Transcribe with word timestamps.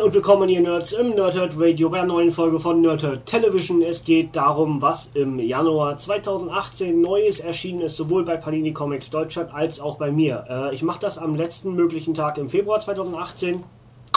Moin 0.00 0.06
und 0.06 0.14
willkommen 0.14 0.48
ihr 0.48 0.62
Nerds 0.62 0.92
im 0.92 1.10
Nerdhurt 1.10 1.52
Radio 1.58 1.90
bei 1.90 1.98
einer 1.98 2.06
neuen 2.06 2.30
Folge 2.30 2.58
von 2.58 2.80
Nerdhurt 2.80 3.26
Television. 3.26 3.82
Es 3.82 4.02
geht 4.02 4.34
darum, 4.34 4.80
was 4.80 5.10
im 5.12 5.38
Januar 5.38 5.98
2018 5.98 7.02
Neues 7.02 7.40
erschienen 7.40 7.82
ist, 7.82 7.96
sowohl 7.96 8.24
bei 8.24 8.38
Panini 8.38 8.72
Comics 8.72 9.10
Deutschland 9.10 9.52
als 9.52 9.78
auch 9.78 9.98
bei 9.98 10.10
mir. 10.10 10.46
Äh, 10.48 10.74
ich 10.74 10.82
mache 10.82 11.00
das 11.00 11.18
am 11.18 11.34
letzten 11.34 11.74
möglichen 11.74 12.14
Tag 12.14 12.38
im 12.38 12.48
Februar 12.48 12.80
2018. 12.80 13.62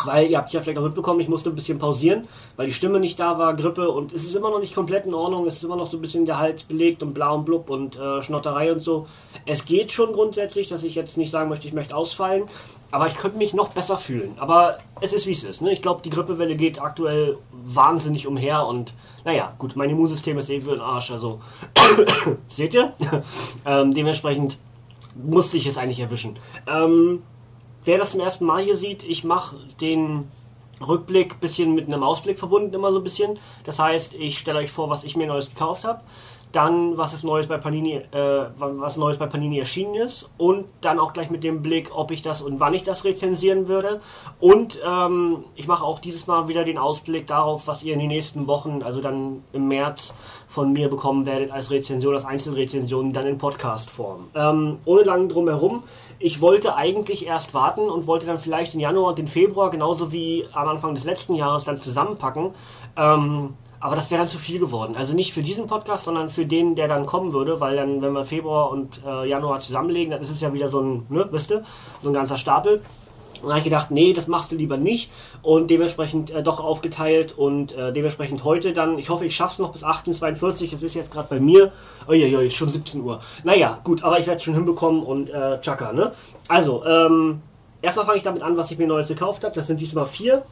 Weil 0.06 0.30
ihr 0.30 0.38
habt 0.38 0.52
ja 0.52 0.62
vielleicht 0.62 0.78
auch 0.78 0.84
mitbekommen, 0.84 1.20
ich 1.20 1.30
musste 1.30 1.50
ein 1.50 1.56
bisschen 1.56 1.80
pausieren, 1.80 2.28
weil 2.56 2.68
die 2.68 2.74
Stimme 2.74 3.00
nicht 3.00 3.20
da 3.20 3.38
war, 3.38 3.56
Grippe 3.56 3.90
und 3.90 4.14
es 4.14 4.24
ist 4.24 4.36
immer 4.36 4.50
noch 4.50 4.60
nicht 4.60 4.76
komplett 4.76 5.06
in 5.06 5.14
Ordnung, 5.14 5.46
es 5.46 5.56
ist 5.56 5.64
immer 5.64 5.76
noch 5.76 5.88
so 5.88 5.98
ein 5.98 6.02
bisschen 6.02 6.26
der 6.26 6.40
Hals 6.40 6.64
belegt 6.64 7.04
und 7.04 7.14
bla 7.14 7.32
und 7.32 7.46
blub 7.46 7.70
und 7.70 7.98
äh, 7.98 8.22
Schnotterei 8.22 8.72
und 8.72 8.82
so. 8.82 9.08
Es 9.46 9.66
geht 9.66 9.92
schon 9.92 10.12
grundsätzlich, 10.12 10.68
dass 10.68 10.84
ich 10.84 10.96
jetzt 10.96 11.18
nicht 11.18 11.30
sagen 11.30 11.50
möchte, 11.50 11.68
ich 11.68 11.74
möchte 11.74 11.96
ausfallen, 11.96 12.44
aber 12.92 13.08
ich 13.08 13.16
könnte 13.16 13.38
mich 13.38 13.54
noch 13.54 13.70
besser 13.70 13.98
fühlen. 13.98 14.36
Aber 14.38 14.78
es 15.02 15.14
ist 15.14 15.26
wie 15.26 15.32
es 15.32 15.44
ist. 15.44 15.62
Ne? 15.62 15.72
Ich 15.72 15.82
glaube, 15.82 16.02
die 16.02 16.10
Grippewelle 16.10 16.56
geht 16.56 16.82
aktuell 16.82 17.38
wahnsinnig 17.52 18.28
umher 18.28 18.68
und 18.68 18.94
naja, 19.26 19.54
gut, 19.58 19.76
mein 19.76 19.90
Immunsystem 19.90 20.38
ist 20.38 20.50
eh 20.50 20.60
für 20.60 20.72
den 20.72 20.82
Arsch, 20.82 21.12
also 21.12 21.42
seht 22.50 22.74
ihr? 22.74 22.94
ähm, 23.66 23.94
dementsprechend 23.94 24.58
musste 25.16 25.58
ich 25.58 25.66
es 25.66 25.78
eigentlich 25.78 26.00
erwischen. 26.00 26.38
Ähm, 26.68 27.24
wer 27.86 27.98
das 27.98 28.12
zum 28.12 28.20
ersten 28.20 28.46
Mal 28.46 28.64
hier 28.64 28.76
sieht, 28.76 29.04
ich 29.04 29.24
mache 29.24 29.58
den 29.82 30.30
Rückblick 30.86 31.40
bisschen 31.40 31.74
mit 31.74 31.88
einem 31.88 32.04
Ausblick 32.04 32.40
verbunden, 32.40 32.74
immer 32.74 32.92
so 32.92 33.00
ein 33.00 33.04
bisschen. 33.04 33.40
Das 33.64 33.80
heißt, 33.80 34.14
ich 34.16 34.38
stelle 34.38 34.60
euch 34.60 34.72
vor, 34.72 34.90
was 34.90 35.04
ich 35.04 35.16
mir 35.16 35.28
Neues 35.28 35.50
gekauft 35.50 35.86
habe, 35.86 36.02
dann 36.52 36.98
was 36.98 37.14
ist 37.14 37.24
Neues 37.24 37.48
bei 37.48 37.58
Panini, 37.58 37.96
äh, 38.12 38.46
was 38.60 38.98
Neues 38.98 39.18
bei 39.18 39.26
Panini 39.26 39.58
erschienen 39.58 39.96
ist 39.96 40.30
und 40.38 40.66
dann 40.82 41.00
auch 41.00 41.14
gleich 41.14 41.32
mit 41.32 41.44
dem 41.44 41.64
Blick, 41.64 41.90
ob 41.96 42.12
ich 42.12 42.22
das 42.22 42.42
und 42.42 42.60
wann 42.60 42.76
ich 42.76 42.84
das 42.84 43.06
rezensieren 43.06 43.68
würde. 43.68 44.02
Und 44.40 44.80
ähm, 44.86 45.46
ich 45.56 45.68
mache 45.68 45.84
auch 45.84 46.00
dieses 46.00 46.28
Mal 46.28 46.48
wieder 46.48 46.64
den 46.64 46.78
Ausblick 46.78 47.26
darauf, 47.26 47.68
was 47.68 47.82
ihr 47.82 47.94
in 47.94 48.00
den 48.00 48.10
nächsten 48.10 48.46
Wochen, 48.46 48.84
also 48.84 49.02
dann 49.02 49.44
im 49.52 49.68
März, 49.68 50.14
von 50.48 50.72
mir 50.72 50.88
bekommen 50.88 51.26
werdet 51.26 51.50
als 51.50 51.72
Rezension, 51.72 52.14
als 52.14 52.26
Einzelrezension, 52.26 53.12
dann 53.12 53.26
in 53.26 53.40
Podcast-Form. 53.40 54.28
Ähm, 54.36 54.78
ohne 54.86 55.02
lang 55.02 55.28
drum 55.28 55.48
herum. 55.48 55.82
Ich 56.26 56.40
wollte 56.40 56.78
eigentlich 56.78 57.28
erst 57.28 57.54
warten 57.54 57.82
und 57.82 58.08
wollte 58.08 58.26
dann 58.26 58.38
vielleicht 58.38 58.74
den 58.74 58.80
Januar 58.80 59.10
und 59.10 59.18
den 59.18 59.28
Februar 59.28 59.70
genauso 59.70 60.14
wie 60.14 60.46
am 60.54 60.70
Anfang 60.70 60.96
des 60.96 61.04
letzten 61.04 61.36
Jahres 61.36 61.66
dann 61.66 61.76
zusammenpacken. 61.76 62.52
Ähm, 62.96 63.56
aber 63.82 63.96
das 63.98 64.10
wäre 64.10 64.22
dann 64.22 64.30
zu 64.30 64.38
viel 64.38 64.58
geworden. 64.58 64.96
Also 64.96 65.14
nicht 65.14 65.34
für 65.34 65.42
diesen 65.42 65.68
Podcast, 65.68 66.06
sondern 66.06 66.30
für 66.30 66.46
den, 66.46 66.76
der 66.76 66.88
dann 66.88 67.06
kommen 67.06 67.34
würde, 67.34 67.60
weil 67.60 67.76
dann, 67.76 68.02
wenn 68.02 68.14
wir 68.14 68.24
Februar 68.24 68.72
und 68.72 69.02
äh, 69.06 69.28
Januar 69.28 69.60
zusammenlegen, 69.60 70.12
dann 70.12 70.22
ist 70.22 70.30
es 70.30 70.40
ja 70.40 70.54
wieder 70.54 70.70
so 70.70 70.80
ein, 70.80 71.06
ne, 71.10 71.28
wisst 71.30 71.52
ihr, 71.52 71.66
so 72.02 72.08
ein 72.08 72.14
ganzer 72.14 72.38
Stapel. 72.38 72.82
Und 73.44 73.50
habe 73.50 73.60
ich 73.60 73.66
gedacht, 73.66 73.92
nee, 73.92 74.14
das 74.14 74.28
machst 74.28 74.52
du 74.52 74.56
lieber 74.56 74.78
nicht 74.78 75.12
und 75.42 75.70
dementsprechend 75.70 76.32
äh, 76.32 76.42
doch 76.42 76.60
aufgeteilt 76.60 77.38
und 77.38 77.74
äh, 77.74 77.92
dementsprechend 77.92 78.44
heute 78.44 78.74
dann, 78.74 78.98
ich 78.98 79.10
hoffe, 79.10 79.26
ich 79.26 79.36
schaffe 79.36 79.54
es 79.54 79.60
noch 79.60 79.72
bis 79.72 79.84
18.42 79.84 80.74
es 80.74 80.82
ist 80.82 80.96
jetzt 80.96 81.12
gerade 81.12 81.28
bei 81.30 81.40
mir, 81.40 81.72
uiuiui, 82.08 82.50
schon 82.50 82.70
17 82.70 83.02
Uhr. 83.02 83.22
Naja, 83.44 83.80
gut, 83.84 84.04
aber 84.04 84.20
ich 84.20 84.28
werde 84.28 84.38
es 84.38 84.44
schon 84.44 84.56
hinbekommen 84.56 85.04
und 85.04 85.30
äh, 85.30 85.60
tschakka, 85.60 85.94
ne? 85.94 86.14
Also, 86.48 86.86
ähm, 86.86 87.42
erstmal 87.82 88.06
fange 88.06 88.18
ich 88.18 88.24
damit 88.24 88.42
an, 88.42 88.58
was 88.58 88.72
ich 88.72 88.78
mir 88.78 88.88
Neues 88.88 89.10
gekauft 89.10 89.44
habe, 89.44 89.54
das 89.54 89.68
sind 89.68 89.80
diesmal 89.80 90.06
vier. 90.06 90.44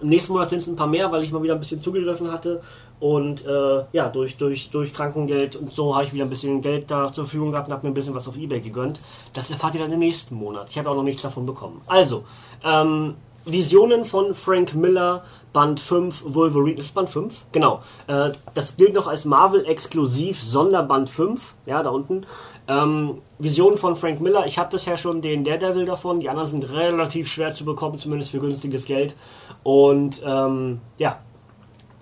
Im 0.00 0.10
nächsten 0.10 0.32
Monat 0.32 0.48
sind 0.50 0.60
es 0.60 0.68
ein 0.68 0.76
paar 0.76 0.86
mehr, 0.86 1.10
weil 1.10 1.24
ich 1.24 1.32
mal 1.32 1.42
wieder 1.42 1.54
ein 1.54 1.60
bisschen 1.60 1.82
zugegriffen 1.82 2.30
hatte. 2.30 2.60
Und 3.00 3.46
äh, 3.46 3.84
ja, 3.92 4.08
durch, 4.08 4.36
durch, 4.36 4.70
durch 4.70 4.92
Krankengeld 4.92 5.54
und 5.54 5.72
so 5.72 5.94
habe 5.94 6.04
ich 6.04 6.12
wieder 6.12 6.24
ein 6.24 6.30
bisschen 6.30 6.60
Geld 6.60 6.90
da 6.90 7.12
zur 7.12 7.24
Verfügung 7.24 7.52
gehabt 7.52 7.68
und 7.68 7.74
habe 7.74 7.86
mir 7.86 7.92
ein 7.92 7.94
bisschen 7.94 8.14
was 8.14 8.26
auf 8.26 8.36
Ebay 8.36 8.60
gegönnt. 8.60 8.98
Das 9.32 9.50
erfahrt 9.50 9.74
ihr 9.74 9.80
dann 9.80 9.92
im 9.92 10.00
nächsten 10.00 10.34
Monat. 10.34 10.68
Ich 10.70 10.78
habe 10.78 10.90
auch 10.90 10.96
noch 10.96 11.04
nichts 11.04 11.22
davon 11.22 11.46
bekommen. 11.46 11.80
Also, 11.86 12.24
ähm, 12.64 13.14
Visionen 13.44 14.04
von 14.04 14.34
Frank 14.34 14.74
Miller, 14.74 15.24
Band 15.52 15.80
5, 15.80 16.22
Wolverine. 16.26 16.78
Ist 16.78 16.94
Band 16.94 17.08
5? 17.08 17.46
Genau. 17.52 17.80
Äh, 18.06 18.32
das 18.54 18.76
gilt 18.76 18.94
noch 18.94 19.06
als 19.06 19.24
Marvel-Exklusiv 19.24 20.42
Sonderband 20.42 21.08
5. 21.08 21.54
Ja, 21.66 21.82
da 21.82 21.90
unten. 21.90 22.26
Ähm, 22.66 23.22
Visionen 23.38 23.78
von 23.78 23.96
Frank 23.96 24.20
Miller. 24.20 24.46
Ich 24.46 24.58
habe 24.58 24.70
bisher 24.70 24.98
schon 24.98 25.22
den 25.22 25.44
Daredevil 25.44 25.86
davon. 25.86 26.20
Die 26.20 26.28
anderen 26.28 26.50
sind 26.50 26.70
relativ 26.70 27.28
schwer 27.28 27.54
zu 27.54 27.64
bekommen, 27.64 27.96
zumindest 27.96 28.30
für 28.30 28.40
günstiges 28.40 28.84
Geld. 28.84 29.16
Und 29.62 30.22
ähm, 30.24 30.80
ja, 30.98 31.20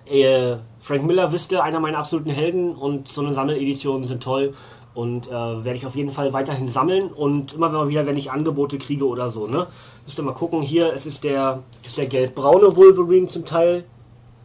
äh, 0.09 0.57
Frank 0.79 1.05
Miller 1.05 1.31
wüsste, 1.31 1.63
einer 1.63 1.79
meiner 1.79 1.99
absoluten 1.99 2.29
Helden 2.29 2.75
und 2.75 3.09
so 3.09 3.21
eine 3.21 3.33
Sammeledition 3.33 4.03
sind 4.03 4.23
toll 4.23 4.53
und 4.93 5.27
äh, 5.27 5.31
werde 5.31 5.75
ich 5.75 5.85
auf 5.85 5.95
jeden 5.95 6.09
Fall 6.09 6.33
weiterhin 6.33 6.67
sammeln 6.67 7.09
und 7.09 7.53
immer 7.53 7.87
wieder, 7.87 8.07
wenn 8.07 8.17
ich 8.17 8.31
Angebote 8.31 8.79
kriege 8.79 9.05
oder 9.05 9.29
so, 9.29 9.45
ne, 9.45 9.67
müsst 10.05 10.17
ihr 10.17 10.23
mal 10.23 10.33
gucken. 10.33 10.61
Hier, 10.61 10.91
es 10.93 11.05
ist 11.05 11.23
der, 11.23 11.61
ist 11.85 11.97
der 11.97 12.07
gelb-braune 12.07 12.75
Wolverine 12.75 13.27
zum 13.27 13.45
Teil, 13.45 13.83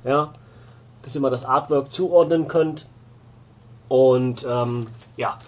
ja, 0.05 0.33
dass 1.03 1.15
ihr 1.15 1.21
mal 1.21 1.31
das 1.31 1.45
Artwork 1.45 1.93
zuordnen 1.93 2.49
könnt 2.49 2.87
und 3.89 4.47
ähm, 4.49 4.89
ja, 5.17 5.39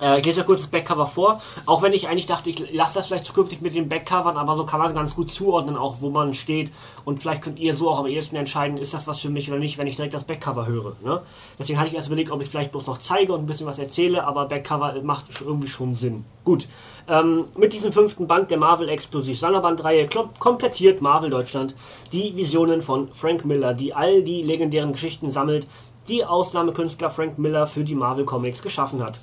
äh, 0.00 0.18
ich 0.18 0.26
lese 0.26 0.40
ja 0.40 0.46
kurz 0.46 0.60
das 0.60 0.70
Backcover 0.70 1.06
vor. 1.06 1.40
Auch 1.66 1.82
wenn 1.82 1.92
ich 1.92 2.08
eigentlich 2.08 2.26
dachte, 2.26 2.50
ich 2.50 2.72
lasse 2.72 2.94
das 2.94 3.06
vielleicht 3.06 3.24
zukünftig 3.24 3.60
mit 3.60 3.74
den 3.74 3.88
Backcovern, 3.88 4.36
aber 4.36 4.56
so 4.56 4.64
kann 4.64 4.80
man 4.80 4.94
ganz 4.94 5.14
gut 5.14 5.30
zuordnen, 5.30 5.76
auch 5.76 6.00
wo 6.00 6.10
man 6.10 6.34
steht. 6.34 6.72
Und 7.04 7.22
vielleicht 7.22 7.42
könnt 7.42 7.58
ihr 7.58 7.74
so 7.74 7.90
auch 7.90 7.98
am 7.98 8.06
ehesten 8.06 8.36
entscheiden, 8.36 8.76
ist 8.76 8.94
das 8.94 9.06
was 9.06 9.20
für 9.20 9.30
mich 9.30 9.50
oder 9.50 9.58
nicht, 9.58 9.78
wenn 9.78 9.86
ich 9.86 9.96
direkt 9.96 10.14
das 10.14 10.24
Backcover 10.24 10.66
höre. 10.66 10.96
Ne? 11.04 11.22
Deswegen 11.58 11.78
hatte 11.78 11.88
ich 11.88 11.94
erst 11.94 12.08
überlegt, 12.08 12.30
ob 12.30 12.42
ich 12.42 12.48
vielleicht 12.48 12.72
bloß 12.72 12.86
noch 12.86 12.98
zeige 12.98 13.32
und 13.32 13.40
ein 13.40 13.46
bisschen 13.46 13.66
was 13.66 13.78
erzähle, 13.78 14.26
aber 14.26 14.46
Backcover 14.46 14.94
macht 15.02 15.26
irgendwie 15.40 15.68
schon 15.68 15.94
Sinn. 15.94 16.24
Gut. 16.44 16.68
Ähm, 17.08 17.44
mit 17.56 17.72
diesem 17.72 17.92
fünften 17.92 18.26
Band 18.26 18.50
der 18.50 18.58
Marvel 18.58 18.88
Explosiv 18.88 19.38
Sonderbandreihe 19.38 20.08
komplettiert 20.38 21.00
Marvel 21.00 21.30
Deutschland 21.30 21.74
die 22.12 22.36
Visionen 22.36 22.82
von 22.82 23.08
Frank 23.12 23.44
Miller, 23.44 23.74
die 23.74 23.94
all 23.94 24.22
die 24.22 24.42
legendären 24.42 24.92
Geschichten 24.92 25.30
sammelt, 25.30 25.66
die 26.08 26.24
Ausnahmekünstler 26.24 27.10
Frank 27.10 27.38
Miller 27.38 27.66
für 27.66 27.84
die 27.84 27.94
Marvel 27.94 28.24
Comics 28.24 28.62
geschaffen 28.62 29.02
hat. 29.02 29.20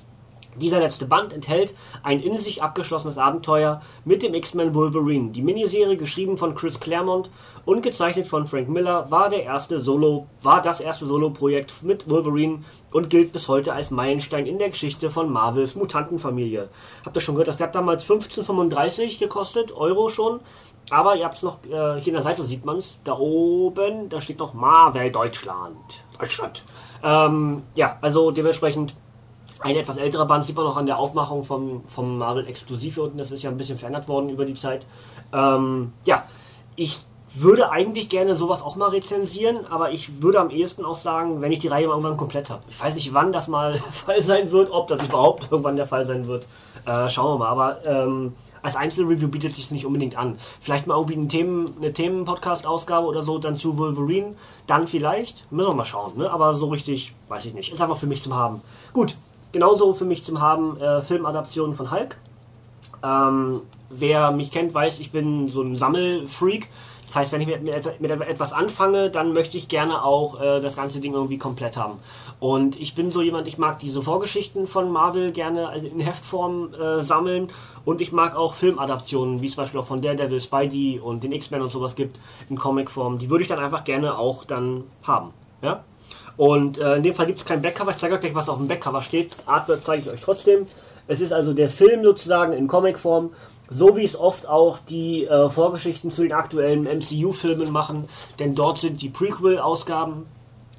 Dieser 0.58 0.80
letzte 0.80 1.06
Band 1.06 1.32
enthält 1.32 1.74
ein 2.02 2.20
in 2.20 2.36
sich 2.36 2.62
abgeschlossenes 2.62 3.18
Abenteuer 3.18 3.80
mit 4.04 4.22
dem 4.22 4.34
X-Men 4.34 4.74
Wolverine. 4.74 5.30
Die 5.30 5.42
Miniserie, 5.42 5.96
geschrieben 5.96 6.36
von 6.36 6.54
Chris 6.54 6.80
Claremont 6.80 7.30
und 7.64 7.82
gezeichnet 7.82 8.26
von 8.26 8.46
Frank 8.46 8.68
Miller, 8.68 9.10
war, 9.10 9.28
der 9.28 9.44
erste 9.44 9.80
Solo, 9.80 10.26
war 10.42 10.60
das 10.62 10.80
erste 10.80 11.06
Solo-Projekt 11.06 11.82
mit 11.82 12.08
Wolverine 12.10 12.64
und 12.92 13.10
gilt 13.10 13.32
bis 13.32 13.48
heute 13.48 13.72
als 13.72 13.90
Meilenstein 13.90 14.46
in 14.46 14.58
der 14.58 14.70
Geschichte 14.70 15.10
von 15.10 15.30
Marvels 15.32 15.74
Mutantenfamilie. 15.76 16.68
Habt 17.04 17.16
ihr 17.16 17.20
schon 17.20 17.34
gehört, 17.34 17.48
das 17.48 17.60
hat 17.60 17.74
damals 17.74 18.04
15,35 18.04 19.18
gekostet, 19.18 19.72
Euro 19.72 20.08
schon. 20.08 20.40
Aber 20.90 21.16
ihr 21.16 21.24
habt 21.24 21.36
es 21.36 21.42
noch, 21.42 21.58
äh, 21.64 22.00
hier 22.00 22.08
in 22.08 22.14
der 22.14 22.22
Seite 22.22 22.44
sieht 22.44 22.64
man 22.64 22.78
es, 22.78 23.00
da 23.04 23.12
oben, 23.18 24.08
da 24.08 24.20
steht 24.20 24.38
noch 24.38 24.54
Marvel 24.54 25.12
Deutschland. 25.12 25.76
Deutschland. 26.18 26.64
Ähm, 27.02 27.62
ja, 27.74 27.98
also 28.00 28.30
dementsprechend 28.30 28.94
ein 29.60 29.76
etwas 29.76 29.96
älterer 29.96 30.26
Band 30.26 30.44
sieht 30.44 30.56
man 30.56 30.64
noch 30.64 30.76
an 30.76 30.86
der 30.86 30.98
Aufmachung 30.98 31.44
vom, 31.44 31.82
vom 31.86 32.18
Marvel 32.18 32.46
Exklusiv 32.46 32.94
hier 32.94 33.04
unten. 33.04 33.18
Das 33.18 33.30
ist 33.32 33.42
ja 33.42 33.50
ein 33.50 33.56
bisschen 33.56 33.78
verändert 33.78 34.08
worden 34.08 34.28
über 34.28 34.44
die 34.44 34.54
Zeit. 34.54 34.86
Ähm, 35.32 35.92
ja, 36.04 36.24
ich 36.76 37.00
würde 37.34 37.70
eigentlich 37.70 38.08
gerne 38.08 38.36
sowas 38.36 38.62
auch 38.62 38.76
mal 38.76 38.88
rezensieren, 38.90 39.66
aber 39.68 39.90
ich 39.92 40.22
würde 40.22 40.40
am 40.40 40.50
ehesten 40.50 40.84
auch 40.84 40.96
sagen, 40.96 41.40
wenn 41.40 41.52
ich 41.52 41.58
die 41.58 41.68
Reihe 41.68 41.86
mal 41.86 41.92
irgendwann 41.92 42.16
komplett 42.16 42.50
habe. 42.50 42.62
Ich 42.70 42.80
weiß 42.80 42.94
nicht, 42.94 43.12
wann 43.12 43.32
das 43.32 43.48
mal 43.48 43.72
der 43.72 43.82
Fall 43.92 44.22
sein 44.22 44.50
wird, 44.50 44.70
ob 44.70 44.88
das 44.88 45.02
überhaupt 45.02 45.48
irgendwann 45.50 45.76
der 45.76 45.86
Fall 45.86 46.06
sein 46.06 46.26
wird. 46.26 46.46
Äh, 46.86 47.08
schauen 47.08 47.34
wir 47.34 47.38
mal. 47.38 47.48
Aber 47.48 47.86
ähm, 47.86 48.34
als 48.62 48.76
Einzelreview 48.76 49.28
bietet 49.28 49.52
sich 49.52 49.70
nicht 49.70 49.86
unbedingt 49.86 50.16
an. 50.16 50.38
Vielleicht 50.60 50.86
mal 50.86 50.94
irgendwie 50.94 51.14
eine, 51.14 51.28
Themen, 51.28 51.74
eine 51.78 51.92
Themen-Podcast-Ausgabe 51.92 53.06
oder 53.06 53.22
so, 53.22 53.38
dann 53.38 53.56
zu 53.56 53.76
Wolverine. 53.76 54.34
Dann 54.66 54.86
vielleicht. 54.86 55.50
Müssen 55.52 55.70
wir 55.70 55.74
mal 55.74 55.84
schauen. 55.84 56.16
Ne? 56.16 56.30
Aber 56.30 56.54
so 56.54 56.68
richtig, 56.68 57.14
weiß 57.28 57.44
ich 57.44 57.54
nicht. 57.54 57.72
Ist 57.72 57.82
einfach 57.82 57.96
für 57.96 58.06
mich 58.06 58.22
zum 58.22 58.34
Haben. 58.34 58.62
Gut, 58.92 59.16
genauso 59.52 59.92
für 59.94 60.04
mich 60.04 60.24
zum 60.24 60.40
Haben 60.40 60.80
äh, 60.80 61.02
Filmadaptionen 61.02 61.74
von 61.74 61.90
Hulk. 61.90 62.16
Ähm, 63.02 63.62
wer 63.90 64.30
mich 64.32 64.50
kennt, 64.50 64.74
weiß, 64.74 64.98
ich 65.00 65.12
bin 65.12 65.48
so 65.48 65.62
ein 65.62 65.76
Sammelfreak. 65.76 66.68
Das 67.06 67.16
heißt, 67.16 67.32
wenn 67.32 67.40
ich 67.40 67.46
mit, 67.46 67.64
mit, 67.64 68.00
mit 68.00 68.28
etwas 68.28 68.52
anfange, 68.52 69.10
dann 69.10 69.32
möchte 69.32 69.56
ich 69.56 69.68
gerne 69.68 70.04
auch 70.04 70.42
äh, 70.42 70.60
das 70.60 70.76
ganze 70.76 71.00
Ding 71.00 71.14
irgendwie 71.14 71.38
komplett 71.38 71.78
haben. 71.78 71.98
Und 72.38 72.78
ich 72.78 72.94
bin 72.94 73.08
so 73.08 73.22
jemand, 73.22 73.48
ich 73.48 73.56
mag 73.56 73.78
diese 73.78 74.02
Vorgeschichten 74.02 74.66
von 74.66 74.92
Marvel 74.92 75.32
gerne 75.32 75.74
in 75.74 76.00
Heftform 76.00 76.74
äh, 76.74 77.02
sammeln 77.02 77.48
und 77.86 78.02
ich 78.02 78.12
mag 78.12 78.36
auch 78.36 78.54
Filmadaptionen, 78.54 79.40
wie 79.40 79.46
es 79.46 79.54
zum 79.54 79.64
Beispiel 79.64 79.80
auch 79.80 79.86
von 79.86 80.02
Daredevil, 80.02 80.40
Spidey 80.40 81.00
und 81.02 81.24
den 81.24 81.32
X-Men 81.32 81.62
und 81.62 81.70
sowas 81.70 81.94
gibt 81.94 82.20
in 82.50 82.58
Comicform. 82.58 83.18
Die 83.18 83.30
würde 83.30 83.42
ich 83.42 83.48
dann 83.48 83.58
einfach 83.58 83.84
gerne 83.84 84.18
auch 84.18 84.44
dann 84.44 84.84
haben. 85.02 85.30
Ja? 85.62 85.82
Und 86.38 86.78
äh, 86.78 86.96
in 86.96 87.02
dem 87.02 87.14
Fall 87.14 87.26
gibt 87.26 87.40
es 87.40 87.44
kein 87.44 87.60
Backcover. 87.60 87.90
Ich 87.90 87.98
zeige 87.98 88.14
euch 88.14 88.20
gleich, 88.20 88.34
was 88.34 88.48
auf 88.48 88.56
dem 88.56 88.68
Backcover 88.68 89.02
steht. 89.02 89.36
Artwork 89.44 89.84
zeige 89.84 90.04
ich 90.04 90.10
euch 90.10 90.20
trotzdem. 90.22 90.66
Es 91.06 91.20
ist 91.20 91.32
also 91.32 91.52
der 91.52 91.68
Film 91.68 92.02
sozusagen 92.02 92.54
in 92.54 92.68
Comicform 92.68 93.30
so 93.70 93.96
wie 93.96 94.04
es 94.04 94.18
oft 94.18 94.48
auch 94.48 94.78
die 94.88 95.26
äh, 95.26 95.50
Vorgeschichten 95.50 96.10
zu 96.10 96.22
den 96.22 96.32
aktuellen 96.32 96.84
MCU-Filmen 96.84 97.70
machen, 97.70 98.08
denn 98.38 98.54
dort 98.54 98.78
sind 98.78 99.02
die 99.02 99.10
Prequel-Ausgaben 99.10 100.26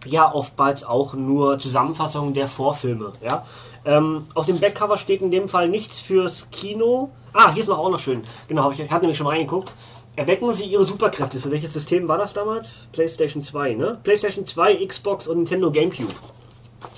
ja 0.06 0.34
oftmals 0.34 0.84
auch 0.84 1.14
nur 1.14 1.60
Zusammenfassungen 1.60 2.34
der 2.34 2.48
Vorfilme. 2.48 3.12
Ja? 3.22 3.46
Ähm, 3.86 4.26
auf 4.34 4.46
dem 4.46 4.60
Backcover 4.60 4.98
steht 4.98 5.22
in 5.22 5.32
dem 5.32 5.48
Fall 5.48 5.70
nichts 5.70 6.00
fürs 6.00 6.50
Kino. 6.52 7.12
Ah, 7.34 7.52
hier 7.54 7.62
ist 7.62 7.70
noch 7.70 7.78
auch 7.78 7.92
noch 7.92 8.00
schön. 8.00 8.24
Genau, 8.48 8.72
ich 8.72 8.80
habe 8.90 9.02
nämlich 9.02 9.18
schon 9.18 9.26
mal 9.26 9.36
reingeguckt. 9.36 9.74
Erwecken 10.20 10.52
Sie 10.52 10.66
Ihre 10.66 10.84
Superkräfte. 10.84 11.40
Für 11.40 11.50
welches 11.50 11.72
System 11.72 12.10
war 12.10 12.18
das 12.18 12.34
damals? 12.34 12.74
PlayStation 12.92 13.42
2, 13.42 13.76
ne? 13.76 14.02
PlayStation 14.04 14.46
2, 14.46 14.86
Xbox 14.86 15.30
und 15.30 15.38
Nintendo 15.38 15.72
GameCube. 15.72 16.14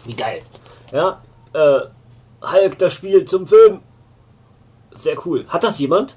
Wie 0.05 0.15
geil. 0.15 0.41
Ja, 0.91 1.21
äh, 1.53 1.81
Hulk 2.41 2.79
das 2.79 2.95
Spiel 2.95 3.25
zum 3.25 3.45
Film. 3.45 3.81
Sehr 4.95 5.23
cool. 5.27 5.45
Hat 5.49 5.63
das 5.63 5.77
jemand? 5.77 6.15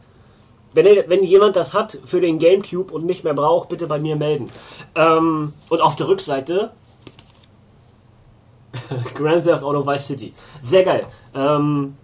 Wenn, 0.73 0.87
wenn 0.87 1.23
jemand 1.23 1.57
das 1.57 1.75
hat 1.75 1.99
für 2.07 2.23
den 2.23 2.39
Gamecube 2.39 2.91
und 2.95 3.05
nicht 3.05 3.23
mehr 3.23 3.35
braucht, 3.35 3.69
bitte 3.69 3.87
bei 3.87 3.99
mir 3.99 4.17
melden. 4.17 4.49
Ähm, 4.95 5.53
und 5.69 5.83
auf 5.83 5.97
der 5.97 6.09
Rückseite 6.09 6.73
Grand 9.15 9.45
Theft 9.45 9.63
Auto 9.63 9.87
Vice 9.87 10.07
City. 10.07 10.33
Sehr 10.63 10.85
geil. 10.85 11.07
Ähm, 11.35 11.99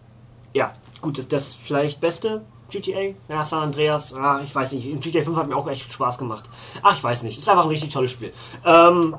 ja, 0.52 0.75
gut, 1.00 1.32
das 1.32 1.55
vielleicht 1.55 2.02
beste 2.02 2.43
GTA. 2.70 3.14
Ja, 3.28 3.44
San 3.44 3.62
Andreas, 3.64 4.14
ah, 4.14 4.40
ich 4.44 4.55
weiß 4.55 4.72
nicht. 4.72 5.02
GTA 5.02 5.22
5 5.22 5.37
hat 5.37 5.49
mir 5.49 5.56
auch 5.56 5.69
echt 5.69 5.93
Spaß 5.93 6.19
gemacht. 6.19 6.44
Ach, 6.82 6.96
ich 6.96 7.02
weiß 7.02 7.22
nicht. 7.25 7.38
Ist 7.38 7.49
einfach 7.49 7.64
ein 7.64 7.69
richtig 7.69 7.93
tolles 7.93 8.11
Spiel. 8.12 8.32
Ähm, 8.64 9.17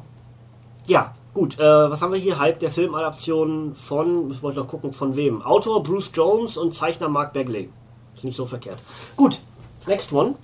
ja, 0.88 1.14
Gut, 1.34 1.58
äh, 1.60 1.90
was 1.90 2.02
haben 2.02 2.12
wir 2.12 2.20
hier? 2.20 2.40
Halb 2.40 2.60
der 2.60 2.72
Filmadaption 2.72 3.74
von, 3.74 4.30
ich 4.32 4.44
wollte 4.44 4.60
noch 4.60 4.68
gucken, 4.68 4.92
von 4.92 5.16
wem? 5.16 5.42
Autor 5.42 5.82
Bruce 5.82 6.12
Jones 6.14 6.58
und 6.58 6.74
Zeichner 6.74 7.08
Mark 7.08 7.32
Bagley. 7.32 7.70
Ist 8.14 8.26
nicht 8.26 8.36
so 8.36 8.46
verkehrt. 8.46 8.84
Gut, 9.16 9.40
next 9.88 10.12
one. 10.12 10.36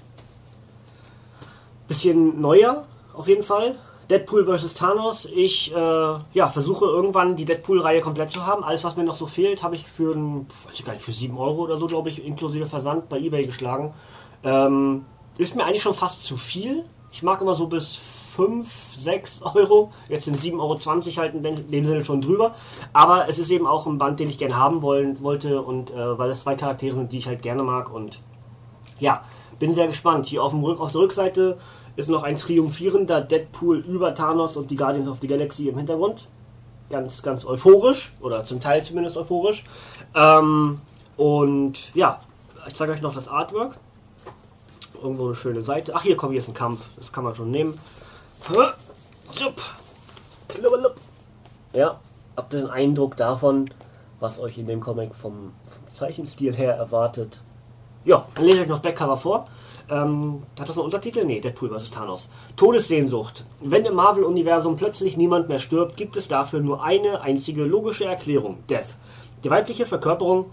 Bisschen 1.89 2.39
neuer, 2.39 2.85
auf 3.13 3.27
jeden 3.27 3.43
Fall. 3.43 3.75
Deadpool 4.09 4.45
vs. 4.45 4.73
Thanos. 4.73 5.25
Ich 5.25 5.73
äh, 5.73 5.75
ja, 5.75 6.49
versuche 6.49 6.85
irgendwann 6.85 7.35
die 7.35 7.45
Deadpool-Reihe 7.45 8.01
komplett 8.01 8.31
zu 8.31 8.45
haben. 8.45 8.63
Alles, 8.63 8.83
was 8.83 8.95
mir 8.95 9.03
noch 9.03 9.15
so 9.15 9.27
fehlt, 9.27 9.63
habe 9.63 9.75
ich 9.75 9.87
für, 9.87 10.15
weiß 10.15 10.73
ich 10.73 10.83
gar 10.83 10.93
nicht, 10.93 11.03
für 11.03 11.11
7 11.11 11.37
Euro 11.37 11.63
oder 11.63 11.77
so, 11.77 11.87
glaube 11.87 12.09
ich, 12.09 12.25
inklusive 12.25 12.65
Versand 12.65 13.09
bei 13.09 13.19
Ebay 13.19 13.45
geschlagen. 13.45 13.93
Ähm, 14.43 15.05
ist 15.37 15.55
mir 15.55 15.65
eigentlich 15.65 15.83
schon 15.83 15.93
fast 15.93 16.23
zu 16.23 16.37
viel. 16.37 16.85
Ich 17.11 17.23
mag 17.23 17.41
immer 17.41 17.55
so 17.55 17.67
bis 17.67 17.95
5, 17.95 18.95
6 18.97 19.41
Euro. 19.55 19.91
Jetzt 20.07 20.25
sind 20.25 20.37
7,20 20.37 20.57
Euro 20.59 21.17
halt 21.17 21.35
in 21.35 21.71
dem 21.71 21.85
Sinne 21.85 22.05
schon 22.05 22.21
drüber. 22.21 22.55
Aber 22.93 23.27
es 23.27 23.39
ist 23.39 23.49
eben 23.49 23.67
auch 23.67 23.85
ein 23.87 23.97
Band, 23.97 24.19
den 24.19 24.29
ich 24.29 24.37
gerne 24.37 24.57
haben 24.57 24.81
wollen, 24.81 25.21
wollte 25.21 25.61
und 25.61 25.91
äh, 25.91 26.17
weil 26.17 26.29
es 26.29 26.41
zwei 26.41 26.55
Charaktere 26.55 26.95
sind, 26.95 27.11
die 27.11 27.17
ich 27.17 27.27
halt 27.27 27.41
gerne 27.41 27.63
mag 27.63 27.91
und 27.91 28.21
ja, 28.99 29.23
bin 29.59 29.73
sehr 29.73 29.87
gespannt. 29.87 30.27
Hier 30.27 30.43
auf, 30.43 30.51
dem 30.51 30.63
auf 30.63 30.91
der 30.91 31.01
Rückseite 31.01 31.57
ist 31.97 32.09
noch 32.09 32.23
ein 32.23 32.37
triumphierender 32.37 33.21
Deadpool 33.21 33.79
über 33.79 34.13
Thanos 34.13 34.55
und 34.55 34.71
die 34.71 34.75
Guardians 34.75 35.09
of 35.09 35.17
the 35.19 35.27
Galaxy 35.27 35.67
im 35.67 35.77
Hintergrund. 35.77 36.27
Ganz, 36.89 37.21
ganz 37.23 37.43
euphorisch 37.43 38.13
oder 38.21 38.45
zum 38.45 38.61
Teil 38.61 38.81
zumindest 38.83 39.17
euphorisch. 39.17 39.63
Ähm, 40.15 40.79
und 41.17 41.93
ja, 41.95 42.21
ich 42.67 42.75
zeige 42.75 42.93
euch 42.93 43.01
noch 43.01 43.15
das 43.15 43.27
Artwork. 43.27 43.75
Irgendwo 45.01 45.25
eine 45.25 45.35
schöne 45.35 45.63
Seite. 45.63 45.93
Ach, 45.95 46.03
hier 46.03 46.15
kommt 46.15 46.35
jetzt 46.35 46.47
ein 46.47 46.53
Kampf. 46.53 46.87
Das 46.97 47.11
kann 47.11 47.23
man 47.23 47.35
schon 47.35 47.51
nehmen. 47.51 47.77
Ja, 51.73 51.99
habt 52.35 52.53
ihr 52.53 52.61
den 52.61 52.69
Eindruck 52.69 53.17
davon, 53.17 53.69
was 54.19 54.39
euch 54.39 54.59
in 54.59 54.67
dem 54.67 54.81
Comic 54.81 55.15
vom, 55.15 55.33
vom 55.33 55.93
Zeichenstil 55.93 56.55
her 56.55 56.75
erwartet? 56.75 57.41
Ja, 58.05 58.25
dann 58.35 58.45
lese 58.45 58.57
ich 58.57 58.63
euch 58.63 58.69
noch 58.69 58.79
Backcover 58.79 59.17
vor. 59.17 59.47
Ähm, 59.89 60.43
hat 60.59 60.67
das 60.67 60.77
einen 60.77 60.85
Untertitel? 60.85 61.23
Nee, 61.25 61.39
Deadpool 61.39 61.69
vs. 61.69 61.91
Thanos. 61.91 62.29
Todessehnsucht. 62.55 63.45
Wenn 63.61 63.85
im 63.85 63.95
Marvel-Universum 63.95 64.75
plötzlich 64.75 65.15
niemand 65.15 65.47
mehr 65.47 65.59
stirbt, 65.59 65.95
gibt 65.97 66.17
es 66.17 66.27
dafür 66.27 66.59
nur 66.59 66.83
eine 66.83 67.21
einzige 67.21 67.63
logische 67.63 68.05
Erklärung. 68.05 68.57
Death. 68.69 68.97
Die 69.43 69.49
weibliche 69.49 69.85
Verkörperung 69.85 70.47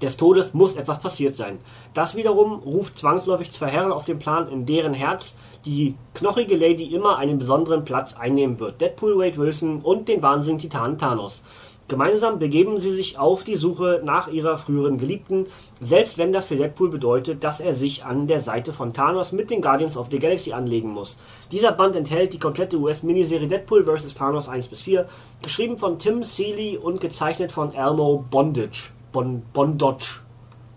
des 0.00 0.16
Todes 0.16 0.54
muss 0.54 0.76
etwas 0.76 1.00
passiert 1.00 1.34
sein. 1.34 1.58
Das 1.94 2.14
wiederum 2.14 2.60
ruft 2.60 2.98
zwangsläufig 2.98 3.50
zwei 3.50 3.68
Herren 3.68 3.92
auf 3.92 4.04
den 4.04 4.18
Plan, 4.18 4.48
in 4.48 4.66
deren 4.66 4.94
Herz 4.94 5.34
die 5.64 5.94
knochige 6.14 6.56
Lady 6.56 6.94
immer 6.94 7.18
einen 7.18 7.38
besonderen 7.38 7.84
Platz 7.84 8.14
einnehmen 8.14 8.60
wird. 8.60 8.80
Deadpool 8.80 9.18
Wade 9.18 9.36
Wilson 9.36 9.80
und 9.82 10.08
den 10.08 10.22
wahnsinnigen 10.22 10.70
Titan 10.70 10.96
Thanos. 10.96 11.42
Gemeinsam 11.90 12.38
begeben 12.38 12.78
sie 12.78 12.92
sich 12.92 13.18
auf 13.18 13.42
die 13.42 13.56
Suche 13.56 14.00
nach 14.04 14.28
ihrer 14.28 14.58
früheren 14.58 14.96
Geliebten, 14.96 15.48
selbst 15.80 16.18
wenn 16.18 16.32
das 16.32 16.44
für 16.44 16.54
Deadpool 16.54 16.88
bedeutet, 16.88 17.42
dass 17.42 17.58
er 17.58 17.74
sich 17.74 18.04
an 18.04 18.28
der 18.28 18.38
Seite 18.38 18.72
von 18.72 18.92
Thanos 18.92 19.32
mit 19.32 19.50
den 19.50 19.60
Guardians 19.60 19.96
of 19.96 20.06
the 20.08 20.20
Galaxy 20.20 20.52
anlegen 20.52 20.90
muss. 20.90 21.18
Dieser 21.50 21.72
Band 21.72 21.96
enthält 21.96 22.32
die 22.32 22.38
komplette 22.38 22.76
US-Miniserie 22.76 23.48
Deadpool 23.48 23.82
vs. 23.82 24.14
Thanos 24.14 24.48
1 24.48 24.68
bis 24.68 24.82
4, 24.82 25.08
geschrieben 25.42 25.78
von 25.78 25.98
Tim 25.98 26.22
Seeley 26.22 26.78
und 26.78 27.00
gezeichnet 27.00 27.50
von 27.50 27.74
Elmo 27.74 28.24
Bondage. 28.30 28.90
Bon, 29.10 29.42
Bondage. 29.52 30.20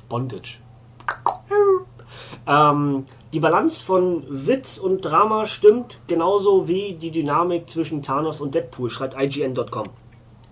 Bondage. 0.10 0.58
Ähm, 2.48 3.06
die 3.32 3.40
Balance 3.40 3.86
von 3.86 4.24
Witz 4.28 4.80
und 4.80 5.06
Drama 5.06 5.46
stimmt 5.46 6.00
genauso 6.08 6.68
wie 6.68 6.94
die 6.94 7.12
Dynamik 7.12 7.70
zwischen 7.70 8.02
Thanos 8.02 8.42
und 8.42 8.56
Deadpool, 8.56 8.90
schreibt 8.90 9.16
IGN.com. 9.16 9.90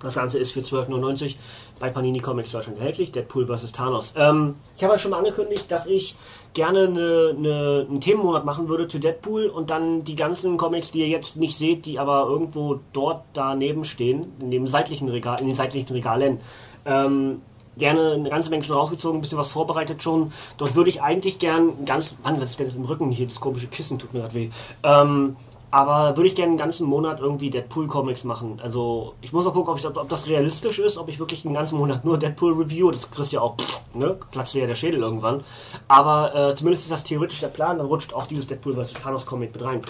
Das 0.02 0.16
Ganze 0.16 0.40
ist 0.40 0.52
für 0.52 0.62
12,99 0.62 1.36
bei 1.80 1.90
Panini 1.90 2.20
Comics 2.20 2.52
Deutschland 2.52 2.80
erhältlich. 2.80 3.12
Deadpool 3.12 3.48
vs. 3.48 3.72
Thanos. 3.72 4.14
Ähm, 4.18 4.56
ich 4.76 4.84
habe 4.84 4.94
ja 4.94 5.00
schon 5.00 5.12
mal 5.12 5.18
angekündigt, 5.18 5.72
dass 5.72 5.86
ich 5.86 6.16
gerne 6.54 6.88
eine, 6.88 7.36
eine, 7.38 7.86
einen 7.90 8.02
Themenmonat 8.02 8.46
machen 8.46 8.68
würde 8.68 8.88
zu 8.88 9.00
Deadpool 9.00 9.48
und 9.48 9.70
dann 9.70 10.04
die 10.04 10.16
ganzen 10.16 10.58
Comics, 10.58 10.92
die 10.92 11.00
ihr 11.00 11.08
jetzt 11.08 11.38
nicht 11.38 11.58
seht, 11.58 11.86
die 11.86 12.00
aber 12.00 12.26
irgendwo 12.26 12.80
dort 12.94 13.24
daneben 13.34 13.86
stehen, 13.86 14.34
in 14.40 14.52
dem 14.52 14.68
seitlichen 14.68 15.10
Regal, 15.10 15.40
in 15.40 15.48
den 15.48 15.56
seitlichen 15.56 15.94
Regalen, 15.94 16.40
ähm, 16.86 17.42
gerne 17.78 18.12
eine 18.14 18.30
ganze 18.30 18.50
Menge 18.50 18.64
schon 18.64 18.76
rausgezogen, 18.76 19.20
ein 19.20 19.22
bisschen 19.22 19.38
was 19.38 19.48
vorbereitet 19.48 20.04
schon. 20.04 20.32
Dort 20.58 20.76
würde 20.76 20.90
ich 20.90 21.02
eigentlich 21.02 21.40
gern 21.40 21.86
ganz. 21.86 22.18
Mann, 22.24 22.40
was 22.42 22.52
ist 22.52 22.60
denn 22.60 22.68
das 22.68 22.76
im 22.76 22.84
Rücken 22.84 23.12
hier? 23.12 23.28
Das 23.28 23.40
komische 23.40 23.68
Kissen 23.68 23.98
tut 23.98 24.14
mir 24.14 24.22
gerade 24.22 24.34
weh. 24.34 24.50
Ähm, 24.84 25.36
aber 25.72 26.18
würde 26.18 26.28
ich 26.28 26.36
gerne 26.36 26.50
einen 26.50 26.58
ganzen 26.58 26.86
Monat 26.86 27.22
irgendwie 27.22 27.50
Deadpool-Comics 27.50 28.26
machen. 28.26 28.60
Also 28.62 29.16
ich 29.22 29.32
muss 29.32 29.48
auch 29.48 29.54
gucken, 29.54 29.72
ob, 29.72 29.80
ich, 29.80 29.88
ob, 29.88 30.10
das 30.10 30.28
realistisch 30.28 30.80
ist, 30.80 30.98
ob 30.98 31.08
ich 31.08 31.18
wirklich 31.18 31.46
einen 31.46 31.54
ganzen 31.54 31.78
Monat 31.78 32.04
nur 32.04 32.20
Deadpool 32.20 32.54
review. 32.54 32.92
Das 32.92 33.10
kriegst 33.10 33.32
du 33.32 33.38
ja 33.38 33.42
auch, 33.42 33.56
pff, 33.56 33.82
ne? 33.94 34.18
Platzt 34.32 34.54
dir 34.54 34.62
ja 34.62 34.68
der 34.68 34.76
Schädel 34.76 35.00
irgendwann. 35.00 35.46
Aber 35.88 36.36
äh, 36.36 36.56
zumindest 36.56 36.84
ist 36.84 36.92
das 36.92 37.06
theoretisch 37.06 37.40
der 37.40 37.48
Plan, 37.48 37.78
dann 37.78 37.88
rutscht 37.88 38.14
auch 38.14 38.28
dieses 38.28 38.48
Deadpool 38.48 38.74
vs. 38.74 38.94
Thanos 38.94 39.26
Comic 39.26 39.54
mit 39.54 39.64
rein. 39.64 39.82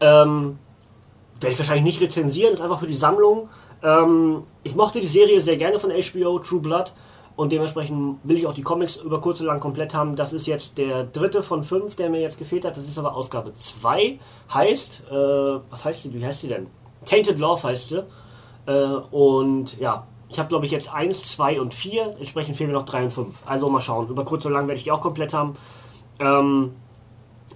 Ähm, 0.00 0.58
werde 1.38 1.52
ich 1.52 1.58
wahrscheinlich 1.58 1.84
nicht 1.84 2.00
rezensieren, 2.00 2.54
ist 2.54 2.62
einfach 2.62 2.80
für 2.80 2.86
die 2.86 2.96
Sammlung. 2.96 3.50
Ähm, 3.82 4.44
ich 4.62 4.74
mochte 4.74 5.00
die 5.00 5.06
Serie 5.06 5.42
sehr 5.42 5.58
gerne 5.58 5.78
von 5.78 5.90
HBO, 5.90 6.38
True 6.38 6.60
Blood. 6.60 6.94
Und 7.34 7.50
dementsprechend 7.52 8.18
will 8.24 8.36
ich 8.36 8.46
auch 8.46 8.54
die 8.54 8.62
Comics 8.62 8.96
über 8.96 9.20
kurz 9.20 9.40
oder 9.40 9.52
lang 9.52 9.60
komplett 9.60 9.94
haben. 9.94 10.16
Das 10.16 10.32
ist 10.32 10.46
jetzt 10.46 10.76
der 10.78 11.04
dritte 11.04 11.42
von 11.42 11.64
fünf, 11.64 11.94
der 11.96 12.10
mir 12.10 12.20
jetzt 12.20 12.38
gefehlt 12.38 12.64
hat. 12.64 12.76
Das 12.76 12.86
ist 12.86 12.98
aber 12.98 13.14
Ausgabe 13.16 13.54
2. 13.54 14.18
Heißt, 14.52 15.04
äh, 15.10 15.14
was 15.14 15.84
heißt 15.84 16.04
die? 16.04 16.14
Wie 16.14 16.24
heißt 16.24 16.42
sie 16.42 16.48
denn? 16.48 16.66
Tainted 17.06 17.38
Love 17.38 17.62
heißt 17.62 17.88
sie. 17.88 18.04
Äh, 18.66 18.72
und 19.10 19.78
ja, 19.78 20.06
ich 20.28 20.38
habe 20.38 20.48
glaube 20.48 20.66
ich 20.66 20.72
jetzt 20.72 20.92
1, 20.92 21.32
2 21.32 21.60
und 21.60 21.74
4. 21.74 22.16
Entsprechend 22.18 22.56
fehlen 22.56 22.70
mir 22.70 22.76
noch 22.76 22.84
3 22.84 23.04
und 23.04 23.10
5. 23.10 23.42
Also 23.46 23.68
mal 23.68 23.80
schauen. 23.80 24.08
Über 24.08 24.24
kurz 24.24 24.44
oder 24.44 24.54
lang 24.54 24.68
werde 24.68 24.78
ich 24.78 24.84
die 24.84 24.92
auch 24.92 25.00
komplett 25.00 25.32
haben. 25.32 25.54
Ähm, 26.18 26.72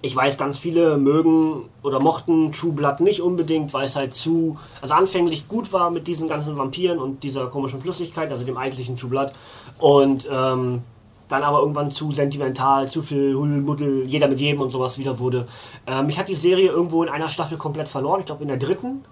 ich 0.01 0.15
weiß, 0.15 0.37
ganz 0.37 0.57
viele 0.57 0.97
mögen 0.97 1.69
oder 1.83 1.99
mochten 1.99 2.51
True 2.51 2.71
Blood 2.71 2.99
nicht 2.99 3.21
unbedingt, 3.21 3.73
weil 3.73 3.85
es 3.85 3.95
halt 3.95 4.13
zu, 4.13 4.57
also 4.81 4.93
anfänglich 4.93 5.47
gut 5.47 5.73
war 5.73 5.91
mit 5.91 6.07
diesen 6.07 6.27
ganzen 6.27 6.57
Vampiren 6.57 6.99
und 6.99 7.23
dieser 7.23 7.47
komischen 7.47 7.81
Flüssigkeit, 7.81 8.31
also 8.31 8.43
dem 8.43 8.57
eigentlichen 8.57 8.97
True 8.97 9.09
Blood. 9.09 9.31
Und 9.79 10.27
ähm, 10.31 10.81
dann 11.27 11.43
aber 11.43 11.59
irgendwann 11.59 11.91
zu 11.91 12.11
sentimental, 12.11 12.89
zu 12.89 13.01
viel 13.01 13.35
Hudelmuddel, 13.35 14.05
jeder 14.05 14.27
mit 14.27 14.39
jedem 14.39 14.61
und 14.61 14.69
sowas 14.69 14.97
wieder 14.97 15.19
wurde. 15.19 15.47
Ähm, 15.85 16.05
mich 16.05 16.17
hat 16.17 16.29
die 16.29 16.35
Serie 16.35 16.69
irgendwo 16.69 17.03
in 17.03 17.09
einer 17.09 17.29
Staffel 17.29 17.57
komplett 17.57 17.89
verloren, 17.89 18.21
ich 18.21 18.25
glaube 18.25 18.43
in 18.43 18.47
der 18.47 18.57
dritten. 18.57 19.03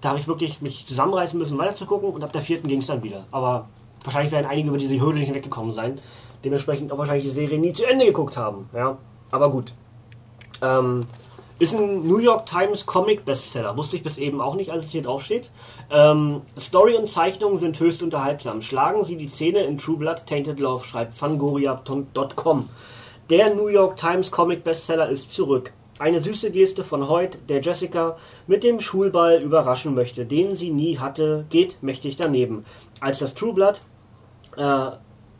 Da 0.00 0.10
habe 0.10 0.18
ich 0.18 0.26
wirklich 0.26 0.62
mich 0.62 0.86
zusammenreißen 0.86 1.38
müssen, 1.38 1.58
weiter 1.58 1.76
zu 1.76 1.84
gucken 1.84 2.10
und 2.10 2.24
ab 2.24 2.32
der 2.32 2.40
vierten 2.40 2.68
ging 2.68 2.78
es 2.78 2.86
dann 2.86 3.02
wieder. 3.02 3.26
Aber 3.30 3.68
wahrscheinlich 4.02 4.32
werden 4.32 4.46
einige 4.46 4.68
über 4.68 4.78
diese 4.78 4.98
Hürde 4.98 5.18
nicht 5.18 5.34
weggekommen 5.34 5.72
sein. 5.72 6.00
dementsprechend 6.44 6.90
auch 6.92 6.98
wahrscheinlich 6.98 7.24
die 7.24 7.30
Serie 7.30 7.58
nie 7.58 7.72
zu 7.72 7.84
Ende 7.84 8.06
geguckt 8.06 8.36
haben. 8.36 8.68
Ja, 8.74 8.96
aber 9.30 9.50
gut. 9.50 9.74
Ähm, 10.62 11.06
ist 11.60 11.74
ein 11.74 12.08
New 12.08 12.18
York 12.18 12.46
Times 12.46 12.86
Comic 12.86 13.26
Bestseller. 13.26 13.76
Wusste 13.76 13.96
ich 13.96 14.02
bis 14.02 14.16
eben 14.16 14.40
auch 14.40 14.54
nicht, 14.54 14.70
als 14.70 14.84
es 14.84 14.90
hier 14.90 15.02
drauf 15.02 15.22
steht. 15.22 15.50
Ähm, 15.90 16.40
Story 16.58 16.94
und 16.94 17.06
Zeichnungen 17.06 17.58
sind 17.58 17.78
höchst 17.78 18.02
unterhaltsam. 18.02 18.62
Schlagen 18.62 19.04
Sie 19.04 19.16
die 19.16 19.28
Zähne 19.28 19.60
in 19.64 19.76
True 19.76 19.98
Blood 19.98 20.24
Tainted 20.26 20.58
Love, 20.58 20.86
schreibt 20.86 21.14
fangoria.com. 21.14 22.68
Der 23.28 23.54
New 23.54 23.68
York 23.68 23.98
Times 23.98 24.30
Comic 24.30 24.64
Bestseller 24.64 25.10
ist 25.10 25.32
zurück. 25.32 25.72
Eine 25.98 26.22
süße 26.22 26.50
Geste 26.50 26.82
von 26.82 27.10
Hoyt, 27.10 27.38
der 27.50 27.60
Jessica 27.60 28.16
mit 28.46 28.64
dem 28.64 28.80
Schulball 28.80 29.42
überraschen 29.42 29.94
möchte, 29.94 30.24
den 30.24 30.56
sie 30.56 30.70
nie 30.70 30.98
hatte, 30.98 31.44
geht 31.50 31.82
mächtig 31.82 32.16
daneben. 32.16 32.64
Als 33.02 33.18
das 33.18 33.34
True 33.34 33.52
Blood 33.52 33.82
äh, 34.56 34.92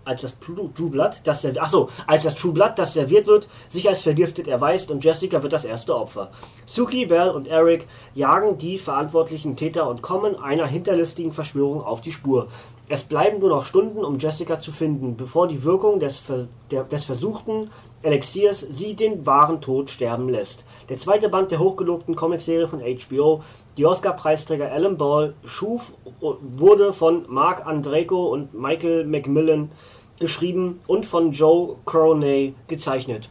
als 0.04 0.23
das 0.23 0.38
True 0.38 0.71
Blood, 0.75 1.21
das 1.25 1.42
der, 1.42 1.62
achso, 1.62 1.88
als 2.07 2.25
das 2.25 2.35
True 2.35 2.52
Blood, 2.52 2.73
das 2.76 2.95
serviert 2.95 3.26
wird, 3.26 3.49
sich 3.69 3.88
als 3.88 4.02
vergiftet 4.02 4.49
erweist 4.49 4.90
und 4.90 5.04
Jessica 5.04 5.42
wird 5.42 5.52
das 5.52 5.64
erste 5.64 5.95
Opfer. 5.95 6.30
Suki, 6.66 7.07
Bell 7.07 7.30
und 7.30 7.49
Eric 7.49 7.87
jagen 8.14 8.59
die 8.59 8.78
verantwortlichen 8.78 9.57
Täter 9.57 9.88
und 9.88 10.02
kommen 10.02 10.37
einer 10.37 10.66
hinterlistigen 10.66 11.33
Verschwörung 11.33 11.83
auf 11.83 12.00
die 12.00 12.12
Spur. 12.12 12.49
Es 12.92 13.04
bleiben 13.04 13.38
nur 13.38 13.50
noch 13.50 13.66
Stunden, 13.66 14.04
um 14.04 14.18
Jessica 14.18 14.59
zu 14.59 14.73
finden, 14.73 15.16
bevor 15.16 15.47
die 15.47 15.62
Wirkung 15.62 16.00
des, 16.00 16.20
der, 16.73 16.82
des 16.82 17.04
versuchten 17.04 17.70
Elixiers 18.02 18.66
sie 18.68 18.97
den 18.97 19.25
wahren 19.25 19.61
Tod 19.61 19.90
sterben 19.90 20.28
lässt. 20.28 20.64
Der 20.88 20.97
zweite 20.97 21.28
Band 21.28 21.52
der 21.52 21.61
hochgelobten 21.61 22.16
Comicserie 22.16 22.66
von 22.66 22.80
HBO, 22.80 23.44
die 23.76 23.87
Oscar-Preisträger 23.87 24.73
Alan 24.73 24.99
Ball 24.99 25.35
schuf, 25.44 25.92
wurde 26.40 26.92
von 26.92 27.26
Mark 27.28 27.64
Andreyko 27.64 28.26
und 28.26 28.54
Michael 28.54 29.04
Macmillan 29.04 29.70
geschrieben 30.18 30.80
und 30.88 31.06
von 31.06 31.30
Joe 31.30 31.76
Coroney 31.85 32.56
gezeichnet. 32.66 33.28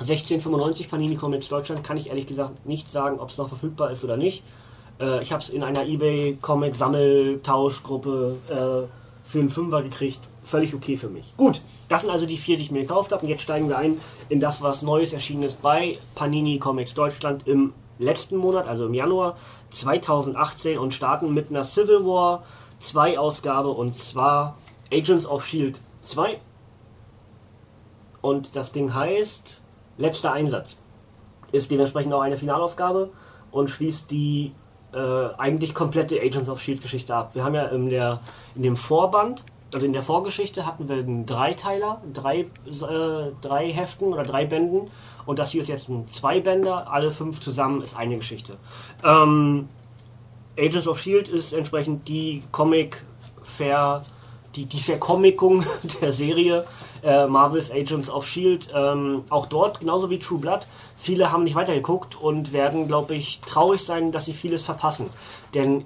1695 0.00 0.90
Panini 0.90 1.14
Comics 1.14 1.46
Deutschland 1.46 1.84
kann 1.84 1.96
ich 1.96 2.08
ehrlich 2.08 2.26
gesagt 2.26 2.66
nicht 2.66 2.90
sagen, 2.90 3.20
ob 3.20 3.30
es 3.30 3.38
noch 3.38 3.46
verfügbar 3.46 3.92
ist 3.92 4.02
oder 4.02 4.16
nicht. 4.16 4.42
Äh, 5.00 5.22
ich 5.22 5.32
habe 5.32 5.42
es 5.42 5.48
in 5.48 5.62
einer 5.62 5.86
eBay 5.86 6.38
Comic 6.40 6.74
Sammeltauschgruppe 6.74 8.36
äh, 8.48 8.95
für 9.26 9.40
einen 9.40 9.50
Fünfer 9.50 9.82
gekriegt. 9.82 10.20
Völlig 10.44 10.74
okay 10.74 10.96
für 10.96 11.08
mich. 11.08 11.34
Gut, 11.36 11.60
das 11.88 12.02
sind 12.02 12.10
also 12.10 12.24
die 12.24 12.36
vier, 12.36 12.56
die 12.56 12.62
ich 12.62 12.70
mir 12.70 12.82
gekauft 12.82 13.10
habe. 13.10 13.24
Und 13.24 13.28
jetzt 13.28 13.42
steigen 13.42 13.68
wir 13.68 13.76
ein 13.76 14.00
in 14.28 14.38
das, 14.38 14.62
was 14.62 14.82
Neues 14.82 15.12
erschienen 15.12 15.42
ist 15.42 15.60
bei 15.60 15.98
Panini 16.14 16.58
Comics 16.58 16.94
Deutschland 16.94 17.46
im 17.48 17.72
letzten 17.98 18.36
Monat, 18.36 18.68
also 18.68 18.86
im 18.86 18.94
Januar 18.94 19.36
2018 19.70 20.78
und 20.78 20.94
starten 20.94 21.34
mit 21.34 21.50
einer 21.50 21.64
Civil 21.64 22.04
War 22.04 22.44
2 22.78 23.18
Ausgabe 23.18 23.70
und 23.70 23.96
zwar 23.96 24.56
Agents 24.92 25.26
of 25.26 25.44
Shield 25.44 25.80
2. 26.02 26.40
Und 28.20 28.54
das 28.54 28.70
Ding 28.70 28.94
heißt 28.94 29.60
Letzter 29.98 30.32
Einsatz. 30.32 30.76
Ist 31.50 31.70
dementsprechend 31.70 32.12
auch 32.12 32.20
eine 32.20 32.36
Finalausgabe 32.36 33.10
und 33.50 33.70
schließt 33.70 34.10
die 34.10 34.52
äh, 34.92 34.98
eigentlich 35.38 35.74
komplette 35.74 36.20
Agents 36.20 36.48
of 36.48 36.60
Shield 36.60 36.82
Geschichte 36.82 37.14
ab. 37.14 37.30
Wir 37.34 37.44
haben 37.44 37.54
ja 37.54 37.66
in, 37.66 37.88
der, 37.88 38.20
in 38.54 38.62
dem 38.62 38.76
Vorband, 38.76 39.42
also 39.74 39.84
in 39.84 39.92
der 39.92 40.02
Vorgeschichte 40.02 40.64
hatten 40.64 40.88
wir 40.88 40.96
einen 40.96 41.26
Dreiteiler, 41.26 42.00
drei, 42.12 42.40
äh, 42.40 42.46
drei 43.40 43.72
Heften 43.72 44.12
oder 44.12 44.22
drei 44.22 44.44
Bänden 44.44 44.90
und 45.26 45.38
das 45.38 45.50
hier 45.50 45.62
ist 45.62 45.68
jetzt 45.68 45.88
ein 45.88 46.06
Zweibänder, 46.06 46.90
alle 46.90 47.12
fünf 47.12 47.40
zusammen 47.40 47.82
ist 47.82 47.96
eine 47.96 48.16
Geschichte. 48.16 48.56
Ähm, 49.04 49.68
Agents 50.58 50.86
of 50.86 51.00
Shield 51.00 51.28
ist 51.28 51.52
entsprechend 51.52 52.08
die 52.08 52.42
Comic 52.52 53.04
Fair, 53.42 54.04
die, 54.54 54.64
die 54.66 54.80
Verkomikung 54.80 55.64
der 56.00 56.12
Serie 56.12 56.64
äh, 57.02 57.26
Marvel's 57.26 57.70
Agents 57.70 58.08
of 58.08 58.26
Shield. 58.26 58.68
Ähm, 58.74 59.24
auch 59.30 59.46
dort, 59.46 59.80
genauso 59.80 60.10
wie 60.10 60.18
True 60.18 60.38
Blood, 60.38 60.66
viele 61.06 61.30
haben 61.30 61.44
nicht 61.44 61.54
weitergeguckt 61.54 62.20
und 62.20 62.52
werden, 62.52 62.88
glaube 62.88 63.14
ich, 63.14 63.40
traurig 63.46 63.82
sein, 63.82 64.10
dass 64.10 64.24
sie 64.24 64.32
vieles 64.32 64.62
verpassen. 64.62 65.08
Denn 65.54 65.84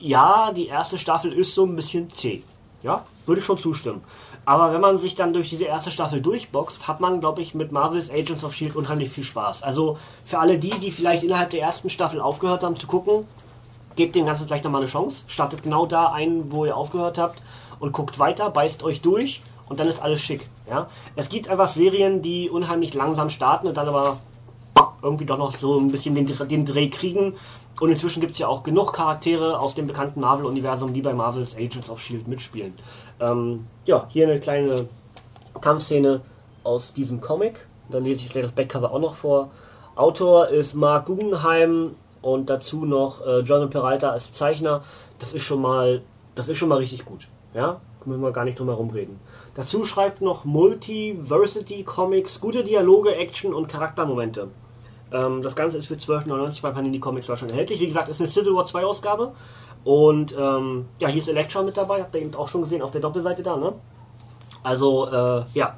ja, 0.00 0.52
die 0.52 0.66
erste 0.66 0.98
Staffel 0.98 1.32
ist 1.32 1.54
so 1.54 1.64
ein 1.64 1.76
bisschen 1.76 2.10
zäh. 2.10 2.42
Ja, 2.82 3.04
würde 3.24 3.40
ich 3.40 3.46
schon 3.46 3.58
zustimmen. 3.58 4.02
Aber 4.44 4.72
wenn 4.72 4.80
man 4.80 4.98
sich 4.98 5.14
dann 5.14 5.32
durch 5.32 5.48
diese 5.48 5.64
erste 5.64 5.90
Staffel 5.90 6.20
durchboxt, 6.20 6.88
hat 6.88 7.00
man, 7.00 7.20
glaube 7.20 7.40
ich, 7.40 7.54
mit 7.54 7.70
Marvel's 7.70 8.10
Agents 8.10 8.42
of 8.42 8.54
Shield 8.54 8.74
unheimlich 8.74 9.10
viel 9.10 9.24
Spaß. 9.24 9.62
Also 9.62 9.98
für 10.24 10.38
alle 10.38 10.58
die, 10.58 10.70
die 10.70 10.90
vielleicht 10.90 11.22
innerhalb 11.22 11.50
der 11.50 11.60
ersten 11.60 11.90
Staffel 11.90 12.20
aufgehört 12.20 12.64
haben 12.64 12.76
zu 12.76 12.86
gucken, 12.86 13.26
gebt 13.94 14.16
dem 14.16 14.26
Ganzen 14.26 14.46
vielleicht 14.46 14.64
nochmal 14.64 14.80
eine 14.80 14.90
Chance. 14.90 15.24
Startet 15.28 15.62
genau 15.62 15.86
da 15.86 16.12
ein, 16.12 16.50
wo 16.50 16.64
ihr 16.64 16.76
aufgehört 16.76 17.18
habt 17.18 17.42
und 17.78 17.92
guckt 17.92 18.18
weiter, 18.18 18.50
beißt 18.50 18.82
euch 18.82 19.02
durch 19.02 19.42
und 19.68 19.78
dann 19.78 19.86
ist 19.86 20.00
alles 20.00 20.20
schick. 20.20 20.48
Ja? 20.68 20.88
Es 21.14 21.28
gibt 21.28 21.48
einfach 21.48 21.68
Serien, 21.68 22.22
die 22.22 22.50
unheimlich 22.50 22.94
langsam 22.94 23.30
starten 23.30 23.68
und 23.68 23.76
dann 23.76 23.88
aber 23.88 24.18
irgendwie 25.02 25.26
doch 25.26 25.38
noch 25.38 25.56
so 25.56 25.78
ein 25.78 25.90
bisschen 25.90 26.14
den, 26.14 26.26
den 26.26 26.66
Dreh 26.66 26.88
kriegen. 26.88 27.34
Und 27.80 27.90
inzwischen 27.90 28.20
gibt 28.20 28.32
es 28.32 28.38
ja 28.38 28.48
auch 28.48 28.64
genug 28.64 28.92
Charaktere 28.92 29.58
aus 29.58 29.74
dem 29.74 29.86
bekannten 29.86 30.20
Marvel-Universum, 30.20 30.92
die 30.92 31.02
bei 31.02 31.12
Marvel's 31.12 31.56
Agents 31.56 31.88
of 31.88 32.00
Shield 32.00 32.26
mitspielen. 32.26 32.74
Ähm, 33.20 33.66
ja, 33.84 34.06
hier 34.08 34.28
eine 34.28 34.40
kleine 34.40 34.88
Kampfszene 35.60 36.20
aus 36.64 36.92
diesem 36.92 37.20
Comic. 37.20 37.66
Dann 37.88 38.04
lese 38.04 38.22
ich 38.24 38.30
gleich 38.30 38.44
das 38.44 38.52
Backcover 38.52 38.92
auch 38.92 38.98
noch 38.98 39.14
vor. 39.14 39.50
Autor 39.94 40.48
ist 40.48 40.74
Mark 40.74 41.06
Guggenheim 41.06 41.94
und 42.20 42.50
dazu 42.50 42.84
noch 42.84 43.24
äh, 43.24 43.40
John 43.40 43.70
Peralta 43.70 44.10
als 44.10 44.32
Zeichner. 44.32 44.82
Das 45.18 45.32
ist 45.32 45.42
schon 45.44 45.62
mal, 45.62 46.02
das 46.34 46.48
ist 46.48 46.58
schon 46.58 46.68
mal 46.68 46.78
richtig 46.78 47.04
gut. 47.04 47.28
Ja, 47.54 47.80
müssen 48.04 48.22
wir 48.22 48.32
gar 48.32 48.44
nicht 48.44 48.58
drum 48.58 48.68
herum 48.68 48.90
reden. 48.90 49.20
Dazu 49.54 49.84
schreibt 49.84 50.20
noch 50.20 50.44
Multiversity 50.44 51.84
Comics 51.84 52.40
gute 52.40 52.64
Dialoge, 52.64 53.14
Action 53.14 53.54
und 53.54 53.68
Charaktermomente. 53.68 54.48
Ähm, 55.12 55.42
das 55.42 55.56
Ganze 55.56 55.78
ist 55.78 55.86
für 55.86 55.94
12,99 55.94 56.62
bei 56.62 56.70
Panini 56.70 56.98
Comics 56.98 57.26
Deutschland 57.26 57.52
erhältlich. 57.52 57.80
Wie 57.80 57.86
gesagt, 57.86 58.08
ist 58.08 58.20
eine 58.20 58.28
Civil 58.28 58.54
War 58.54 58.64
2 58.64 58.84
Ausgabe. 58.84 59.32
Und 59.84 60.34
ähm, 60.38 60.86
ja, 61.00 61.08
hier 61.08 61.20
ist 61.20 61.28
Electron 61.28 61.64
mit 61.64 61.76
dabei, 61.76 62.00
habt 62.00 62.14
ihr 62.14 62.22
eben 62.22 62.34
auch 62.34 62.48
schon 62.48 62.62
gesehen 62.62 62.82
auf 62.82 62.90
der 62.90 63.00
Doppelseite 63.00 63.42
da, 63.42 63.56
ne? 63.56 63.72
Also, 64.62 65.06
äh, 65.08 65.44
ja. 65.54 65.76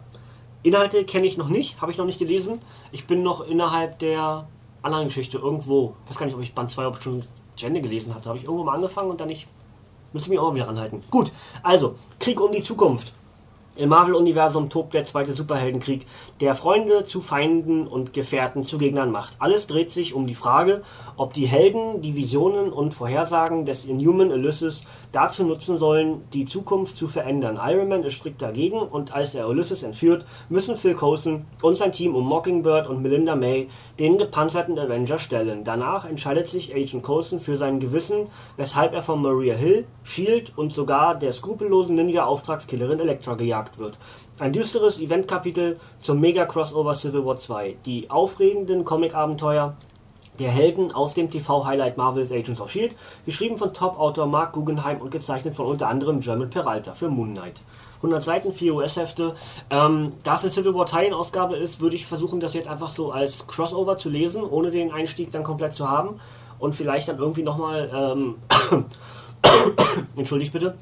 Inhalte 0.63 1.05
kenne 1.05 1.27
ich 1.27 1.39
noch 1.39 1.49
nicht, 1.49 1.81
habe 1.81 1.91
ich 1.91 1.99
noch 1.99 2.05
nicht 2.05 2.19
gelesen. 2.19 2.61
Ich 2.93 3.07
bin 3.07 3.23
noch 3.23 3.47
innerhalb 3.47 3.99
der 3.99 4.47
anderen 4.83 5.07
Geschichte 5.07 5.39
irgendwo. 5.39 5.95
Ich 6.05 6.11
weiß 6.11 6.19
gar 6.19 6.27
nicht, 6.27 6.35
ob 6.35 6.43
ich 6.43 6.55
Band 6.55 6.71
2 6.71 6.93
schon 7.01 7.25
zu 7.57 7.67
Ende 7.67 7.81
gelesen 7.81 8.15
hatte. 8.15 8.29
Habe 8.29 8.39
ich 8.39 8.45
irgendwo 8.45 8.65
mal 8.65 8.75
angefangen 8.75 9.11
und 9.11 9.21
dann 9.21 9.29
nicht. 9.29 9.47
Müsste 10.13 10.27
ich 10.27 10.31
mich 10.31 10.39
auch 10.41 10.49
mal 10.49 10.57
wieder 10.57 10.69
ranhalten. 10.69 11.03
Gut, 11.11 11.33
also, 11.63 11.95
Krieg 12.19 12.41
um 12.41 12.53
die 12.53 12.63
Zukunft. 12.63 13.13
Im 13.77 13.91
Marvel-Universum 13.91 14.69
tobt 14.69 14.95
der 14.95 15.05
zweite 15.05 15.33
Superheldenkrieg, 15.33 16.05
der 16.41 16.57
Freunde 16.57 17.05
zu 17.05 17.21
Feinden 17.21 17.87
und 17.87 18.12
Gefährten 18.12 18.65
zu 18.65 18.79
Gegnern 18.79 19.12
macht. 19.12 19.37
Alles 19.39 19.69
dreht 19.69 19.93
sich 19.93 20.12
um 20.12 20.27
die 20.27 20.35
Frage, 20.35 20.83
ob 21.17 21.35
die 21.35 21.47
Helden 21.47 22.03
die 22.03 22.17
Visionen 22.17 22.73
und 22.73 22.95
Vorhersagen 22.95 23.65
des 23.65 23.85
Inhuman 23.85 24.33
Ulysses 24.33 24.85
dazu 25.12 25.45
nutzen 25.45 25.79
sollen, 25.79 26.23
die 26.33 26.47
Zukunft 26.47 26.97
zu 26.97 27.07
verändern. 27.07 27.61
Iron 27.65 27.89
Man 27.89 28.03
ist 28.03 28.15
strikt 28.15 28.43
dagegen 28.43 28.81
und 28.81 29.15
als 29.15 29.37
er 29.37 29.49
Ulysses 29.49 29.85
entführt, 29.85 30.27
müssen 30.49 30.75
Phil 30.75 30.95
Coulson 30.95 31.47
und 31.62 31.77
sein 31.77 31.93
Team 31.93 32.17
um 32.17 32.27
Mockingbird 32.27 32.89
und 32.89 33.00
Melinda 33.03 33.37
May 33.37 33.69
den 34.00 34.19
gepanzerten 34.19 34.79
Avenger 34.81 35.21
stellen. 35.21 35.62
Danach 35.62 36.07
entscheidet 36.07 36.49
sich 36.49 36.75
Agent 36.75 37.05
Coulson 37.05 37.39
für 37.39 37.57
sein 37.57 37.79
Gewissen, 37.79 38.27
weshalb 38.57 38.95
er 38.95 39.05
von 39.05 39.23
Maria 39.23 39.55
Hill, 39.55 39.87
Shield 40.03 40.59
und 40.59 40.75
sogar 40.75 41.17
der 41.17 41.33
skrupellosen 41.33 41.95
Ninja-Auftragskillerin 41.95 42.99
Elektra 42.99 43.35
gejagt 43.35 43.60
gejagt 43.61 43.79
wird. 43.79 43.99
Ein 44.38 44.52
düsteres 44.52 44.99
Eventkapitel 44.99 45.79
zum 45.99 46.21
Mega-Crossover 46.21 46.95
Civil 46.95 47.25
War 47.25 47.37
2. 47.37 47.76
Die 47.85 48.11
aufregenden 48.11 48.85
Comic-Abenteuer 48.85 49.76
der 50.38 50.50
Helden 50.50 50.93
aus 50.93 51.12
dem 51.12 51.29
TV-Highlight 51.29 51.99
Marvel's 51.99 52.33
Agents 52.33 52.61
of 52.61 52.69
S.H.I.E.L.D., 52.69 52.97
geschrieben 53.26 53.59
von 53.59 53.75
Top-Autor 53.75 54.26
Mark 54.26 54.52
Guggenheim 54.52 55.00
und 55.02 55.11
gezeichnet 55.11 55.55
von 55.55 55.67
unter 55.67 55.88
anderem 55.88 56.21
German 56.21 56.49
Peralta 56.49 56.95
für 56.95 57.11
Moon 57.11 57.35
Knight. 57.35 57.61
100 57.97 58.23
Seiten, 58.23 58.52
4 58.52 58.75
US-Hefte. 58.75 59.35
Ähm, 59.69 60.14
da 60.23 60.37
es 60.37 60.43
eine 60.43 60.50
Civil 60.50 60.75
War 60.75 60.87
Teilenausgabe 60.87 61.57
ist, 61.57 61.83
würde 61.83 61.97
ich 61.97 62.07
versuchen, 62.07 62.40
das 62.40 62.55
jetzt 62.55 62.69
einfach 62.69 62.88
so 62.88 63.12
als 63.12 63.47
Crossover 63.47 63.99
zu 63.99 64.09
lesen, 64.09 64.43
ohne 64.43 64.71
den 64.71 64.90
Einstieg 64.90 65.31
dann 65.31 65.43
komplett 65.43 65.75
zu 65.75 65.90
haben. 65.90 66.19
Und 66.59 66.75
vielleicht 66.75 67.09
dann 67.09 67.19
irgendwie 67.19 67.43
nochmal, 67.43 67.90
ähm, 67.95 68.37
entschuldigt 70.17 70.55
bitte, 70.55 70.75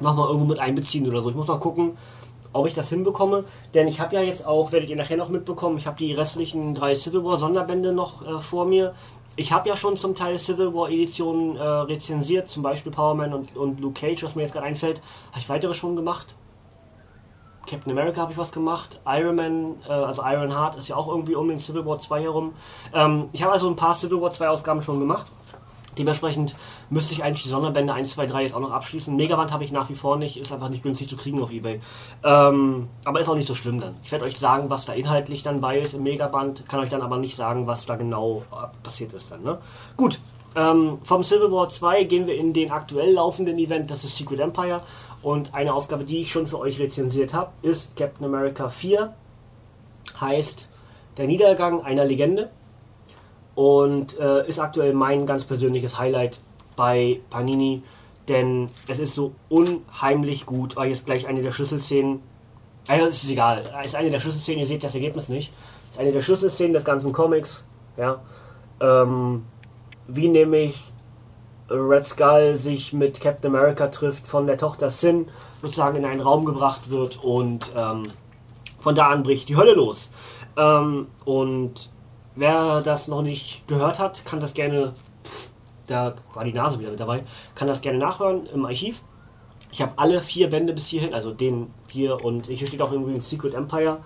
nochmal 0.00 0.28
irgendwo 0.28 0.46
mit 0.46 0.58
einbeziehen 0.58 1.06
oder 1.08 1.20
so. 1.22 1.30
Ich 1.30 1.36
muss 1.36 1.46
mal 1.46 1.58
gucken, 1.58 1.96
ob 2.52 2.66
ich 2.66 2.74
das 2.74 2.88
hinbekomme. 2.88 3.44
Denn 3.74 3.88
ich 3.88 4.00
habe 4.00 4.14
ja 4.14 4.22
jetzt 4.22 4.46
auch, 4.46 4.72
werdet 4.72 4.90
ihr 4.90 4.96
nachher 4.96 5.16
noch 5.16 5.28
mitbekommen, 5.28 5.76
ich 5.78 5.86
habe 5.86 5.96
die 5.96 6.12
restlichen 6.12 6.74
drei 6.74 6.94
Civil 6.94 7.24
War 7.24 7.38
Sonderbände 7.38 7.92
noch 7.92 8.26
äh, 8.26 8.40
vor 8.40 8.64
mir. 8.64 8.94
Ich 9.36 9.52
habe 9.52 9.68
ja 9.68 9.76
schon 9.76 9.96
zum 9.96 10.14
Teil 10.14 10.38
Civil 10.38 10.74
War 10.74 10.90
Editionen 10.90 11.56
äh, 11.56 11.62
rezensiert, 11.62 12.48
zum 12.48 12.62
Beispiel 12.62 12.90
Power 12.90 13.14
Man 13.14 13.32
und, 13.32 13.56
und 13.56 13.80
Luke 13.80 14.00
Cage, 14.00 14.22
was 14.24 14.34
mir 14.34 14.42
jetzt 14.42 14.52
gerade 14.52 14.66
einfällt. 14.66 15.00
Habe 15.30 15.38
ich 15.38 15.48
weitere 15.48 15.74
schon 15.74 15.94
gemacht? 15.94 16.34
Captain 17.68 17.92
America 17.92 18.20
habe 18.22 18.32
ich 18.32 18.38
was 18.38 18.50
gemacht. 18.50 19.00
Iron 19.06 19.36
Man, 19.36 19.76
äh, 19.86 19.92
also 19.92 20.22
Iron 20.24 20.52
Heart 20.52 20.76
ist 20.76 20.88
ja 20.88 20.96
auch 20.96 21.08
irgendwie 21.08 21.34
um 21.34 21.48
den 21.48 21.58
Civil 21.58 21.84
War 21.86 22.00
2 22.00 22.22
herum. 22.22 22.54
Ähm, 22.94 23.28
ich 23.32 23.42
habe 23.42 23.52
also 23.52 23.68
ein 23.68 23.76
paar 23.76 23.94
Civil 23.94 24.20
War 24.20 24.32
2 24.32 24.48
Ausgaben 24.48 24.82
schon 24.82 24.98
gemacht. 24.98 25.30
Dementsprechend 25.98 26.54
müsste 26.90 27.12
ich 27.12 27.24
eigentlich 27.24 27.42
die 27.42 27.48
Sonderbände 27.48 27.92
1, 27.92 28.10
2, 28.10 28.26
3 28.26 28.42
jetzt 28.44 28.54
auch 28.54 28.60
noch 28.60 28.72
abschließen. 28.72 29.14
Megaband 29.16 29.52
habe 29.52 29.64
ich 29.64 29.72
nach 29.72 29.90
wie 29.90 29.94
vor 29.94 30.16
nicht, 30.16 30.36
ist 30.38 30.52
einfach 30.52 30.68
nicht 30.68 30.82
günstig 30.82 31.08
zu 31.08 31.16
kriegen 31.16 31.42
auf 31.42 31.50
Ebay. 31.50 31.80
Ähm, 32.24 32.88
aber 33.04 33.20
ist 33.20 33.28
auch 33.28 33.34
nicht 33.34 33.48
so 33.48 33.54
schlimm 33.54 33.80
dann. 33.80 33.96
Ich 34.04 34.12
werde 34.12 34.24
euch 34.24 34.38
sagen, 34.38 34.70
was 34.70 34.86
da 34.86 34.92
inhaltlich 34.92 35.42
dann 35.42 35.60
bei 35.60 35.78
ist 35.78 35.94
im 35.94 36.04
Megaband, 36.04 36.68
kann 36.68 36.80
euch 36.80 36.88
dann 36.88 37.02
aber 37.02 37.18
nicht 37.18 37.36
sagen, 37.36 37.66
was 37.66 37.86
da 37.86 37.96
genau 37.96 38.42
passiert 38.82 39.12
ist 39.12 39.30
dann. 39.30 39.42
Ne? 39.42 39.58
Gut, 39.96 40.20
ähm, 40.56 40.98
vom 41.02 41.22
Civil 41.22 41.52
War 41.52 41.68
2 41.68 42.04
gehen 42.04 42.26
wir 42.26 42.34
in 42.34 42.52
den 42.52 42.70
aktuell 42.70 43.12
laufenden 43.12 43.58
Event, 43.58 43.90
das 43.90 44.04
ist 44.04 44.16
Secret 44.16 44.40
Empire. 44.40 44.82
Und 45.22 45.54
eine 45.54 45.74
Ausgabe, 45.74 46.04
die 46.04 46.20
ich 46.20 46.30
schon 46.30 46.46
für 46.46 46.58
euch 46.58 46.78
rezensiert 46.78 47.34
habe, 47.34 47.50
ist 47.62 47.94
Captain 47.96 48.24
America 48.24 48.68
4. 48.68 49.14
Heißt 50.20 50.68
Der 51.16 51.26
Niedergang 51.26 51.84
einer 51.84 52.04
Legende 52.04 52.50
und 53.58 54.16
äh, 54.20 54.46
ist 54.46 54.60
aktuell 54.60 54.92
mein 54.94 55.26
ganz 55.26 55.42
persönliches 55.42 55.98
Highlight 55.98 56.38
bei 56.76 57.18
Panini, 57.28 57.82
denn 58.28 58.70
es 58.86 59.00
ist 59.00 59.16
so 59.16 59.32
unheimlich 59.48 60.46
gut. 60.46 60.76
War 60.76 60.86
jetzt 60.86 61.06
gleich 61.06 61.26
eine 61.26 61.42
der 61.42 61.50
Schlüsselszenen. 61.50 62.20
Also 62.86 63.06
es 63.06 63.24
ist 63.24 63.30
egal, 63.30 63.64
es 63.82 63.88
ist 63.88 63.96
eine 63.96 64.12
der 64.12 64.20
Schlüsselszenen, 64.20 64.60
ihr 64.60 64.66
seht 64.68 64.84
das 64.84 64.94
Ergebnis 64.94 65.28
nicht. 65.28 65.52
Ist 65.90 65.98
eine 65.98 66.12
der 66.12 66.22
Schlüsselszenen 66.22 66.72
des 66.72 66.84
ganzen 66.84 67.12
Comics. 67.12 67.64
Ja. 67.96 68.20
Ähm, 68.80 69.44
wie 70.06 70.28
nämlich 70.28 70.92
Red 71.68 72.06
Skull 72.06 72.56
sich 72.56 72.92
mit 72.92 73.20
Captain 73.20 73.52
America 73.52 73.88
trifft, 73.88 74.28
von 74.28 74.46
der 74.46 74.56
Tochter 74.56 74.90
Sin 74.90 75.26
sozusagen 75.62 75.96
in 75.96 76.04
einen 76.04 76.20
Raum 76.20 76.44
gebracht 76.44 76.90
wird 76.90 77.24
und 77.24 77.72
ähm, 77.76 78.04
von 78.78 78.94
da 78.94 79.08
an 79.08 79.24
bricht 79.24 79.48
die 79.48 79.56
Hölle 79.56 79.74
los. 79.74 80.10
Ähm, 80.56 81.08
und 81.24 81.90
Wer 82.38 82.82
das 82.82 83.08
noch 83.08 83.22
nicht 83.22 83.66
gehört 83.66 83.98
hat, 83.98 84.24
kann 84.24 84.38
das 84.38 84.54
gerne, 84.54 84.94
da 85.88 86.14
war 86.34 86.44
die 86.44 86.52
Nase 86.52 86.78
wieder 86.78 86.90
mit 86.90 87.00
dabei, 87.00 87.24
kann 87.56 87.66
das 87.66 87.80
gerne 87.80 87.98
nachhören 87.98 88.46
im 88.54 88.64
Archiv. 88.64 89.02
Ich 89.72 89.82
habe 89.82 89.94
alle 89.96 90.20
vier 90.20 90.48
Bände 90.48 90.72
bis 90.72 90.86
hierhin, 90.86 91.14
also 91.14 91.32
den 91.32 91.74
hier 91.90 92.24
und 92.24 92.46
hier 92.46 92.68
steht 92.68 92.80
auch 92.80 92.92
irgendwie 92.92 93.14
ein 93.14 93.20
Secret 93.20 93.54
Empire 93.54 93.98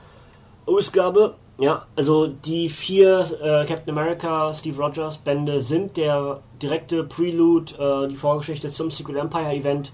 Ausgabe. 0.64 1.34
Ja, 1.58 1.84
also 1.94 2.26
die 2.26 2.70
vier 2.70 3.20
äh, 3.20 3.66
Captain 3.66 3.90
America, 3.90 4.54
Steve 4.54 4.82
Rogers 4.82 5.18
Bände 5.18 5.60
sind 5.60 5.98
der 5.98 6.40
direkte 6.62 7.04
Prelude, 7.04 7.74
äh, 7.74 8.08
die 8.08 8.16
Vorgeschichte 8.16 8.70
zum 8.70 8.90
Secret 8.90 9.16
Empire 9.16 9.52
Event 9.52 9.92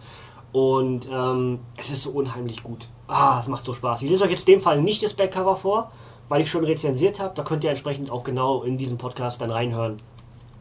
und 0.52 1.08
ähm, 1.12 1.58
es 1.76 1.90
ist 1.90 2.04
so 2.04 2.10
unheimlich 2.10 2.62
gut. 2.62 2.86
Ah, 3.08 3.40
es 3.40 3.48
macht 3.48 3.64
so 3.64 3.72
Spaß. 3.72 4.02
Ich 4.02 4.10
lese 4.10 4.22
euch 4.22 4.30
jetzt 4.30 4.46
dem 4.46 4.60
Fall 4.60 4.80
nicht 4.80 5.02
das 5.02 5.14
Backcover 5.14 5.56
vor, 5.56 5.90
weil 6.28 6.40
ich 6.42 6.50
schon 6.50 6.64
rezensiert 6.64 7.20
habe. 7.20 7.34
Da 7.34 7.42
könnt 7.42 7.64
ihr 7.64 7.70
entsprechend 7.70 8.10
auch 8.10 8.24
genau 8.24 8.62
in 8.62 8.78
diesen 8.78 8.98
Podcast 8.98 9.40
dann 9.40 9.50
reinhören. 9.50 10.00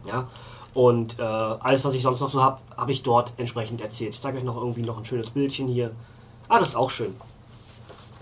Ja. 0.05 0.27
Und 0.73 1.17
äh, 1.17 1.23
alles, 1.23 1.83
was 1.83 1.93
ich 1.95 2.03
sonst 2.03 2.19
noch 2.19 2.29
so 2.29 2.41
habe, 2.41 2.59
habe 2.75 2.91
ich 2.91 3.03
dort 3.03 3.33
entsprechend 3.37 3.81
erzählt. 3.81 4.13
Ich 4.13 4.21
zeige 4.21 4.37
euch 4.37 4.43
noch 4.43 4.57
irgendwie 4.57 4.83
noch 4.83 4.97
ein 4.97 5.05
schönes 5.05 5.31
Bildchen 5.31 5.67
hier. 5.67 5.91
Ah, 6.47 6.59
das 6.59 6.69
ist 6.69 6.75
auch 6.75 6.91
schön. 6.91 7.15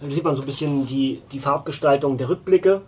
Da 0.01 0.09
sieht 0.09 0.23
man 0.23 0.35
so 0.35 0.41
ein 0.41 0.45
bisschen 0.45 0.85
die, 0.85 1.21
die 1.31 1.39
Farbgestaltung 1.39 2.17
der 2.17 2.29
Rückblicke. 2.29 2.81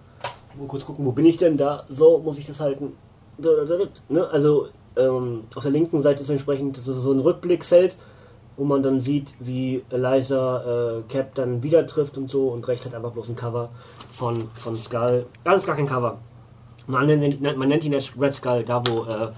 Mal 0.58 0.68
kurz 0.68 0.86
gucken, 0.86 1.06
wo 1.06 1.12
bin 1.12 1.26
ich 1.26 1.38
denn? 1.38 1.58
Da, 1.58 1.84
so 1.90 2.20
muss 2.20 2.38
ich 2.38 2.48
das 2.48 2.60
halten. 2.60 2.94
Ne? 3.38 4.28
Also 4.32 4.70
ähm, 4.96 5.44
auf 5.54 5.64
der 5.64 5.72
linken 5.72 6.02
Seite 6.02 6.22
ist 6.22 6.30
entsprechend 6.30 6.78
so, 6.78 7.00
so 7.00 7.12
ein 7.12 7.20
Rückblickfeld 7.20 7.98
wo 8.58 8.66
man 8.66 8.84
dann 8.84 9.00
sieht, 9.00 9.34
wie 9.40 9.84
Eliza 9.90 10.98
äh, 10.98 11.02
Cap 11.08 11.36
dann 11.36 11.64
wieder 11.64 11.86
trifft 11.88 12.18
und 12.18 12.30
so 12.30 12.50
und 12.50 12.68
rechts 12.68 12.86
hat 12.86 12.96
einfach 12.96 13.12
bloß 13.12 13.30
ein 13.30 13.36
Cover 13.36 13.70
von, 14.12 14.50
von 14.56 14.76
Skull. 14.76 15.26
Ist 15.56 15.66
gar 15.66 15.76
kein 15.76 15.88
Cover. 15.88 16.18
Man 16.88 17.06
nennt, 17.06 17.42
man 17.42 17.68
nennt 17.68 17.84
ihn 17.84 17.94
jetzt 17.94 18.14
Red 18.20 18.34
Skull, 18.34 18.64
da 18.64 18.82
wo 18.88 19.04
äh, 19.04 19.30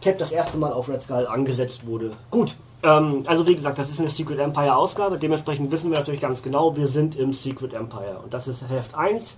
Cap 0.00 0.18
das 0.18 0.30
erste 0.30 0.58
Mal 0.58 0.72
auf 0.72 0.88
Red 0.88 1.02
Skull 1.02 1.26
angesetzt 1.26 1.86
wurde. 1.86 2.10
Gut, 2.30 2.54
ähm, 2.82 3.24
also 3.26 3.46
wie 3.46 3.56
gesagt, 3.56 3.78
das 3.78 3.90
ist 3.90 3.98
eine 3.98 4.08
Secret 4.08 4.38
Empire 4.38 4.76
Ausgabe, 4.76 5.18
dementsprechend 5.18 5.70
wissen 5.72 5.90
wir 5.90 5.98
natürlich 5.98 6.20
ganz 6.20 6.42
genau, 6.42 6.76
wir 6.76 6.86
sind 6.86 7.16
im 7.16 7.32
Secret 7.32 7.74
Empire. 7.74 8.20
Und 8.22 8.32
das 8.32 8.46
ist 8.46 8.68
Heft 8.68 8.94
1 8.94 9.36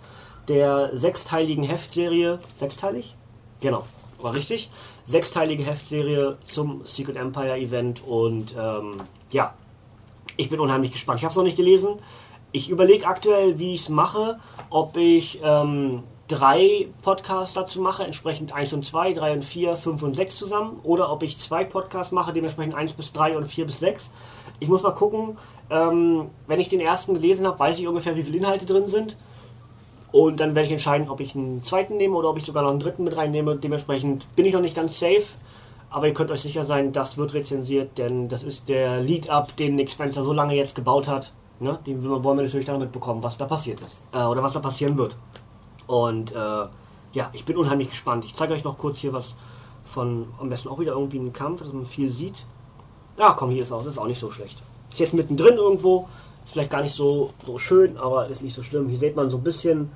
der 0.49 0.91
sechsteiligen 0.93 1.65
Heftserie. 1.65 2.39
Sechsteilig? 2.57 3.15
Genau, 3.61 3.85
war 4.21 4.35
richtig. 4.35 4.71
Sechsteilige 5.05 5.65
Heftserie 5.65 6.37
zum 6.43 6.83
Secret 6.85 7.17
Empire 7.17 7.57
Event 7.57 8.05
und 8.07 8.55
ähm, 8.59 8.93
ja, 9.31 9.55
ich 10.37 10.49
bin 10.49 10.61
unheimlich 10.61 10.93
gespannt. 10.93 11.19
Ich 11.19 11.25
habe 11.25 11.31
es 11.31 11.37
noch 11.37 11.45
nicht 11.45 11.57
gelesen. 11.57 11.97
Ich 12.53 12.69
überlege 12.69 13.07
aktuell, 13.07 13.59
wie 13.59 13.75
ich 13.75 13.83
es 13.83 13.89
mache, 13.89 14.41
ob 14.71 14.97
ich 14.97 15.41
ähm, 15.45 16.03
drei 16.27 16.89
Podcasts 17.03 17.55
dazu 17.55 17.81
mache, 17.81 18.05
entsprechend 18.05 18.53
1 18.55 18.73
und 18.73 18.85
2, 18.85 19.13
3 19.13 19.33
und 19.35 19.45
4, 19.45 19.77
5 19.77 20.03
und 20.03 20.15
6 20.15 20.37
zusammen, 20.37 20.81
oder 20.83 21.13
ob 21.13 21.23
ich 21.23 21.39
zwei 21.39 21.65
Podcasts 21.65 22.13
mache, 22.13 22.33
dementsprechend 22.33 22.75
1 22.75 22.93
bis 22.95 23.13
3 23.13 23.37
und 23.37 23.45
4 23.47 23.67
bis 23.67 23.81
6. 23.81 24.11
Ich 24.61 24.69
muss 24.69 24.83
mal 24.83 24.93
gucken, 24.93 25.39
ähm, 25.71 26.27
wenn 26.47 26.61
ich 26.61 26.69
den 26.69 26.81
ersten 26.81 27.15
gelesen 27.15 27.47
habe, 27.47 27.59
weiß 27.59 27.79
ich 27.79 27.87
ungefähr, 27.87 28.17
wie 28.17 28.23
viele 28.23 28.39
Inhalte 28.39 28.67
drin 28.67 28.87
sind. 28.87 29.17
Und 30.13 30.41
dann 30.41 30.55
werde 30.55 30.67
ich 30.67 30.73
entscheiden, 30.73 31.09
ob 31.09 31.21
ich 31.21 31.37
einen 31.37 31.63
zweiten 31.63 31.97
nehme 31.97 32.17
oder 32.17 32.31
ob 32.31 32.37
ich 32.37 32.45
sogar 32.45 32.65
noch 32.65 32.71
einen 32.71 32.81
dritten 32.81 33.05
mit 33.05 33.17
reinnehme. 33.17 33.57
Dementsprechend 33.57 34.27
bin 34.35 34.45
ich 34.45 34.53
noch 34.53 34.61
nicht 34.61 34.75
ganz 34.75 34.99
safe. 34.99 35.23
Aber 35.91 36.07
ihr 36.07 36.15
könnt 36.15 36.31
euch 36.31 36.41
sicher 36.41 36.65
sein, 36.65 36.93
das 36.93 37.19
wird 37.19 37.35
rezensiert, 37.35 37.99
denn 37.99 38.29
das 38.29 38.45
ist 38.45 38.69
der 38.69 39.01
Lead-Up, 39.01 39.57
den 39.57 39.75
Nick 39.75 39.91
Spencer 39.91 40.23
so 40.23 40.33
lange 40.33 40.55
jetzt 40.55 40.77
gebaut 40.77 41.09
hat. 41.09 41.33
Ne? 41.59 41.79
Den 41.85 42.03
wollen 42.09 42.39
wir 42.39 42.45
natürlich 42.45 42.67
dann 42.67 42.79
mitbekommen, 42.79 43.23
was 43.23 43.37
da 43.37 43.45
passiert 43.45 43.81
ist. 43.81 44.01
Äh, 44.13 44.23
oder 44.23 44.43
was 44.43 44.53
da 44.53 44.61
passieren 44.61 44.97
wird. 44.97 45.17
Und 45.89 46.33
äh, 46.33 46.37
ja, 47.13 47.31
ich 47.33 47.45
bin 47.45 47.57
unheimlich 47.57 47.91
gespannt. 47.91 48.25
Ich 48.25 48.35
zeige 48.35 48.55
euch 48.55 48.63
noch 48.63 48.79
kurz 48.79 49.01
hier 49.01 49.13
was 49.13 49.35
von, 49.85 50.29
am 50.39 50.49
besten 50.49 50.69
auch 50.69 50.79
wieder 50.79 50.93
irgendwie 50.93 51.19
einen 51.19 51.33
Kampf, 51.33 51.63
dass 51.63 51.73
man 51.73 51.85
viel 51.85 52.09
sieht. 52.09 52.45
Ja, 53.19 53.33
komm, 53.33 53.51
hier 53.51 53.65
ist 53.65 53.73
auch, 53.73 53.83
das 53.83 53.95
ist 53.95 53.99
auch 53.99 54.07
nicht 54.07 54.21
so 54.21 54.31
schlecht. 54.31 54.63
Ist 54.91 55.01
jetzt 55.01 55.15
mittendrin 55.15 55.57
irgendwo, 55.57 56.09
ist 56.45 56.53
vielleicht 56.53 56.71
gar 56.71 56.83
nicht 56.83 56.95
so, 56.95 57.31
so 57.45 57.59
schön, 57.59 57.99
aber 57.99 58.29
ist 58.29 58.43
nicht 58.43 58.55
so 58.55 58.63
schlimm. 58.63 58.89
Hier 58.89 58.99
sieht 58.99 59.17
man 59.17 59.29
so 59.29 59.39
ein 59.39 59.43
bisschen 59.43 59.91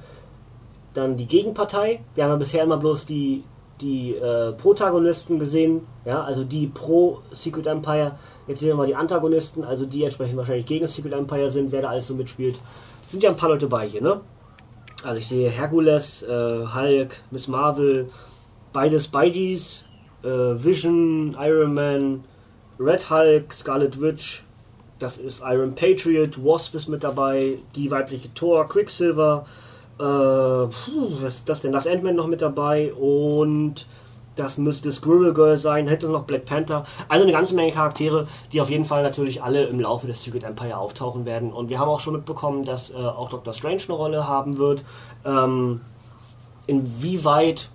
dann 0.92 1.16
die 1.16 1.26
Gegenpartei. 1.26 2.00
Wir 2.14 2.24
haben 2.24 2.30
ja 2.32 2.36
bisher 2.36 2.64
immer 2.64 2.76
bloß 2.76 3.06
die, 3.06 3.44
die 3.80 4.14
äh, 4.14 4.52
Protagonisten 4.52 5.38
gesehen, 5.38 5.86
ja, 6.04 6.22
also 6.22 6.44
die 6.44 6.66
pro 6.68 7.20
Secret 7.32 7.66
Empire. 7.66 8.12
Jetzt 8.46 8.60
sehen 8.60 8.68
wir 8.68 8.76
mal 8.76 8.86
die 8.86 8.94
Antagonisten, 8.94 9.64
also 9.64 9.86
die 9.86 10.04
entsprechend 10.04 10.36
wahrscheinlich 10.36 10.66
gegen 10.66 10.86
Secret 10.86 11.12
Empire 11.12 11.50
sind, 11.50 11.72
wer 11.72 11.82
da 11.82 11.88
alles 11.88 12.06
so 12.06 12.14
mitspielt. 12.14 12.58
Sind 13.08 13.22
ja 13.22 13.30
ein 13.30 13.36
paar 13.36 13.48
Leute 13.48 13.66
bei 13.66 13.86
hier, 13.86 14.02
ne? 14.02 14.20
Also 15.02 15.18
ich 15.18 15.26
sehe 15.26 15.50
Hercules, 15.50 16.22
äh, 16.22 16.64
Hulk, 16.74 17.22
Miss 17.30 17.48
Marvel, 17.48 18.10
beide 18.72 19.00
Spideys, 19.00 19.84
äh, 20.22 20.28
Vision, 20.28 21.36
Iron 21.38 21.74
Man, 21.74 22.24
Red 22.78 23.10
Hulk, 23.10 23.52
Scarlet 23.52 24.00
Witch, 24.00 24.44
das 24.98 25.18
ist 25.18 25.42
Iron 25.44 25.74
Patriot, 25.74 26.42
Wasp 26.42 26.74
ist 26.74 26.88
mit 26.88 27.04
dabei, 27.04 27.58
die 27.74 27.90
weibliche 27.90 28.32
Thor, 28.32 28.66
Quicksilver, 28.68 29.46
äh, 29.98 30.02
puh, 30.02 31.10
was 31.20 31.36
ist 31.36 31.48
das 31.48 31.60
denn? 31.60 31.72
Das 31.72 31.86
Ant-Man 31.86 32.16
noch 32.16 32.26
mit 32.26 32.42
dabei 32.42 32.92
und 32.94 33.86
das 34.36 34.58
müsste 34.58 34.92
Squirrel 34.92 35.32
Girl 35.32 35.56
sein, 35.56 35.86
hätte 35.86 36.08
noch 36.08 36.24
Black 36.24 36.44
Panther. 36.44 36.84
Also 37.08 37.22
eine 37.22 37.32
ganze 37.32 37.54
Menge 37.54 37.72
Charaktere, 37.72 38.26
die 38.52 38.60
auf 38.60 38.70
jeden 38.70 38.84
Fall 38.84 39.02
natürlich 39.02 39.42
alle 39.42 39.64
im 39.64 39.78
Laufe 39.78 40.06
des 40.06 40.22
Secret 40.22 40.42
Empire 40.42 40.76
auftauchen 40.76 41.24
werden. 41.24 41.52
Und 41.52 41.68
wir 41.68 41.78
haben 41.78 41.88
auch 41.88 42.00
schon 42.00 42.14
mitbekommen, 42.14 42.64
dass 42.64 42.90
äh, 42.90 42.96
auch 42.96 43.28
Doctor 43.28 43.54
Strange 43.54 43.82
eine 43.86 43.96
Rolle 43.96 44.26
haben 44.26 44.58
wird. 44.58 44.84
Ähm, 45.24 45.82
inwieweit 46.66 47.70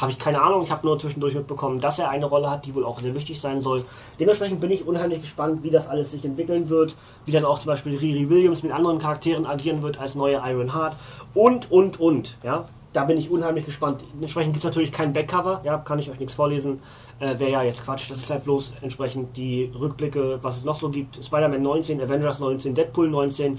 habe 0.00 0.10
ich 0.10 0.18
keine 0.18 0.42
Ahnung. 0.42 0.62
Ich 0.62 0.70
habe 0.70 0.86
nur 0.86 0.98
zwischendurch 0.98 1.34
mitbekommen, 1.34 1.80
dass 1.80 1.98
er 1.98 2.10
eine 2.10 2.26
Rolle 2.26 2.50
hat, 2.50 2.66
die 2.66 2.74
wohl 2.74 2.84
auch 2.84 3.00
sehr 3.00 3.14
wichtig 3.14 3.40
sein 3.40 3.60
soll. 3.60 3.84
Dementsprechend 4.18 4.60
bin 4.60 4.70
ich 4.70 4.86
unheimlich 4.86 5.20
gespannt, 5.20 5.62
wie 5.62 5.70
das 5.70 5.88
alles 5.88 6.10
sich 6.10 6.24
entwickeln 6.24 6.68
wird. 6.68 6.96
Wie 7.26 7.32
dann 7.32 7.44
auch 7.44 7.58
zum 7.58 7.66
Beispiel 7.66 7.96
Riri 7.96 8.28
Williams 8.28 8.62
mit 8.62 8.72
anderen 8.72 8.98
Charakteren 8.98 9.46
agieren 9.46 9.82
wird 9.82 10.00
als 10.00 10.14
neue 10.14 10.42
Iron 10.44 10.74
Heart. 10.74 10.96
Und, 11.34 11.70
und, 11.70 12.00
und. 12.00 12.36
Ja, 12.42 12.66
da 12.92 13.04
bin 13.04 13.18
ich 13.18 13.30
unheimlich 13.30 13.64
gespannt. 13.64 14.04
Entsprechend 14.20 14.54
gibt 14.54 14.64
es 14.64 14.68
natürlich 14.70 14.92
kein 14.92 15.12
Backcover. 15.12 15.60
Ja, 15.64 15.78
kann 15.78 15.98
ich 15.98 16.10
euch 16.10 16.18
nichts 16.18 16.34
vorlesen. 16.34 16.80
Äh, 17.18 17.38
Wäre 17.38 17.50
ja 17.50 17.62
jetzt 17.62 17.84
Quatsch. 17.84 18.10
Das 18.10 18.18
ist 18.18 18.30
halt 18.30 18.44
bloß 18.44 18.74
entsprechend 18.82 19.36
die 19.36 19.72
Rückblicke, 19.78 20.38
was 20.42 20.58
es 20.58 20.64
noch 20.64 20.76
so 20.76 20.88
gibt. 20.90 21.24
Spider-Man 21.24 21.62
19, 21.62 22.00
Avengers 22.00 22.38
19, 22.38 22.74
Deadpool 22.74 23.10
19 23.10 23.58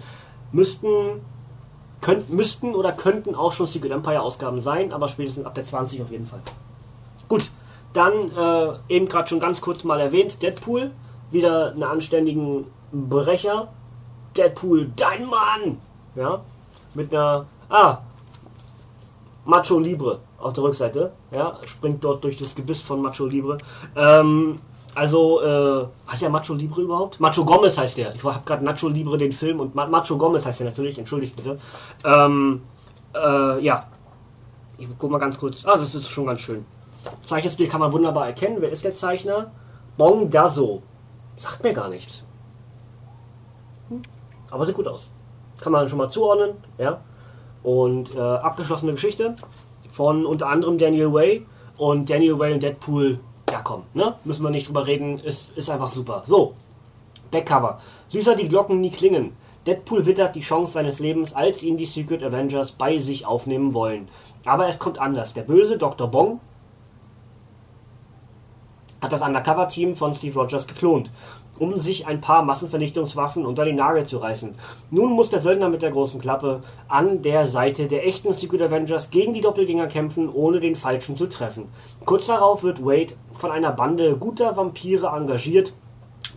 müssten 0.52 1.22
könnt, 2.02 2.30
müssten 2.30 2.76
oder 2.76 2.92
könnten 2.92 3.36
auch 3.36 3.52
schon 3.52 3.68
Secret 3.68 3.92
Empire 3.92 4.22
Ausgaben 4.22 4.62
sein, 4.62 4.94
aber 4.94 5.08
spätestens 5.08 5.46
ab 5.46 5.56
der 5.56 5.64
20 5.64 6.02
auf 6.02 6.12
jeden 6.12 6.26
Fall. 6.26 6.42
Gut, 7.28 7.50
dann 7.94 8.14
äh, 8.14 8.94
eben 8.94 9.08
gerade 9.08 9.28
schon 9.28 9.40
ganz 9.40 9.60
kurz 9.60 9.84
mal 9.84 10.00
erwähnt, 10.00 10.42
Deadpool, 10.42 10.92
wieder 11.32 11.72
einen 11.72 11.84
anständigen 11.84 12.68
Brecher. 12.92 13.70
Deadpool, 14.38 14.92
dein 14.96 15.26
Mann! 15.26 15.80
Ja, 16.16 16.42
mit 16.94 17.14
einer, 17.14 17.48
ah, 17.70 18.00
Macho 19.46 19.80
Libre 19.80 20.20
auf 20.40 20.54
der 20.54 20.64
Rückseite, 20.64 21.12
ja, 21.32 21.58
springt 21.66 22.04
dort 22.04 22.24
durch 22.24 22.38
das 22.38 22.56
Gebiss 22.56 22.82
von 22.82 23.02
Macho 23.02 23.26
Libre. 23.26 23.58
Ähm, 23.96 24.60
also, 24.96 25.42
äh, 25.42 25.86
heißt 26.10 26.22
der 26.22 26.30
Macho 26.30 26.54
Libre 26.54 26.82
überhaupt? 26.82 27.20
Macho 27.20 27.44
Gomez 27.44 27.78
heißt 27.78 27.98
der. 27.98 28.16
Ich 28.16 28.24
habe 28.24 28.42
gerade 28.46 28.64
Nacho 28.64 28.88
Libre 28.88 29.18
den 29.18 29.32
Film 29.32 29.60
und 29.60 29.76
Macho 29.76 30.18
Gomez 30.18 30.46
heißt 30.46 30.62
der 30.62 30.68
natürlich, 30.68 30.98
entschuldigt 30.98 31.36
bitte. 31.36 31.60
Ähm, 32.04 32.62
äh, 33.14 33.60
ja. 33.64 33.86
Ich 34.78 34.88
guck 34.98 35.12
mal 35.12 35.20
ganz 35.20 35.38
kurz. 35.38 35.66
Ah, 35.66 35.78
das 35.78 35.96
ist 35.96 36.10
schon 36.10 36.26
ganz 36.26 36.42
schön. 36.42 36.66
Zeichenstil 37.22 37.68
kann 37.68 37.80
man 37.80 37.92
wunderbar 37.92 38.28
erkennen. 38.28 38.58
Wer 38.60 38.72
ist 38.72 38.84
der 38.84 38.94
Zeichner? 38.94 39.52
Bong 39.98 40.30
Dazo. 40.30 40.82
Sagt 41.38 41.64
mir 41.64 41.74
gar 41.74 41.90
nichts. 41.90 42.24
Hm. 43.90 44.02
Aber 44.52 44.66
sieht 44.66 44.76
gut 44.76 44.88
aus. 44.88 45.10
Kann 45.60 45.72
man 45.72 45.88
schon 45.88 45.98
mal 45.98 46.10
zuordnen, 46.10 46.56
ja. 46.78 47.02
Und 47.66 48.14
äh, 48.14 48.20
abgeschlossene 48.20 48.92
Geschichte 48.92 49.36
von 49.90 50.28
unter 50.28 50.50
anderem 50.50 50.78
Daniel 50.78 51.12
Way. 51.12 51.46
Und 51.78 52.10
Daniel 52.10 52.38
Way 52.38 52.54
und 52.54 52.64
Deadpool, 52.64 53.20
ja 53.52 53.60
komm, 53.64 53.84
ne? 53.96 54.14
Müssen 54.24 54.44
wir 54.44 54.52
nicht 54.52 54.68
drüber 54.68 54.86
reden, 54.86 55.18
ist, 55.18 55.58
ist 55.58 55.70
einfach 55.70 55.90
super. 55.90 56.24
So, 56.28 56.54
Backcover. 57.32 57.82
Süßer 58.08 58.36
die 58.36 58.48
Glocken 58.48 58.80
nie 58.80 58.92
klingen. 58.92 59.34
Deadpool 59.66 60.06
wittert 60.06 60.36
die 60.36 60.42
Chance 60.42 60.74
seines 60.74 61.00
Lebens, 61.00 61.34
als 61.34 61.64
ihn 61.64 61.76
die 61.76 61.88
Secret 61.88 62.24
Avengers 62.24 62.72
bei 62.72 63.00
sich 63.00 63.26
aufnehmen 63.26 63.74
wollen. 63.74 64.10
Aber 64.46 64.70
es 64.70 64.78
kommt 64.78 65.00
anders. 65.00 65.34
Der 65.34 65.42
böse 65.42 65.78
Dr. 65.80 66.08
Bong 66.08 66.40
hat 69.02 69.12
das 69.12 69.24
Undercover-Team 69.24 69.96
von 69.96 70.14
Steve 70.14 70.40
Rogers 70.40 70.68
geklont, 70.68 71.12
um 71.60 71.78
sich 71.78 72.08
ein 72.08 72.22
paar 72.22 72.44
Massenvernichtungswaffen 72.44 73.46
unter 73.46 73.66
den 73.66 73.76
Nagel 73.76 74.06
zu 74.06 74.18
reißen. 74.18 74.56
Nun 74.92 75.14
muss 75.14 75.30
der 75.30 75.40
Söldner 75.40 75.70
mit 75.70 75.82
der 75.82 75.92
großen 75.92 76.20
Klappe 76.20 76.62
an 76.88 77.22
der 77.22 77.46
Seite 77.46 77.88
der 77.88 78.06
echten 78.08 78.34
Secret 78.34 78.62
Avengers 78.62 79.10
gegen 79.10 79.34
die 79.34 79.42
Doppelgänger 79.42 79.88
kämpfen, 79.88 80.30
ohne 80.30 80.60
den 80.60 80.76
Falschen 80.76 81.18
zu 81.18 81.28
treffen. 81.28 81.70
Kurz 82.04 82.28
darauf 82.28 82.64
wird 82.64 82.86
Wade 82.86 83.14
von 83.34 83.52
einer 83.52 83.72
Bande 83.72 84.18
guter 84.18 84.56
Vampire 84.56 85.08
engagiert, 85.08 85.74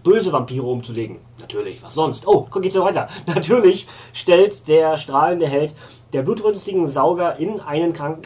böse 0.03 0.33
Vampire 0.33 0.67
umzulegen. 0.67 1.19
Natürlich, 1.41 1.83
was 1.83 1.95
sonst? 1.95 2.27
Oh, 2.27 2.47
guck 2.51 2.65
jetzt 2.65 2.75
so 2.75 2.85
weiter. 2.85 3.09
Natürlich 3.27 3.87
stellt 4.13 4.69
der 4.69 4.97
strahlende 4.97 5.47
Held 5.47 5.75
der 6.13 6.23
blutrünstigen 6.23 6.87
Sauger 6.87 7.37
in, 7.37 7.61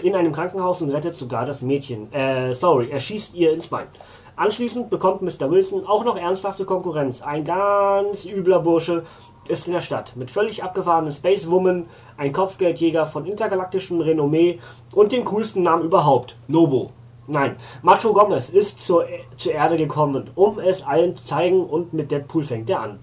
in 0.02 0.14
einem 0.14 0.32
Krankenhaus 0.32 0.82
und 0.82 0.90
rettet 0.90 1.14
sogar 1.14 1.44
das 1.44 1.62
Mädchen. 1.62 2.12
Äh, 2.12 2.54
sorry, 2.54 2.90
er 2.90 3.00
schießt 3.00 3.34
ihr 3.34 3.52
ins 3.52 3.66
Bein. 3.66 3.88
Anschließend 4.34 4.88
bekommt 4.88 5.20
Mr. 5.20 5.50
Wilson 5.50 5.86
auch 5.86 6.04
noch 6.04 6.16
ernsthafte 6.16 6.64
Konkurrenz. 6.64 7.20
Ein 7.20 7.44
ganz 7.44 8.24
übler 8.24 8.60
Bursche 8.60 9.04
ist 9.46 9.66
in 9.66 9.74
der 9.74 9.82
Stadt. 9.82 10.16
Mit 10.16 10.30
völlig 10.30 10.62
abgefahrenen 10.62 11.12
Space 11.12 11.50
Woman, 11.50 11.86
ein 12.16 12.32
Kopfgeldjäger 12.32 13.04
von 13.04 13.26
intergalaktischem 13.26 14.00
Renommee 14.00 14.58
und 14.94 15.12
dem 15.12 15.24
coolsten 15.24 15.62
Namen 15.62 15.84
überhaupt, 15.84 16.36
Nobo. 16.48 16.90
Nein, 17.26 17.56
Macho 17.82 18.12
Gomez 18.12 18.48
ist 18.48 18.84
zur, 18.84 19.04
zur 19.36 19.52
Erde 19.52 19.76
gekommen, 19.76 20.30
um 20.34 20.58
es 20.58 20.82
allen 20.82 21.16
zu 21.16 21.22
zeigen 21.22 21.64
und 21.64 21.92
mit 21.92 22.10
Deadpool 22.10 22.44
fängt 22.44 22.70
er 22.70 22.80
an. 22.80 22.98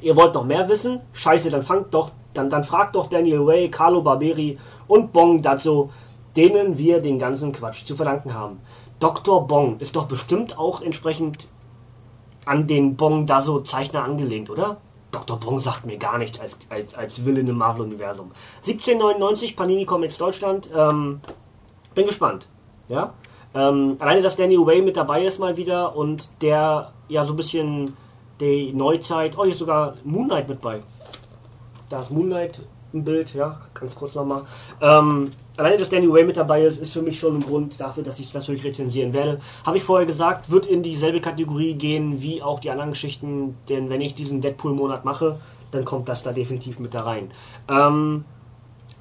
Ihr 0.00 0.14
wollt 0.16 0.34
noch 0.34 0.44
mehr 0.44 0.68
wissen? 0.68 1.00
Scheiße, 1.12 1.50
dann 1.50 1.62
fangt 1.62 1.92
doch, 1.92 2.10
dann, 2.34 2.50
dann 2.50 2.62
fragt 2.62 2.94
doch 2.94 3.08
Daniel 3.08 3.46
Way, 3.46 3.70
Carlo 3.70 4.02
Barberi 4.02 4.58
und 4.86 5.12
Bong 5.12 5.42
Dazzo, 5.42 5.90
denen 6.36 6.78
wir 6.78 7.00
den 7.00 7.18
ganzen 7.18 7.50
Quatsch 7.52 7.84
zu 7.84 7.96
verdanken 7.96 8.32
haben. 8.32 8.60
Dr. 9.00 9.46
Bong 9.46 9.78
ist 9.78 9.96
doch 9.96 10.06
bestimmt 10.06 10.58
auch 10.58 10.82
entsprechend 10.82 11.48
an 12.44 12.66
den 12.66 12.96
Bong 12.96 13.26
Dazo 13.26 13.60
Zeichner 13.60 14.02
angelehnt, 14.04 14.50
oder? 14.50 14.78
Dr. 15.10 15.38
Bong 15.38 15.58
sagt 15.58 15.86
mir 15.86 15.96
gar 15.96 16.18
nichts 16.18 16.38
als, 16.40 16.58
als, 16.68 16.94
als 16.94 17.24
Villain 17.24 17.46
im 17.46 17.56
Marvel-Universum. 17.56 18.32
1799 18.58 19.56
Panini 19.56 19.84
Comics 19.84 20.18
Deutschland. 20.18 20.68
Ähm, 20.74 21.20
bin 21.94 22.06
gespannt. 22.06 22.48
Ja? 22.88 23.14
Ähm, 23.54 23.96
alleine, 23.98 24.22
dass 24.22 24.36
Danny 24.36 24.58
Way 24.58 24.82
mit 24.82 24.96
dabei 24.96 25.24
ist 25.24 25.38
mal 25.38 25.56
wieder 25.56 25.96
und 25.96 26.30
der 26.42 26.92
ja 27.08 27.24
so 27.24 27.32
ein 27.32 27.36
bisschen 27.36 27.96
die 28.40 28.72
Neuzeit. 28.72 29.36
Oh, 29.38 29.44
hier 29.44 29.52
ist 29.52 29.58
sogar 29.58 29.94
Moonlight 30.04 30.48
mit 30.48 30.60
bei. 30.60 30.80
Da 31.88 32.00
ist 32.00 32.10
Moonlight 32.10 32.60
im 32.92 33.04
Bild, 33.04 33.34
ja, 33.34 33.60
ganz 33.74 33.94
kurz 33.94 34.14
nochmal. 34.14 34.42
Ähm, 34.80 35.32
alleine, 35.58 35.76
dass 35.76 35.88
Danny 35.88 36.10
Way 36.10 36.24
mit 36.24 36.36
dabei 36.36 36.62
ist, 36.62 36.80
ist 36.80 36.92
für 36.92 37.02
mich 37.02 37.18
schon 37.18 37.36
ein 37.36 37.40
Grund 37.40 37.80
dafür, 37.80 38.02
dass 38.02 38.18
ich 38.18 38.26
es 38.28 38.34
natürlich 38.34 38.64
rezensieren 38.64 39.12
werde. 39.12 39.40
Habe 39.66 39.76
ich 39.76 39.84
vorher 39.84 40.06
gesagt, 40.06 40.50
wird 40.50 40.66
in 40.66 40.82
dieselbe 40.82 41.20
Kategorie 41.20 41.74
gehen 41.74 42.22
wie 42.22 42.42
auch 42.42 42.60
die 42.60 42.70
anderen 42.70 42.90
Geschichten, 42.90 43.56
denn 43.68 43.90
wenn 43.90 44.00
ich 44.00 44.14
diesen 44.14 44.40
Deadpool-Monat 44.40 45.04
mache, 45.04 45.38
dann 45.70 45.84
kommt 45.84 46.08
das 46.08 46.22
da 46.22 46.32
definitiv 46.32 46.78
mit 46.78 46.94
da 46.94 47.02
rein. 47.02 47.30
Ähm, 47.68 48.24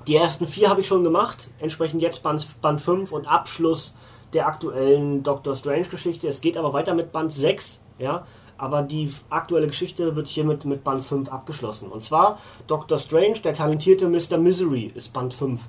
die 0.08 0.16
ersten 0.16 0.48
vier 0.48 0.70
habe 0.70 0.82
ich 0.82 0.88
schon 0.88 1.04
gemacht, 1.04 1.50
entsprechend 1.60 2.02
jetzt 2.02 2.24
Band, 2.24 2.46
Band 2.62 2.82
5 2.82 3.12
und 3.12 3.28
Abschluss 3.28 3.96
der 4.34 4.48
aktuellen 4.48 5.24
Doctor 5.24 5.56
Strange-Geschichte. 5.56 6.28
Es 6.28 6.42
geht 6.42 6.58
aber 6.58 6.74
weiter 6.74 6.94
mit 6.94 7.12
Band 7.12 7.32
6, 7.32 7.80
ja. 8.00 8.26
Aber 8.60 8.82
die 8.82 9.14
aktuelle 9.30 9.68
Geschichte 9.68 10.16
wird 10.16 10.28
hiermit 10.28 10.66
mit 10.66 10.84
Band 10.84 11.06
5 11.06 11.30
abgeschlossen. 11.30 11.90
Und 11.90 12.04
zwar 12.04 12.40
Doctor 12.66 12.98
Strange, 12.98 13.40
der 13.44 13.54
talentierte 13.54 14.08
Mr. 14.10 14.40
Misery, 14.40 14.92
ist 14.96 15.14
Band 15.14 15.34
5. 15.34 15.62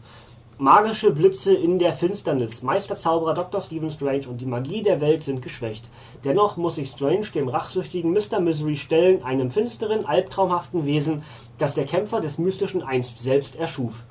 Magische 0.61 1.13
Blitze 1.13 1.55
in 1.55 1.79
der 1.79 1.93
Finsternis. 1.93 2.65
Meisterzauberer 2.65 3.33
Dr. 3.33 3.61
Stephen 3.61 3.91
Strange 3.91 4.27
und 4.29 4.41
die 4.41 4.45
Magie 4.45 4.83
der 4.83 5.01
Welt 5.01 5.23
sind 5.23 5.41
geschwächt. 5.41 5.89
Dennoch 6.25 6.57
muss 6.57 6.75
sich 6.75 6.89
Strange 6.89 7.27
dem 7.33 7.47
rachsüchtigen 7.47 8.13
Mr. 8.13 8.41
Misery 8.41 8.75
stellen, 8.75 9.23
einem 9.23 9.53
finsteren, 9.53 10.05
albtraumhaften 10.05 10.85
Wesen, 10.85 11.23
das 11.59 11.75
der 11.75 11.87
Kämpfer 11.87 12.21
des 12.21 12.39
Mystischen 12.39 12.83
einst 12.83 13.19
selbst 13.19 13.55
erschuf. 13.55 14.03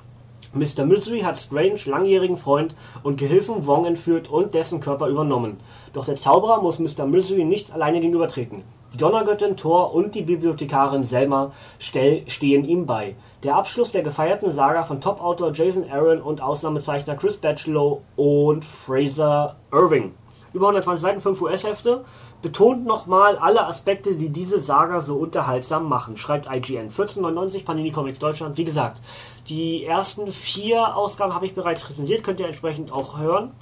Mr. 0.54 0.86
Misery 0.86 1.20
hat 1.20 1.36
Strange 1.36 1.80
langjährigen 1.84 2.38
Freund 2.38 2.74
und 3.02 3.20
Gehilfen 3.20 3.66
Wong 3.66 3.84
entführt 3.84 4.30
und 4.30 4.54
dessen 4.54 4.80
Körper 4.80 5.08
übernommen. 5.08 5.58
Doch 5.92 6.06
der 6.06 6.16
Zauberer 6.16 6.62
muss 6.62 6.78
Mr. 6.78 7.04
Misery 7.04 7.44
nicht 7.44 7.74
alleine 7.74 8.00
gegenübertreten. 8.00 8.62
Die 8.94 8.96
Donnergöttin 8.96 9.58
Thor 9.58 9.92
und 9.92 10.14
die 10.14 10.22
Bibliothekarin 10.22 11.02
Selma 11.02 11.52
stehen 11.78 12.64
ihm 12.64 12.86
bei. 12.86 13.16
Der 13.44 13.54
Abschluss 13.54 13.92
der 13.92 14.02
gefeierten 14.02 14.50
Saga 14.50 14.82
von 14.82 15.00
Top-Autor 15.00 15.52
Jason 15.52 15.88
Aaron 15.88 16.20
und 16.20 16.40
Ausnahmezeichner 16.40 17.14
Chris 17.14 17.36
Batchelow 17.36 18.02
und 18.16 18.64
Fraser 18.64 19.54
Irving. 19.70 20.12
Über 20.52 20.66
120 20.66 21.00
Seiten, 21.00 21.20
5 21.20 21.40
US-Hefte 21.42 22.04
betont 22.42 22.84
nochmal 22.84 23.36
alle 23.38 23.64
Aspekte, 23.64 24.16
die 24.16 24.30
diese 24.30 24.58
Saga 24.60 25.02
so 25.02 25.14
unterhaltsam 25.14 25.88
machen, 25.88 26.16
schreibt 26.16 26.46
IGN. 26.46 26.88
1499 26.88 27.64
Panini 27.64 27.92
Comics 27.92 28.18
Deutschland. 28.18 28.56
Wie 28.56 28.64
gesagt, 28.64 29.00
die 29.48 29.84
ersten 29.84 30.32
vier 30.32 30.96
Ausgaben 30.96 31.32
habe 31.32 31.46
ich 31.46 31.54
bereits 31.54 31.88
rezensiert, 31.88 32.24
könnt 32.24 32.40
ihr 32.40 32.46
entsprechend 32.46 32.90
auch 32.90 33.18
hören. 33.18 33.52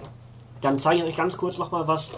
Dann 0.62 0.79
zeige 0.79 1.03
ich 1.03 1.07
euch 1.07 1.17
ganz 1.17 1.37
kurz 1.37 1.59
nochmal 1.59 1.87
was, 1.87 2.12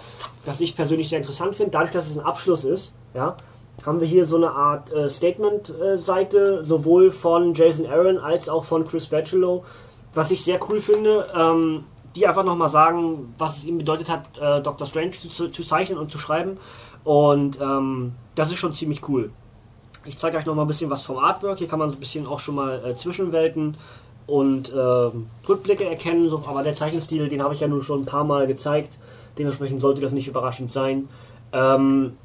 was 0.44 0.60
ich 0.60 0.76
persönlich 0.76 1.08
sehr 1.08 1.18
interessant 1.18 1.56
finde. 1.56 1.72
Dadurch, 1.72 1.90
dass 1.90 2.08
es 2.08 2.16
ein 2.16 2.24
Abschluss 2.24 2.62
ist, 2.62 2.92
ja, 3.14 3.36
haben 3.84 4.00
wir 4.00 4.06
hier 4.06 4.26
so 4.26 4.36
eine 4.36 4.50
Art 4.50 4.92
äh, 4.92 5.08
Statement-Seite, 5.08 6.64
sowohl 6.64 7.12
von 7.12 7.54
Jason 7.54 7.86
Aaron 7.86 8.18
als 8.18 8.48
auch 8.48 8.64
von 8.64 8.86
Chris 8.86 9.06
Batchelow, 9.06 9.64
was 10.14 10.30
ich 10.30 10.44
sehr 10.44 10.58
cool 10.68 10.80
finde. 10.80 11.26
Ähm, 11.34 11.84
die 12.18 12.26
einfach 12.26 12.44
nochmal 12.44 12.68
sagen, 12.68 13.34
was 13.38 13.58
es 13.58 13.64
ihm 13.64 13.78
bedeutet 13.78 14.08
hat, 14.08 14.36
äh, 14.40 14.60
Doctor 14.60 14.86
Strange 14.86 15.12
zu, 15.12 15.48
zu, 15.48 15.62
zeichnen 15.62 15.98
und 15.98 16.10
zu 16.10 16.18
schreiben. 16.18 16.58
Und 17.04 17.60
ähm, 17.60 18.12
das 18.34 18.50
ist 18.50 18.58
schon 18.58 18.72
ziemlich 18.72 19.08
cool. 19.08 19.30
Ich 20.04 20.18
zeige 20.18 20.36
euch 20.36 20.46
nochmal 20.46 20.64
ein 20.64 20.68
bisschen 20.68 20.90
was 20.90 21.02
vom 21.02 21.18
Artwork. 21.18 21.58
Hier 21.58 21.68
kann 21.68 21.78
man 21.78 21.90
so 21.90 21.96
ein 21.96 22.00
bisschen 22.00 22.26
auch 22.26 22.40
schon 22.40 22.56
mal 22.56 22.84
äh, 22.84 22.96
Zwischenwelten 22.96 23.76
und 24.26 24.72
äh, 24.72 25.10
Rückblicke 25.48 25.84
erkennen. 25.84 26.28
So, 26.28 26.42
aber 26.46 26.62
der 26.62 26.74
Zeichenstil, 26.74 27.28
den 27.28 27.42
habe 27.42 27.54
ich 27.54 27.60
ja 27.60 27.68
nun 27.68 27.82
schon 27.82 28.00
ein 28.00 28.06
paar 28.06 28.24
Mal 28.24 28.46
gezeigt. 28.46 28.98
Dementsprechend 29.38 29.80
sollte 29.80 30.00
das 30.00 30.12
nicht 30.12 30.28
überraschend 30.28 30.72
sein. 30.72 31.08
Ähm, 31.52 32.16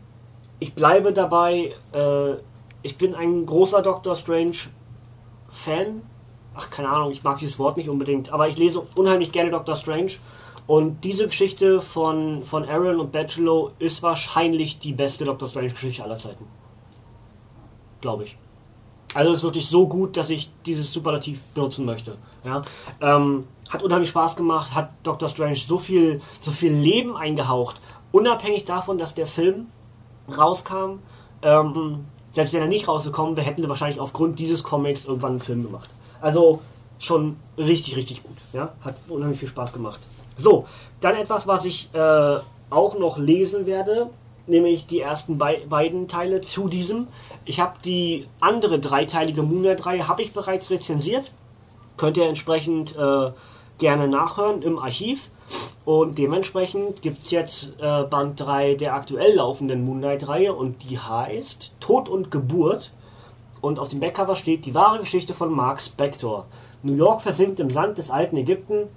ich 0.64 0.74
bleibe 0.74 1.14
dabei. 1.14 1.74
Äh, 1.92 2.34
ich 2.82 2.98
bin 2.98 3.16
ein 3.16 3.46
großer 3.46 3.82
Doctor 3.82 4.16
Strange 4.16 4.58
Fan 5.50 6.02
ach 6.56 6.70
keine 6.70 6.90
Ahnung, 6.90 7.12
ich 7.12 7.24
mag 7.24 7.38
dieses 7.38 7.60
Wort 7.60 7.78
nicht 7.78 7.90
unbedingt, 7.90 8.32
aber 8.32 8.48
ich 8.48 8.58
lese 8.58 8.86
unheimlich 8.96 9.32
gerne 9.32 9.52
Doctor 9.52 9.76
Strange. 9.76 10.14
Und 10.66 11.04
diese 11.04 11.28
Geschichte 11.28 11.82
von, 11.82 12.44
von 12.44 12.68
Aaron 12.68 13.00
und 13.00 13.12
Bachelor 13.12 13.72
ist 13.80 14.02
wahrscheinlich 14.02 14.80
die 14.80 14.94
beste 14.94 15.26
Doctor 15.26 15.50
Strange-Geschichte 15.50 16.04
aller 16.04 16.18
Zeiten. 16.18 16.46
Glaube 18.00 18.24
ich. 18.24 18.38
Also 19.14 19.34
ist 19.34 19.44
wirklich 19.44 19.68
so 19.68 19.88
gut, 19.88 20.16
dass 20.16 20.30
ich 20.30 20.50
dieses 20.66 20.92
Superlativ 20.92 21.42
benutzen 21.54 21.86
möchte. 21.86 22.18
Ja? 22.46 22.62
Ähm, 23.02 23.46
hat 23.70 23.84
unheimlich 23.84 24.10
Spaß 24.10 24.38
gemacht, 24.38 24.74
hat 24.74 24.92
Doctor 25.04 25.28
Strange 25.28 25.56
so 25.56 25.80
viel, 25.80 26.22
so 26.40 26.52
viel 26.52 26.72
Leben 26.72 27.18
eingehaucht. 27.18 27.82
Unabhängig 28.14 28.64
davon, 28.64 28.98
dass 28.98 29.14
der 29.14 29.28
Film 29.28 29.68
rauskam, 30.30 31.00
ähm, 31.42 32.06
selbst 32.32 32.54
wenn 32.54 32.62
er 32.62 32.68
nicht 32.68 32.88
rausgekommen 32.88 33.36
wäre, 33.36 33.46
hätten 33.46 33.62
sie 33.62 33.70
wahrscheinlich 33.70 34.00
aufgrund 34.00 34.40
dieses 34.40 34.64
Comics 34.64 35.06
irgendwann 35.06 35.32
einen 35.32 35.40
Film 35.40 35.64
gemacht. 35.64 35.90
Also 36.22 36.62
schon 37.00 37.38
richtig, 37.58 37.96
richtig 37.96 38.24
gut. 38.24 38.38
Ja? 38.54 38.74
Hat 38.82 38.96
unheimlich 39.08 39.40
viel 39.40 39.50
Spaß 39.50 39.74
gemacht. 39.74 40.00
So, 40.38 40.66
dann 41.00 41.16
etwas, 41.16 41.48
was 41.48 41.66
ich 41.66 41.90
äh, 41.94 42.38
auch 42.70 42.98
noch 42.98 43.18
lesen 43.18 43.66
werde, 43.66 44.10
nämlich 44.48 44.88
die 44.88 45.00
ersten 45.00 45.38
be 45.38 45.62
beiden 45.70 46.08
Teile 46.08 46.42
zu 46.42 46.68
diesem. 46.68 47.08
Ich 47.46 47.60
habe 47.60 47.74
die 47.86 48.28
andere 48.40 48.80
dreiteilige 48.80 49.44
Moonlight-Reihe 49.44 50.08
habe 50.08 50.24
ich 50.24 50.34
bereits 50.34 50.70
rezensiert. 50.70 51.32
Könnt 51.98 52.18
ihr 52.18 52.28
entsprechend 52.28 52.96
äh, 52.96 53.32
gerne 53.78 54.08
nachhören 54.08 54.62
im 54.62 54.80
Archiv. 54.80 55.30
Und 55.86 56.18
dementsprechend 56.18 57.02
gibt 57.02 57.24
es 57.24 57.32
jetzt 57.32 57.74
äh, 57.82 58.04
Band 58.04 58.40
3 58.40 58.76
der 58.76 58.94
aktuell 58.94 59.36
laufenden 59.36 59.84
Moonlight-Reihe 59.84 60.54
und 60.54 60.90
die 60.90 60.98
heißt 60.98 61.76
Tod 61.82 62.08
und 62.08 62.32
Geburt 62.32 62.92
und 63.60 63.80
auf 63.80 63.90
dem 63.90 64.00
Backcover 64.00 64.36
steht 64.36 64.66
die 64.66 64.74
wahre 64.74 65.00
Geschichte 65.00 65.34
von 65.34 65.52
Mark 65.52 65.82
Spector. 65.82 66.46
New 66.84 66.96
York 66.96 67.22
versinkt 67.22 67.60
im 67.60 67.70
Sand 67.70 67.98
des 67.98 68.12
alten 68.12 68.38
Ägypten. 68.38 68.88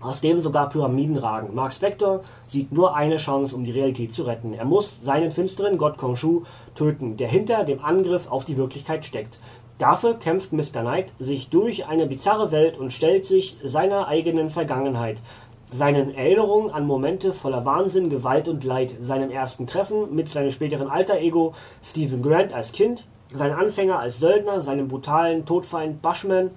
aus 0.00 0.20
dem 0.20 0.40
sogar 0.40 0.68
Pyramiden 0.68 1.16
ragen. 1.16 1.54
Mark 1.54 1.72
Spector 1.72 2.20
sieht 2.46 2.70
nur 2.70 2.94
eine 2.94 3.16
Chance, 3.16 3.56
um 3.56 3.64
die 3.64 3.70
Realität 3.70 4.14
zu 4.14 4.24
retten. 4.24 4.52
Er 4.52 4.64
muss 4.64 5.00
seinen 5.02 5.32
finsteren 5.32 5.78
Gott 5.78 5.96
Khonshu 5.96 6.42
töten, 6.74 7.16
der 7.16 7.28
hinter 7.28 7.64
dem 7.64 7.82
Angriff 7.82 8.30
auf 8.30 8.44
die 8.44 8.56
Wirklichkeit 8.56 9.04
steckt. 9.04 9.38
Dafür 9.78 10.14
kämpft 10.14 10.52
Mr. 10.52 10.80
Knight 10.80 11.12
sich 11.18 11.50
durch 11.50 11.86
eine 11.86 12.06
bizarre 12.06 12.50
Welt 12.50 12.78
und 12.78 12.92
stellt 12.92 13.26
sich 13.26 13.56
seiner 13.62 14.08
eigenen 14.08 14.48
Vergangenheit, 14.50 15.20
seinen 15.72 16.14
Erinnerungen 16.14 16.70
an 16.70 16.86
Momente 16.86 17.32
voller 17.32 17.64
Wahnsinn, 17.64 18.10
Gewalt 18.10 18.48
und 18.48 18.64
Leid, 18.64 18.94
seinem 19.00 19.30
ersten 19.30 19.66
Treffen 19.66 20.14
mit 20.14 20.28
seinem 20.28 20.50
späteren 20.50 20.88
Alter-Ego 20.88 21.54
Stephen 21.82 22.22
Grant 22.22 22.52
als 22.52 22.72
Kind, 22.72 23.04
seinen 23.34 23.54
Anfänger 23.54 23.98
als 23.98 24.18
Söldner, 24.18 24.60
seinem 24.60 24.88
brutalen 24.88 25.44
Todfeind 25.44 26.02
Bushman 26.02 26.50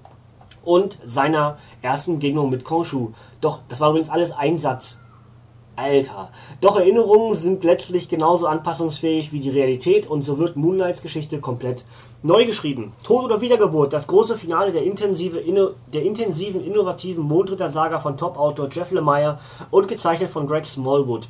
und 0.63 0.99
seiner 1.03 1.57
ersten 1.81 2.15
Begegnung 2.15 2.49
mit 2.49 2.63
Khonshu. 2.63 3.11
Doch, 3.41 3.59
das 3.67 3.79
war 3.79 3.89
übrigens 3.89 4.09
alles 4.09 4.31
ein 4.31 4.57
Satz. 4.57 4.99
Alter. 5.75 6.31
Doch 6.59 6.77
Erinnerungen 6.77 7.35
sind 7.35 7.63
letztlich 7.63 8.09
genauso 8.09 8.47
anpassungsfähig 8.47 9.31
wie 9.31 9.39
die 9.39 9.49
Realität 9.49 10.07
und 10.07 10.21
so 10.23 10.37
wird 10.37 10.57
Moonlights 10.57 11.01
Geschichte 11.01 11.39
komplett 11.39 11.85
neu 12.21 12.45
geschrieben. 12.45 12.91
Tod 13.03 13.25
oder 13.25 13.41
Wiedergeburt, 13.41 13.93
das 13.93 14.07
große 14.07 14.37
Finale 14.37 14.71
der, 14.71 14.83
intensive, 14.83 15.41
der 15.93 16.03
intensiven, 16.03 16.63
innovativen 16.63 17.23
Mondritter-Saga 17.23 17.99
von 17.99 18.17
Top-Autor 18.17 18.69
Jeff 18.71 18.91
Lemire 18.91 19.39
und 19.71 19.87
gezeichnet 19.87 20.29
von 20.29 20.47
Greg 20.47 20.65
Smallwood. 20.65 21.29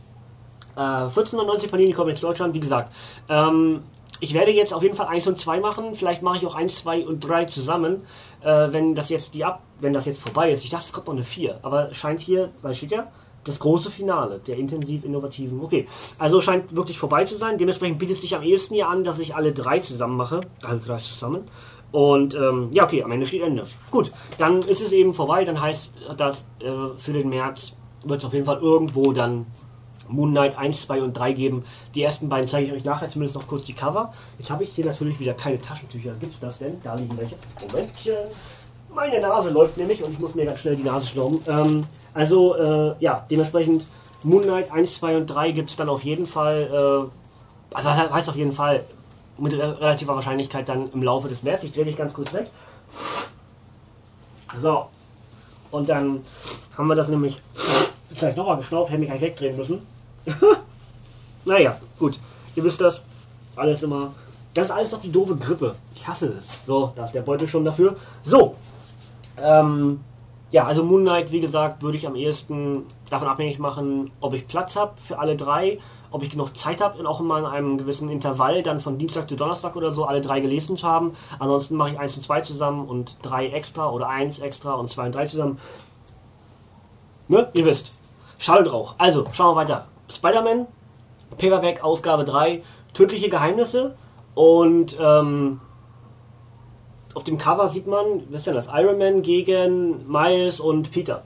Äh, 0.76 0.82
1490 0.82 1.70
Panini 1.70 1.94
Comics 1.94 2.22
Deutschland, 2.22 2.54
wie 2.54 2.60
gesagt. 2.60 2.92
Ähm, 3.28 3.82
ich 4.22 4.34
werde 4.34 4.52
jetzt 4.52 4.74
auf 4.74 4.84
jeden 4.84 4.96
Fall 4.96 5.08
1 5.08 5.28
und 5.28 5.40
2 5.40 5.60
machen. 5.60 5.96
Vielleicht 5.96 6.22
mache 6.22 6.38
ich 6.38 6.46
auch 6.46 6.56
1, 6.56 6.80
2 6.80 7.08
und 7.08 7.20
3 7.22 7.46
zusammen, 7.46 8.06
äh, 8.42 8.68
wenn 8.72 8.96
das 8.96 9.10
jetzt 9.10 9.34
die 9.34 9.46
ab, 9.46 9.62
wenn 9.80 9.94
das 9.94 10.06
jetzt 10.06 10.22
vorbei 10.22 10.52
ist. 10.52 10.64
Ich 10.66 10.72
dachte, 10.72 10.86
es 10.88 10.94
kommt 10.94 11.08
noch 11.08 11.14
eine 11.14 11.24
4, 11.24 11.60
aber 11.62 11.94
scheint 11.94 12.20
hier, 12.20 12.50
weil 12.62 12.74
steht 12.74 12.92
ja, 12.92 13.12
das 13.50 13.60
große 13.60 13.92
Finale 13.92 14.40
der 14.46 14.58
intensiv 14.58 15.04
innovativen. 15.04 15.62
Okay, 15.62 15.88
also 16.18 16.40
scheint 16.42 16.76
wirklich 16.76 17.00
vorbei 17.00 17.26
zu 17.26 17.36
sein. 17.36 17.58
Dementsprechend 17.58 18.00
bietet 18.00 18.18
sich 18.18 18.36
am 18.36 18.44
ehesten 18.44 18.76
hier 18.76 18.88
an, 18.88 19.04
dass 19.04 19.20
ich 19.20 19.36
alle 19.36 19.52
drei 19.52 19.80
zusammen 19.80 20.16
mache. 20.16 20.42
Alle 20.64 20.80
drei 20.80 20.98
zusammen. 20.98 21.44
Und 21.92 22.36
ähm, 22.36 22.70
ja, 22.72 22.84
okay, 22.84 23.04
am 23.04 23.12
Ende 23.12 23.26
steht 23.26 23.42
Ende. 23.42 23.64
Gut, 23.90 24.12
dann 24.38 24.60
ist 24.60 24.82
es 24.82 24.92
eben 24.92 25.14
vorbei. 25.14 25.44
Dann 25.44 25.60
heißt 25.60 25.92
das, 26.18 26.46
äh, 26.60 26.98
für 26.98 27.14
den 27.14 27.30
März 27.30 27.76
wird 28.06 28.20
es 28.20 28.26
auf 28.26 28.34
jeden 28.34 28.46
Fall 28.46 28.60
irgendwo 28.60 29.12
dann 29.12 29.48
Moon 30.08 30.32
Knight 30.32 30.58
1, 30.58 30.84
2 30.84 31.02
und 31.02 31.18
3 31.18 31.34
geben. 31.34 31.64
Die 31.96 32.04
ersten 32.04 32.30
beiden 32.30 32.48
zeige 32.48 32.68
ich 32.68 32.74
euch 32.74 32.84
nachher 32.84 33.10
zumindest 33.10 33.36
noch 33.36 33.48
kurz 33.48 33.66
die 33.66 33.74
Cover. 33.74 34.14
Jetzt 34.38 34.50
habe 34.50 34.64
ich 34.64 34.72
hier 34.72 34.86
natürlich 34.86 35.20
wieder 35.20 35.34
keine 35.34 35.60
Taschentücher. 35.60 36.14
Gibt 36.20 36.34
es 36.34 36.40
das 36.40 36.60
denn? 36.60 36.80
Da 36.84 36.96
liegen 36.96 37.18
welche. 37.18 37.36
Momentchen. 37.62 38.16
Meine 38.94 39.20
Nase 39.20 39.52
läuft 39.52 39.78
nämlich 39.78 40.04
und 40.04 40.12
ich 40.12 40.20
muss 40.20 40.34
mir 40.34 40.46
ganz 40.46 40.62
schnell 40.62 40.76
die 40.76 40.84
Nase 40.84 41.08
schnauben. 41.08 41.40
Ähm, 41.48 41.84
also, 42.14 42.56
äh, 42.56 42.96
ja, 43.00 43.26
dementsprechend 43.30 43.86
Moon 44.24 44.44
Knight 44.44 44.72
1, 44.72 44.96
2 44.96 45.18
und 45.18 45.28
3 45.28 45.52
gibt 45.52 45.70
es 45.70 45.76
dann 45.76 45.90
auf 45.90 46.04
jeden 46.04 46.28
Fall, 46.28 46.70
äh, 46.72 47.76
also 47.76 47.90
das 47.90 48.12
heißt 48.12 48.30
auf 48.30 48.36
jeden 48.36 48.52
Fall, 48.52 48.84
mit 49.38 49.54
relativer 49.54 50.16
Wahrscheinlichkeit 50.16 50.68
dann 50.68 50.92
im 50.92 51.04
Laufe 51.04 51.30
des 51.30 51.44
März. 51.44 51.64
Ich 51.64 51.72
drehe 51.72 51.86
dich 51.86 51.96
ganz 51.96 52.14
kurz 52.14 52.34
weg. 52.34 52.50
So. 54.62 54.88
Und 55.72 55.88
dann 55.88 56.22
haben 56.78 56.88
wir 56.88 56.96
das 56.96 57.08
nämlich 57.08 57.38
vielleicht 58.14 58.38
nochmal 58.38 58.58
geschnaubt, 58.58 58.92
hätte 58.92 59.04
ich 59.04 59.10
eigentlich 59.10 59.22
wegdrehen 59.22 59.56
müssen. 59.56 59.86
naja, 61.46 61.78
gut. 61.98 62.20
Ihr 62.56 62.64
wisst 62.64 62.82
das. 62.82 63.02
Alles 63.56 63.84
immer. 63.84 64.14
Das 64.54 64.66
ist 64.66 64.72
alles 64.72 64.92
noch 64.92 65.02
die 65.02 65.12
doofe 65.12 65.36
Grippe. 65.36 65.76
Ich 65.96 66.08
hasse 66.08 66.34
es. 66.40 66.66
So, 66.66 66.92
da 66.96 67.06
ist 67.06 67.14
der 67.14 67.22
Beutel 67.22 67.48
schon 67.48 67.66
dafür. 67.66 67.96
So. 68.24 68.56
Ähm, 69.38 70.02
ja, 70.52 70.66
also 70.66 70.84
Moon 70.84 71.02
Knight, 71.02 71.32
wie 71.32 71.42
gesagt, 71.42 71.84
würde 71.84 71.98
ich 71.98 72.08
am 72.08 72.16
ehesten 72.16 72.86
davon 73.10 73.28
abhängig 73.28 73.60
machen, 73.60 74.12
ob 74.20 74.34
ich 74.34 74.48
Platz 74.48 74.76
habe 74.76 74.94
für 75.00 75.20
alle 75.20 75.36
drei, 75.36 75.80
ob 76.12 76.24
ich 76.24 76.32
genug 76.32 76.58
Zeit 76.58 76.82
habe 76.82 76.98
und 76.98 77.06
auch 77.06 77.20
immer 77.20 77.38
in 77.38 77.46
einem 77.46 77.78
gewissen 77.78 78.10
Intervall 78.10 78.64
dann 78.64 78.80
von 78.80 78.98
Dienstag 78.98 79.30
zu 79.30 79.36
Donnerstag 79.36 79.76
oder 79.76 79.94
so 79.94 80.06
alle 80.06 80.22
drei 80.22 80.40
gelesen 80.40 80.76
zu 80.76 80.88
haben. 80.88 81.14
Ansonsten 81.38 81.76
mache 81.76 81.92
ich 81.92 82.00
eins 82.00 82.16
und 82.16 82.24
zwei 82.24 82.42
zusammen 82.42 82.88
und 82.88 83.18
drei 83.22 83.48
extra 83.50 83.92
oder 83.92 84.10
eins 84.10 84.40
extra 84.40 84.74
und 84.74 84.90
zwei 84.90 85.06
und 85.06 85.14
drei 85.14 85.28
zusammen. 85.28 85.60
Ne? 87.28 87.48
Ihr 87.54 87.66
wisst. 87.66 87.92
Schall 88.40 88.60
und 88.60 88.74
Rauch. 88.74 88.96
Also, 88.98 89.26
schauen 89.34 89.56
wir 89.56 89.60
weiter. 89.60 89.88
Spider-Man, 90.10 90.66
Paperback, 91.38 91.84
Ausgabe 91.84 92.24
3, 92.24 92.64
Tödliche 92.94 93.30
Geheimnisse 93.30 93.96
und 94.34 94.98
ähm, 95.00 95.62
auf 97.16 97.24
dem 97.24 97.38
Cover 97.38 97.68
sieht 97.68 97.88
man, 97.88 98.24
was 98.30 98.42
ist 98.42 98.48
denn 98.48 98.56
das? 98.56 98.70
Iron 98.74 98.98
Man 98.98 99.22
gegen 99.22 100.10
Miles 100.10 100.60
und 100.60 100.92
Peter. 100.92 101.24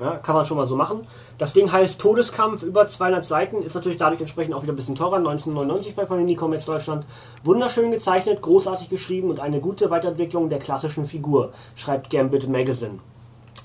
Ja, 0.00 0.16
kann 0.16 0.34
man 0.34 0.46
schon 0.46 0.56
mal 0.56 0.66
so 0.66 0.76
machen. 0.76 1.06
Das 1.36 1.52
Ding 1.52 1.70
heißt 1.70 2.00
Todeskampf, 2.00 2.62
über 2.62 2.86
200 2.86 3.22
Seiten, 3.22 3.62
ist 3.62 3.74
natürlich 3.74 3.98
dadurch 3.98 4.20
entsprechend 4.20 4.54
auch 4.54 4.62
wieder 4.62 4.72
ein 4.72 4.76
bisschen 4.76 4.94
teurer, 4.94 5.16
1999 5.16 5.94
bei 5.94 6.06
Panini 6.06 6.36
Comics 6.36 6.64
Deutschland. 6.64 7.04
Wunderschön 7.44 7.90
gezeichnet, 7.90 8.40
großartig 8.40 8.88
geschrieben 8.88 9.28
und 9.28 9.40
eine 9.40 9.60
gute 9.60 9.90
Weiterentwicklung 9.90 10.48
der 10.48 10.58
klassischen 10.58 11.04
Figur, 11.04 11.52
schreibt 11.76 12.08
Gambit 12.08 12.48
Magazine. 12.48 13.00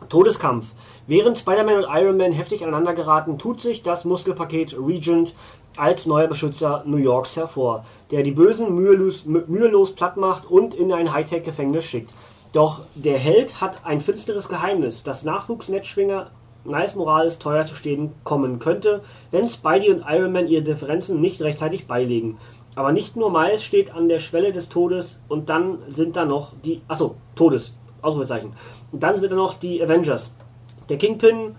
Todeskampf. 0.09 0.73
Während 1.07 1.37
Spider-Man 1.37 1.85
und 1.85 1.87
Iron 1.89 2.17
Man 2.17 2.33
heftig 2.33 2.63
aneinander 2.63 2.93
geraten, 2.93 3.37
tut 3.37 3.61
sich 3.61 3.81
das 3.81 4.03
Muskelpaket 4.03 4.75
Regent 4.77 5.33
als 5.77 6.05
neuer 6.05 6.27
Beschützer 6.27 6.83
New 6.85 6.97
Yorks 6.97 7.35
hervor, 7.35 7.85
der 8.11 8.23
die 8.23 8.31
Bösen 8.31 8.73
mühelos, 8.73 9.25
mühelos 9.25 9.93
platt 9.93 10.17
macht 10.17 10.45
und 10.45 10.73
in 10.73 10.91
ein 10.91 11.13
Hightech-Gefängnis 11.13 11.85
schickt. 11.85 12.13
Doch 12.53 12.81
der 12.95 13.17
Held 13.17 13.59
hat 13.61 13.85
ein 13.85 14.01
finsteres 14.01 14.47
Geheimnis, 14.47 15.03
das 15.03 15.23
Nachwuchsnetzschwinger 15.23 16.31
Nice 16.63 16.95
Morales 16.95 17.37
teuer 17.37 17.65
zu 17.65 17.75
stehen 17.75 18.13
kommen 18.23 18.59
könnte, 18.59 19.01
wenn 19.31 19.47
Spidey 19.47 19.91
und 19.91 20.03
Iron 20.07 20.31
Man 20.31 20.47
ihre 20.47 20.63
Differenzen 20.63 21.21
nicht 21.21 21.41
rechtzeitig 21.41 21.85
beilegen. 21.85 22.37
Aber 22.75 22.91
nicht 22.91 23.15
nur 23.15 23.31
Miles 23.31 23.63
steht 23.63 23.93
an 23.93 24.09
der 24.09 24.19
Schwelle 24.19 24.51
des 24.51 24.67
Todes 24.69 25.19
und 25.27 25.49
dann 25.49 25.79
sind 25.87 26.15
da 26.15 26.25
noch 26.25 26.53
die. 26.63 26.81
Achso, 26.87 27.15
Todes. 27.35 27.73
Ausrufezeichen. 28.01 28.53
Und 28.91 29.03
dann 29.03 29.19
sind 29.19 29.31
da 29.31 29.35
noch 29.35 29.55
die 29.55 29.81
Avengers. 29.81 30.31
Der 30.89 30.97
Kingpin 30.97 31.55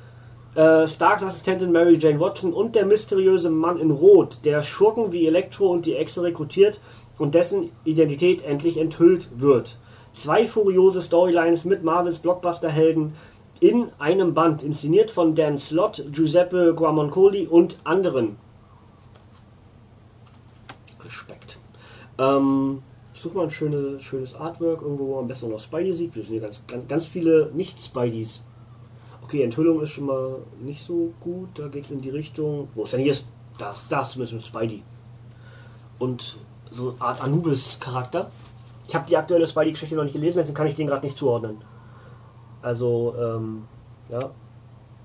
äh, 0.57 0.89
Starks 0.89 1.23
Assistentin 1.23 1.71
Mary 1.71 1.97
Jane 1.99 2.19
Watson 2.19 2.55
und 2.55 2.75
der 2.75 2.87
mysteriöse 2.87 3.51
Mann 3.51 3.79
in 3.79 3.91
Rot, 3.91 4.39
der 4.45 4.63
Schurken 4.63 5.13
wie 5.13 5.27
Elektro 5.27 5.71
und 5.71 5.85
die 5.85 5.95
Echse 5.95 6.23
rekrutiert 6.23 6.81
und 7.19 7.35
dessen 7.35 7.71
Identität 7.85 8.43
endlich 8.43 8.79
enthüllt 8.79 9.29
wird. 9.37 9.79
Zwei 10.13 10.47
furiose 10.47 11.03
Storylines 11.03 11.67
mit 11.67 11.85
Marvels 11.85 12.19
Blockbuster-Helden 12.19 13.13
in 13.61 13.89
einem 13.99 14.33
Band, 14.33 14.63
inszeniert 14.63 15.11
von 15.11 15.35
Dan 15.35 15.59
Slott, 15.59 16.05
Giuseppe 16.11 16.75
Guamoncoli 16.75 17.47
und 17.47 17.79
anderen. 17.85 18.37
Respekt. 21.05 21.59
Ähm, 22.19 22.83
ich 23.13 23.21
suche 23.21 23.37
mal 23.37 23.45
ein 23.45 23.51
schönes, 23.51 24.03
schönes 24.03 24.35
Artwork, 24.35 24.81
irgendwo, 24.81 25.09
wo 25.09 25.17
man 25.17 25.29
besser 25.29 25.49
noch 25.49 25.61
Spidey 25.61 25.93
sieht. 25.93 26.15
Wir 26.15 26.23
sind 26.23 26.33
hier 26.33 26.41
ganz, 26.41 26.63
ganz, 26.67 26.89
ganz 26.89 27.07
viele 27.07 27.51
Nicht-Spideys. 27.55 28.41
Okay, 29.27 29.43
Enthüllung 29.43 29.81
ist 29.81 29.91
schon 29.91 30.07
mal 30.07 30.37
nicht 30.61 30.87
so 30.87 31.13
gut. 31.19 31.49
Da 31.55 31.67
geht 31.67 31.85
es 31.85 31.91
in 31.91 32.01
die 32.01 32.11
Richtung. 32.11 32.69
Wo 32.77 32.85
ist 32.85 32.93
denn 32.93 33.01
hier? 33.01 33.17
Das, 33.59 33.83
das 33.89 34.15
mit 34.15 34.29
Spidey. 34.29 34.85
Und 35.99 36.37
so 36.71 36.91
eine 36.91 37.01
Art 37.01 37.21
Anubis-Charakter. 37.21 38.31
Ich 38.87 38.95
habe 38.95 39.09
die 39.09 39.17
aktuelle 39.17 39.49
Spidey-Geschichte 39.49 39.97
noch 39.97 40.05
nicht 40.05 40.13
gelesen, 40.13 40.39
deswegen 40.39 40.55
kann 40.55 40.69
ich 40.69 40.77
den 40.77 40.87
gerade 40.87 41.05
nicht 41.05 41.17
zuordnen. 41.17 41.57
Also, 42.63 43.17
ähm, 43.19 43.65
ja. 44.11 44.31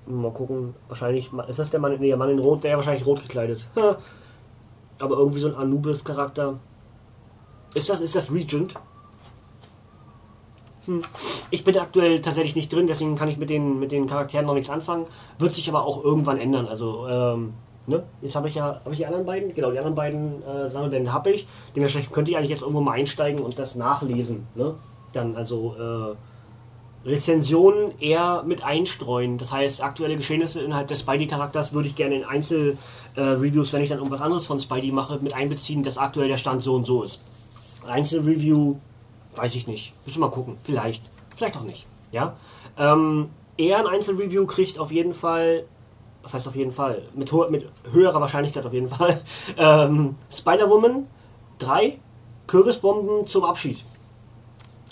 Mal 0.06 0.30
gucken. 0.30 0.76
Wahrscheinlich 0.86 1.32
ist 1.48 1.58
das 1.58 1.70
der 1.70 1.80
Mann. 1.80 1.98
Nee, 1.98 2.06
der 2.06 2.16
Mann 2.16 2.30
in 2.30 2.38
Rot 2.38 2.62
wäre 2.62 2.76
wahrscheinlich 2.76 3.04
rot 3.04 3.22
gekleidet. 3.22 3.66
Aber 5.00 5.16
irgendwie 5.16 5.40
so 5.40 5.48
ein 5.48 5.56
Anubis-Charakter. 5.56 6.60
Ist 7.74 7.88
das, 7.88 8.00
ist 8.00 8.14
das 8.14 8.30
Regent? 8.30 8.74
Hm. 10.86 11.02
Ich 11.50 11.64
bin 11.64 11.78
aktuell 11.78 12.20
tatsächlich 12.20 12.56
nicht 12.56 12.72
drin, 12.72 12.86
deswegen 12.86 13.16
kann 13.16 13.28
ich 13.28 13.38
mit 13.38 13.50
den, 13.50 13.78
mit 13.78 13.92
den 13.92 14.06
Charakteren 14.06 14.46
noch 14.46 14.54
nichts 14.54 14.70
anfangen. 14.70 15.06
Wird 15.38 15.54
sich 15.54 15.68
aber 15.68 15.84
auch 15.84 16.02
irgendwann 16.02 16.38
ändern. 16.38 16.66
Also, 16.66 17.06
ähm, 17.08 17.52
ne? 17.86 18.02
Jetzt 18.20 18.34
habe 18.34 18.48
ich 18.48 18.56
ja, 18.56 18.80
habe 18.84 18.92
ich 18.92 18.98
die 18.98 19.06
anderen 19.06 19.24
beiden? 19.24 19.54
Genau, 19.54 19.70
die 19.70 19.78
anderen 19.78 19.94
beiden 19.94 20.42
äh, 20.42 20.68
Sammelbände 20.68 21.12
habe 21.12 21.30
ich. 21.30 21.46
Dementsprechend 21.76 22.12
könnte 22.12 22.30
ich 22.30 22.36
eigentlich 22.36 22.50
jetzt 22.50 22.62
irgendwo 22.62 22.80
mal 22.80 22.92
einsteigen 22.92 23.44
und 23.44 23.58
das 23.58 23.76
nachlesen. 23.76 24.46
Ne? 24.54 24.74
Dann 25.12 25.36
also 25.36 25.76
äh, 25.78 27.08
Rezensionen 27.08 27.98
eher 28.00 28.42
mit 28.44 28.64
einstreuen. 28.64 29.38
Das 29.38 29.52
heißt, 29.52 29.82
aktuelle 29.82 30.16
Geschehnisse 30.16 30.60
innerhalb 30.60 30.88
des 30.88 31.00
Spidey-Charakters 31.00 31.72
würde 31.72 31.88
ich 31.88 31.96
gerne 31.96 32.16
in 32.16 32.24
Einzel-Reviews, 32.24 33.70
äh, 33.70 33.72
wenn 33.72 33.82
ich 33.82 33.88
dann 33.88 33.98
irgendwas 33.98 34.22
anderes 34.22 34.46
von 34.46 34.60
Spidey 34.60 34.92
mache, 34.92 35.18
mit 35.20 35.34
einbeziehen, 35.34 35.82
dass 35.82 35.98
aktuell 35.98 36.28
der 36.28 36.36
Stand 36.36 36.62
so 36.62 36.74
und 36.74 36.86
so 36.86 37.02
ist. 37.02 37.20
Einzelreview 37.86 38.76
Weiß 39.34 39.54
ich 39.54 39.66
nicht. 39.66 39.94
Müssen 40.04 40.20
wir 40.20 40.26
mal 40.28 40.32
gucken. 40.32 40.58
Vielleicht. 40.62 41.02
Vielleicht 41.36 41.56
auch 41.56 41.62
nicht. 41.62 41.86
Ja. 42.10 42.36
Ähm, 42.78 43.30
eher 43.56 43.78
ein 43.78 43.86
Einzelreview 43.86 44.46
kriegt 44.46 44.78
auf 44.78 44.92
jeden 44.92 45.14
Fall. 45.14 45.64
Was 46.22 46.34
heißt 46.34 46.46
auf 46.46 46.54
jeden 46.54 46.72
Fall? 46.72 47.02
Mit, 47.14 47.32
ho 47.32 47.48
mit 47.48 47.68
höherer 47.90 48.20
Wahrscheinlichkeit 48.20 48.64
auf 48.64 48.72
jeden 48.72 48.88
Fall. 48.88 49.20
Ähm, 49.56 50.16
Spider-Woman 50.30 51.06
3 51.58 51.98
Kürbisbomben 52.46 53.26
zum 53.26 53.44
Abschied. 53.44 53.84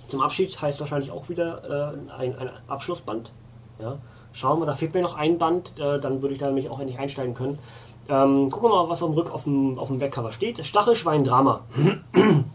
Zum 0.08 0.20
Abschied 0.20 0.60
heißt 0.60 0.80
wahrscheinlich 0.80 1.10
auch 1.10 1.28
wieder 1.28 1.94
äh, 2.08 2.12
ein, 2.12 2.36
ein 2.36 2.50
Abschlussband. 2.68 3.32
Ja? 3.78 3.98
Schauen 4.32 4.60
wir, 4.60 4.66
da 4.66 4.72
fehlt 4.72 4.94
mir 4.94 5.02
noch 5.02 5.14
ein 5.14 5.38
Band, 5.38 5.78
äh, 5.78 6.00
dann 6.00 6.22
würde 6.22 6.34
ich 6.34 6.40
da 6.40 6.46
nämlich 6.46 6.68
auch 6.68 6.80
endlich 6.80 6.98
einsteigen 6.98 7.34
können. 7.34 7.58
Ähm, 8.08 8.50
gucken 8.50 8.70
wir 8.70 8.82
mal, 8.82 8.88
was 8.88 9.02
am 9.02 9.12
Rück 9.12 9.30
auf 9.30 9.44
dem, 9.44 9.78
auf 9.78 9.88
dem 9.88 9.98
Backcover 9.98 10.32
steht. 10.32 10.64
Stachelschwein-Drama. 10.64 11.60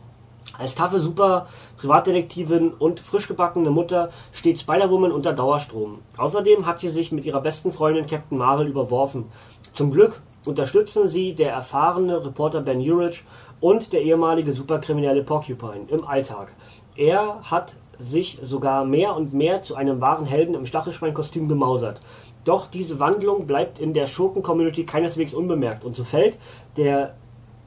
Als 0.58 0.76
taffe 0.76 1.00
Super, 1.00 1.48
Privatdetektivin 1.78 2.72
und 2.72 3.00
frisch 3.00 3.28
gebackene 3.28 3.72
Mutter 3.72 4.10
steht 4.32 4.60
Spider-Woman 4.60 5.12
unter 5.12 5.34
Dauerstrom. 5.34 6.00
Außerdem 6.18 6.65
hat 6.65 6.80
sie 6.80 6.89
sich 6.89 7.12
mit 7.12 7.26
ihrer 7.26 7.41
besten 7.41 7.72
Freundin 7.72 8.08
Captain 8.08 8.38
Marvel 8.38 8.68
überworfen. 8.68 9.26
Zum 9.74 9.91
Glück 9.91 10.22
unterstützen 10.46 11.10
sie 11.10 11.34
der 11.34 11.52
erfahrene 11.52 12.24
Reporter 12.24 12.62
Ben 12.62 12.80
Urich 12.80 13.24
und 13.60 13.91
der 13.91 14.02
ehemalige 14.02 14.54
Superkriminelle 14.54 15.24
Porcupine 15.24 15.88
im 15.88 16.06
Alltag. 16.06 16.54
Er 16.96 17.41
hat 17.44 17.76
sich 18.00 18.39
sogar 18.41 18.86
mehr 18.86 19.15
und 19.15 19.34
mehr 19.34 19.62
zu 19.62 19.76
einem 19.76 20.02
wahren 20.02 20.26
Helden 20.26 20.56
im 20.56 20.65
Stachelschweinkostüm 20.65 21.48
gemausert. 21.48 22.02
Doch 22.44 22.68
diese 22.68 23.00
Wandlung 23.00 23.48
bleibt 23.48 23.80
in 23.80 23.94
der 23.94 24.08
Schurken-Community 24.08 24.86
keineswegs 24.86 25.34
unbemerkt 25.34 25.84
und 25.84 25.96
so 25.96 26.04
fällt 26.04 26.38
der 26.78 27.15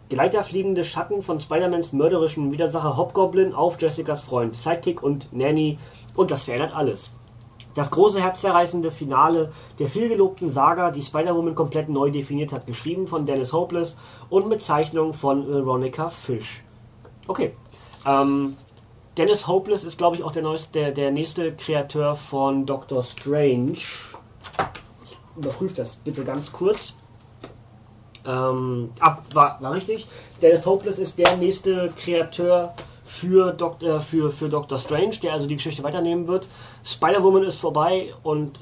gleiterfliegende 0.09 0.85
Schatten 0.85 1.23
von 1.23 1.41
Spider-Mans 1.41 1.93
mörderischen 1.93 2.51
Widersacher 2.53 2.97
Hobgoblin 2.97 3.55
auf 3.55 3.81
Jessicas 3.81 4.21
Freund, 4.21 4.55
Sidekick 4.55 5.03
und 5.03 5.33
Nanny 5.33 5.79
und 6.15 6.31
das 6.31 6.45
verändert 6.45 6.75
alles. 6.75 7.11
Das 7.75 7.91
große 7.91 8.21
herzzerreißende 8.21 8.91
Finale 8.91 9.53
der 9.79 9.87
vielgelobten 9.87 10.51
Saga, 10.51 10.91
die 10.91 11.03
Spider-Woman 11.03 11.55
komplett 11.55 11.89
neu 11.89 12.11
definiert 12.11 12.53
hat, 12.53 12.67
geschrieben 12.67 13.07
von 13.07 13.25
Dennis 13.25 13.53
Hopeless 13.53 13.97
und 14.31 14.49
mit 14.49 14.63
Zeichnung 14.63 15.13
von 15.13 15.47
Veronica 15.47 16.09
Fish. 16.09 16.65
Okay. 17.29 17.55
Ähm, 18.05 18.57
Dennis 19.17 19.47
Hopeless 19.47 19.85
ist, 19.85 19.99
glaube 19.99 20.17
ich, 20.17 20.23
auch 20.23 20.33
der, 20.33 20.43
neueste, 20.43 20.73
der, 20.73 20.93
der 20.93 21.11
nächste 21.11 21.55
Kreateur 21.55 22.17
von 22.17 22.67
Doctor 22.67 23.03
Strange. 23.03 23.73
Ich 23.73 25.19
überprüfe 25.37 25.75
das 25.75 25.97
bitte 25.97 26.25
ganz 26.25 26.51
kurz. 26.51 26.95
Ähm, 28.29 28.91
ab, 29.01 29.23
war, 29.33 29.61
war 29.61 29.73
richtig. 29.73 30.07
Dennis 30.43 30.67
Hopeless 30.67 30.99
ist 30.99 31.19
der 31.19 31.37
nächste 31.39 31.91
Kreateur 31.97 32.75
für, 33.05 33.53
Dok 33.53 33.83
äh, 33.83 34.01
für, 34.01 34.31
für 34.31 34.51
Doctor 34.51 34.79
Strange, 34.79 35.17
der 35.23 35.33
also 35.33 35.47
die 35.47 35.57
Geschichte 35.57 35.83
weiternehmen 35.83 36.27
wird. 36.27 36.47
Spider-Woman 36.85 37.45
ist 37.45 37.57
vorbei 37.57 38.13
und 38.23 38.61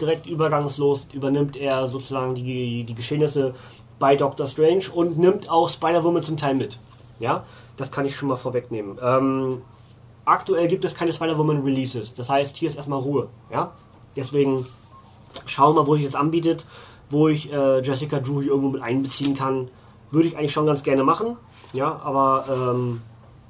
direkt 0.00 0.26
übergangslos 0.26 1.06
übernimmt 1.12 1.58
er 1.58 1.86
sozusagen 1.88 2.34
die, 2.34 2.84
die 2.84 2.94
Geschehnisse 2.94 3.54
bei 3.98 4.16
Doctor 4.16 4.46
Strange 4.46 4.84
und 4.94 5.18
nimmt 5.18 5.50
auch 5.50 5.68
Spider-Woman 5.68 6.22
zum 6.22 6.38
Teil 6.38 6.54
mit. 6.54 6.78
Ja, 7.20 7.44
das 7.76 7.90
kann 7.92 8.06
ich 8.06 8.16
schon 8.16 8.30
mal 8.30 8.36
vorwegnehmen. 8.36 8.98
Ähm, 9.02 9.60
aktuell 10.24 10.68
gibt 10.68 10.86
es 10.86 10.94
keine 10.94 11.12
Spider-Woman 11.12 11.62
Releases. 11.62 12.14
Das 12.14 12.30
heißt, 12.30 12.56
hier 12.56 12.70
ist 12.70 12.76
erstmal 12.76 13.00
Ruhe. 13.00 13.28
Ja, 13.50 13.72
deswegen 14.16 14.66
schauen 15.44 15.76
wir 15.76 15.82
mal, 15.82 15.86
wo 15.86 15.96
sich 15.96 16.06
das 16.06 16.14
anbietet 16.14 16.64
wo 17.12 17.28
ich 17.28 17.52
äh, 17.52 17.80
Jessica 17.82 18.18
Drew 18.18 18.40
hier 18.40 18.50
irgendwo 18.50 18.70
mit 18.70 18.82
einbeziehen 18.82 19.36
kann. 19.36 19.70
Würde 20.10 20.28
ich 20.28 20.36
eigentlich 20.36 20.52
schon 20.52 20.66
ganz 20.66 20.82
gerne 20.82 21.04
machen. 21.04 21.36
Ja, 21.72 22.00
aber 22.02 22.44
ähm, 22.48 23.02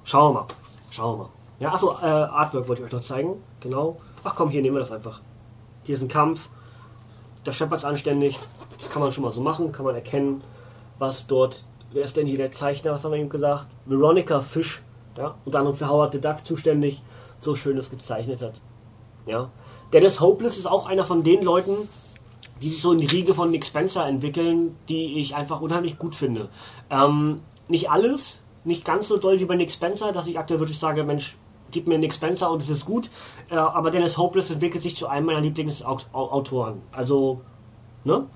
schauen 0.05 0.35
wir 0.35 0.41
mal. 0.41 0.47
Schauen 0.91 1.19
wir 1.19 1.25
mal. 1.25 1.31
Ja, 1.61 1.73
achso, 1.73 1.93
äh, 2.03 2.07
Artwork 2.07 2.69
wollte 2.69 2.83
ich 2.83 2.87
euch 2.87 2.93
noch 2.93 3.01
zeigen. 3.01 3.43
Genau. 3.61 4.01
Ach 4.25 4.35
komm, 4.35 4.51
hier 4.51 4.63
nehmen 4.63 4.77
wir 4.77 4.81
das 4.81 4.93
einfach. 4.93 5.21
Hier 5.85 5.95
ist 5.95 6.03
ein 6.03 6.09
Kampf. 6.09 6.49
Da 7.45 7.53
scheppert 7.53 7.79
es 7.79 7.85
anständig. 7.85 8.39
Das 8.79 8.91
kann 8.91 9.01
man 9.01 9.13
schon 9.13 9.25
mal 9.25 9.33
so 9.33 9.41
machen. 9.41 9.73
Kann 9.73 9.85
man 9.85 9.95
erkennen, 9.95 10.43
was 10.99 11.27
dort. 11.27 11.65
Wer 11.93 12.05
ist 12.05 12.17
denn 12.17 12.27
hier 12.27 12.39
der 12.39 12.53
Zeichner? 12.53 12.93
Was 12.93 13.05
haben 13.05 13.13
wir 13.13 13.21
ihm 13.21 13.29
gesagt? 13.29 13.69
Veronica 13.87 14.41
Fish. 14.41 14.83
Ja, 15.17 15.35
unter 15.45 15.59
anderem 15.59 15.77
für 15.77 15.89
Howard 15.89 16.13
the 16.13 16.21
Duck 16.21 16.45
zuständig. 16.45 17.03
So 17.41 17.55
schön 17.55 17.77
das 17.77 17.91
gezeichnet 17.91 18.43
hat. 18.43 18.61
Ja. 19.27 19.51
Dennis 19.93 20.21
Hopeless 20.21 20.59
ist 20.59 20.67
auch 20.67 20.89
einer 20.89 21.05
von 21.05 21.23
den 21.23 21.43
Leuten, 21.43 21.89
die 22.63 22.71
sich 22.71 22.81
so 22.81 22.93
in 22.93 22.99
die 22.99 23.07
Riege 23.07 23.35
von 23.35 23.51
Nick 23.51 23.65
Spencer 23.65 24.07
entwickeln, 24.07 24.77
die 24.89 25.19
ich 25.19 25.35
einfach 25.35 25.61
unheimlich 25.61 25.99
gut 25.99 26.15
finde. 26.15 26.49
Ähm, 26.91 27.41
nicht 27.69 27.91
alles, 27.91 28.41
nicht 28.65 28.85
ganz 28.85 29.09
so 29.09 29.17
doll 29.17 29.41
wie 29.41 29.45
bei 29.45 29.57
Nick 29.57 29.73
Spencer, 29.73 30.13
dass 30.13 30.29
ich 30.29 30.39
aktuell 30.39 30.61
wirklich 30.61 30.79
sage, 30.79 31.03
Mensch, 31.03 31.37
gib 31.73 31.89
mir 31.89 31.99
Nick 31.99 32.15
Spencer 32.15 32.51
und 32.51 32.63
es 32.63 32.71
ist 32.71 32.85
gut. 32.85 33.11
Äh, 33.51 33.57
aber 33.57 33.91
Dennis 33.91 34.17
Hopeless 34.17 34.51
entwickelt 34.51 34.85
sich 34.85 34.95
zu 34.95 35.09
einem 35.09 35.27
meiner 35.27 35.41
Lieblingsautoren. 35.41 36.83
Also, 36.93 37.41
ne? 38.05 38.27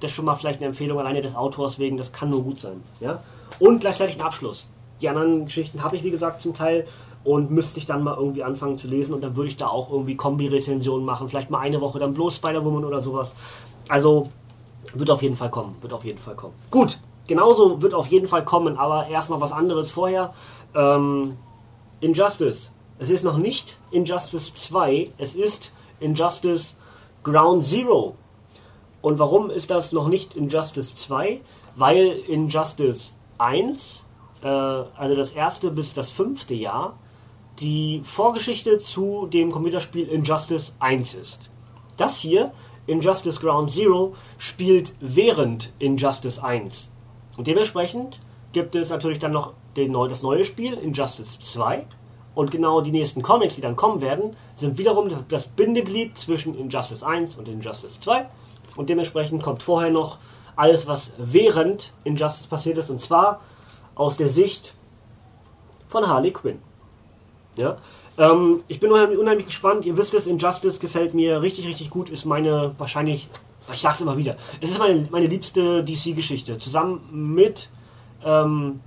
Das 0.00 0.10
ist 0.10 0.16
schon 0.16 0.24
mal 0.24 0.34
vielleicht 0.34 0.60
eine 0.60 0.66
Empfehlung 0.66 0.98
alleine 0.98 1.20
des 1.20 1.34
Autors 1.34 1.78
wegen, 1.78 1.96
das 1.96 2.12
kann 2.12 2.30
nur 2.30 2.44
gut 2.44 2.58
sein. 2.58 2.82
Ja? 3.00 3.22
Und 3.58 3.80
gleichzeitig 3.80 4.16
ein 4.16 4.22
Abschluss. 4.22 4.68
Die 5.00 5.08
anderen 5.08 5.46
Geschichten 5.46 5.82
habe 5.82 5.96
ich, 5.96 6.04
wie 6.04 6.10
gesagt, 6.10 6.42
zum 6.42 6.54
Teil 6.54 6.86
und 7.24 7.50
müsste 7.50 7.78
ich 7.78 7.86
dann 7.86 8.02
mal 8.02 8.16
irgendwie 8.16 8.44
anfangen 8.44 8.78
zu 8.78 8.86
lesen 8.86 9.14
und 9.14 9.24
dann 9.24 9.34
würde 9.34 9.48
ich 9.48 9.56
da 9.56 9.68
auch 9.68 9.90
irgendwie 9.90 10.14
Kombi-Rezensionen 10.14 11.06
machen. 11.06 11.28
Vielleicht 11.28 11.50
mal 11.50 11.58
eine 11.60 11.80
Woche 11.80 11.98
dann 11.98 12.12
bloß 12.12 12.36
Spider-Woman 12.36 12.84
oder 12.84 13.00
sowas. 13.00 13.34
Also 13.88 14.30
wird 14.92 15.10
auf 15.10 15.22
jeden 15.22 15.36
Fall 15.36 15.50
kommen. 15.50 15.76
Wird 15.80 15.92
auf 15.92 16.04
jeden 16.04 16.18
Fall 16.18 16.34
kommen. 16.34 16.54
Gut, 16.70 16.98
genauso 17.26 17.82
wird 17.82 17.94
auf 17.94 18.06
jeden 18.08 18.26
Fall 18.26 18.44
kommen, 18.44 18.76
aber 18.76 19.08
erst 19.08 19.30
noch 19.30 19.40
was 19.40 19.52
anderes 19.52 19.92
vorher. 19.92 20.34
Ähm, 20.74 21.36
Injustice. 22.00 22.70
Es 22.98 23.10
ist 23.10 23.24
noch 23.24 23.38
nicht 23.38 23.78
Injustice 23.90 24.54
2, 24.54 25.10
es 25.18 25.34
ist 25.34 25.72
Injustice 26.00 26.76
Ground 27.22 27.64
Zero. 27.64 28.14
Und 29.02 29.18
warum 29.18 29.50
ist 29.50 29.70
das 29.70 29.92
noch 29.92 30.08
nicht 30.08 30.36
Injustice 30.36 30.94
2? 30.96 31.40
Weil 31.76 32.20
Injustice 32.28 33.14
1, 33.38 34.04
äh, 34.42 34.46
also 34.46 35.16
das 35.16 35.32
erste 35.32 35.70
bis 35.70 35.92
das 35.92 36.10
fünfte 36.10 36.54
Jahr, 36.54 36.98
die 37.60 38.00
Vorgeschichte 38.04 38.78
zu 38.78 39.26
dem 39.26 39.50
Computerspiel 39.50 40.06
Injustice 40.08 40.74
1 40.78 41.14
ist. 41.14 41.50
Das 41.96 42.16
hier 42.16 42.52
Injustice 42.86 43.40
Ground 43.40 43.70
Zero 43.70 44.14
spielt 44.38 44.94
während 45.00 45.72
Injustice 45.78 46.38
1. 46.38 46.90
Und 47.36 47.46
dementsprechend 47.46 48.20
gibt 48.52 48.74
es 48.74 48.90
natürlich 48.90 49.18
dann 49.18 49.32
noch 49.32 49.54
den, 49.76 49.92
das 49.92 50.22
neue 50.22 50.44
Spiel 50.44 50.74
Injustice 50.74 51.38
2. 51.38 51.86
Und 52.34 52.50
genau 52.50 52.80
die 52.80 52.90
nächsten 52.90 53.22
Comics, 53.22 53.54
die 53.54 53.60
dann 53.60 53.76
kommen 53.76 54.00
werden, 54.00 54.36
sind 54.54 54.76
wiederum 54.78 55.08
das 55.28 55.46
Bindeglied 55.46 56.18
zwischen 56.18 56.54
Injustice 56.56 57.02
1 57.02 57.36
und 57.36 57.48
Injustice 57.48 58.00
2. 58.00 58.28
Und 58.76 58.90
dementsprechend 58.90 59.42
kommt 59.42 59.62
vorher 59.62 59.90
noch 59.90 60.18
alles, 60.56 60.86
was 60.86 61.12
während 61.18 61.92
Injustice 62.04 62.48
passiert 62.48 62.78
ist, 62.78 62.90
und 62.90 63.00
zwar 63.00 63.40
aus 63.94 64.16
der 64.16 64.28
Sicht 64.28 64.74
von 65.88 66.06
Harley 66.08 66.32
Quinn. 66.32 66.60
Ja? 67.56 67.76
Ähm, 68.16 68.62
ich 68.68 68.80
bin 68.80 68.92
unheimlich, 68.92 69.18
unheimlich, 69.18 69.46
gespannt. 69.46 69.84
Ihr 69.84 69.96
wisst 69.96 70.14
es, 70.14 70.26
Injustice 70.26 70.78
gefällt 70.78 71.14
mir 71.14 71.42
richtig, 71.42 71.66
richtig 71.66 71.90
gut. 71.90 72.10
Ist 72.10 72.24
meine 72.24 72.74
wahrscheinlich, 72.78 73.28
ich 73.72 73.80
sag's 73.80 74.00
immer 74.00 74.16
wieder, 74.16 74.36
es 74.60 74.70
ist 74.70 74.78
meine, 74.78 75.08
meine 75.10 75.26
liebste 75.26 75.82
DC-Geschichte. 75.84 76.58
Zusammen 76.58 77.34
mit, 77.34 77.70
ähm, 78.24 78.80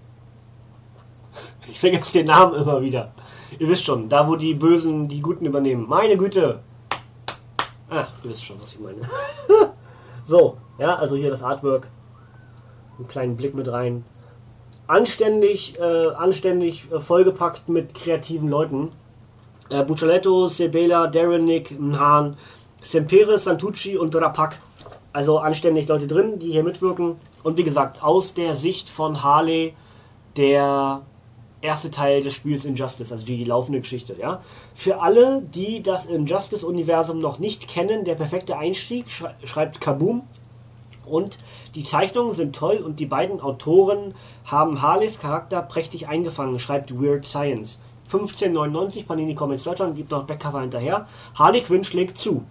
ich 1.70 1.80
vergesse 1.80 2.14
den 2.14 2.28
Namen 2.28 2.56
immer 2.56 2.82
wieder. 2.82 3.14
Ihr 3.60 3.68
wisst 3.68 3.86
schon, 3.86 4.10
da 4.10 4.28
wo 4.28 4.36
die 4.36 4.54
Bösen 4.54 5.08
die 5.08 5.22
Guten 5.22 5.46
übernehmen. 5.46 5.88
Meine 5.88 6.18
Güte! 6.18 6.60
Ah, 7.90 8.08
ihr 8.24 8.30
wisst 8.30 8.44
schon, 8.44 8.60
was 8.60 8.74
ich 8.74 8.80
meine. 8.80 9.02
so, 10.26 10.58
ja, 10.78 10.96
also 10.96 11.16
hier 11.16 11.32
das 11.32 11.44
Artwork. 11.44 11.90
Einen 12.98 13.08
kleinen 13.08 13.38
Blick 13.38 13.56
mit 13.56 13.72
rein. 13.72 14.04
Anständig, 14.88 15.78
äh, 15.80 16.08
anständig 16.08 16.92
äh, 16.92 17.00
vollgepackt 17.00 17.70
mit 17.70 17.94
kreativen 17.94 18.50
Leuten. 18.50 18.92
Äh, 19.70 19.84
Buccialetto, 19.84 20.48
Sebela, 20.48 21.08
Darenick, 21.08 21.78
Mhan, 21.80 22.38
Sempere, 22.82 23.38
Santucci 23.38 23.98
und 23.98 24.16
Rapak. 24.16 24.60
Also 25.14 25.40
anständig 25.40 25.88
Leute 25.88 26.08
drin, 26.08 26.40
die 26.40 26.52
hier 26.52 26.64
mitwirken. 26.64 27.16
Und 27.44 27.58
wie 27.58 27.64
gesagt, 27.64 28.04
aus 28.04 28.34
der 28.34 28.54
Sicht 28.54 28.90
von 28.90 29.24
Harley, 29.24 29.74
der 30.36 31.02
erste 31.62 31.90
Teil 31.92 32.22
des 32.22 32.34
Spiels 32.36 32.66
Injustice, 32.66 33.12
also 33.12 33.26
die, 33.26 33.38
die 33.38 33.44
laufende 33.44 33.82
Geschichte. 33.82 34.16
Ja? 34.20 34.42
Für 34.74 35.02
alle, 35.02 35.42
die 35.42 35.82
das 35.82 36.06
Injustice-Universum 36.06 37.20
noch 37.20 37.40
nicht 37.40 37.68
kennen, 37.68 38.06
der 38.06 38.16
perfekte 38.16 38.58
Einstieg, 38.58 39.06
schreibt 39.44 39.82
Kaboom. 39.82 40.24
Und 41.06 41.38
die 41.74 41.84
Zeichnungen 41.84 42.34
sind 42.34 42.56
toll 42.56 42.78
und 42.78 43.00
die 43.00 43.06
beiden 43.06 43.40
Autoren 43.40 44.14
haben 44.46 44.82
Harleys 44.82 45.20
Charakter 45.20 45.62
prächtig 45.62 46.08
eingefangen, 46.08 46.60
schreibt 46.60 47.02
Weird 47.02 47.26
Science. 47.26 47.80
1599 48.08 49.06
Panini 49.06 49.36
Comics 49.36 49.64
Deutschland 49.64 49.96
gibt 49.96 50.12
noch 50.12 50.24
Backcover 50.24 50.62
hinterher. 50.62 51.08
Harley 51.36 51.62
Quinn 51.62 51.84
schlägt 51.84 52.18
zu. 52.18 52.44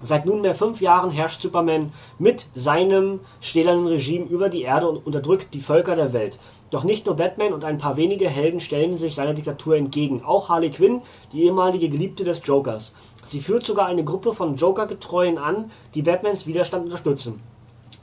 Seit 0.00 0.26
nunmehr 0.26 0.54
fünf 0.54 0.80
Jahren 0.80 1.10
herrscht 1.10 1.42
Superman 1.42 1.92
mit 2.20 2.46
seinem 2.54 3.18
stählernen 3.40 3.88
Regime 3.88 4.26
über 4.26 4.48
die 4.48 4.62
Erde 4.62 4.88
und 4.88 5.04
unterdrückt 5.04 5.54
die 5.54 5.60
Völker 5.60 5.96
der 5.96 6.12
Welt. 6.12 6.38
Doch 6.70 6.84
nicht 6.84 7.06
nur 7.06 7.16
Batman 7.16 7.52
und 7.52 7.64
ein 7.64 7.78
paar 7.78 7.96
wenige 7.96 8.28
Helden 8.28 8.60
stellen 8.60 8.96
sich 8.96 9.16
seiner 9.16 9.34
Diktatur 9.34 9.76
entgegen. 9.76 10.22
Auch 10.24 10.48
Harley 10.48 10.70
Quinn, 10.70 11.02
die 11.32 11.44
ehemalige 11.44 11.88
Geliebte 11.88 12.22
des 12.22 12.46
Jokers. 12.46 12.92
Sie 13.26 13.40
führt 13.40 13.66
sogar 13.66 13.86
eine 13.86 14.04
Gruppe 14.04 14.32
von 14.32 14.54
Joker-Getreuen 14.54 15.36
an, 15.36 15.70
die 15.94 16.02
Batmans 16.02 16.46
Widerstand 16.46 16.84
unterstützen. 16.84 17.40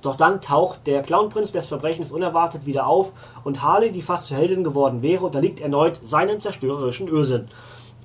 Doch 0.05 0.15
dann 0.15 0.39
taucht 0.39 0.85
der 0.85 1.01
Clownprinz 1.01 1.51
des 1.51 1.67
Verbrechens 1.67 2.11
unerwartet 2.11 2.65
wieder 2.65 2.85
auf 2.85 3.11
und 3.43 3.63
Harley, 3.63 3.91
die 3.91 4.03
fast 4.03 4.27
zur 4.27 4.37
Heldin 4.37 4.63
geworden 4.63 5.01
wäre, 5.01 5.25
unterliegt 5.25 5.59
erneut 5.59 5.99
seinem 6.05 6.39
zerstörerischen 6.39 7.07
Ösinn. 7.07 7.47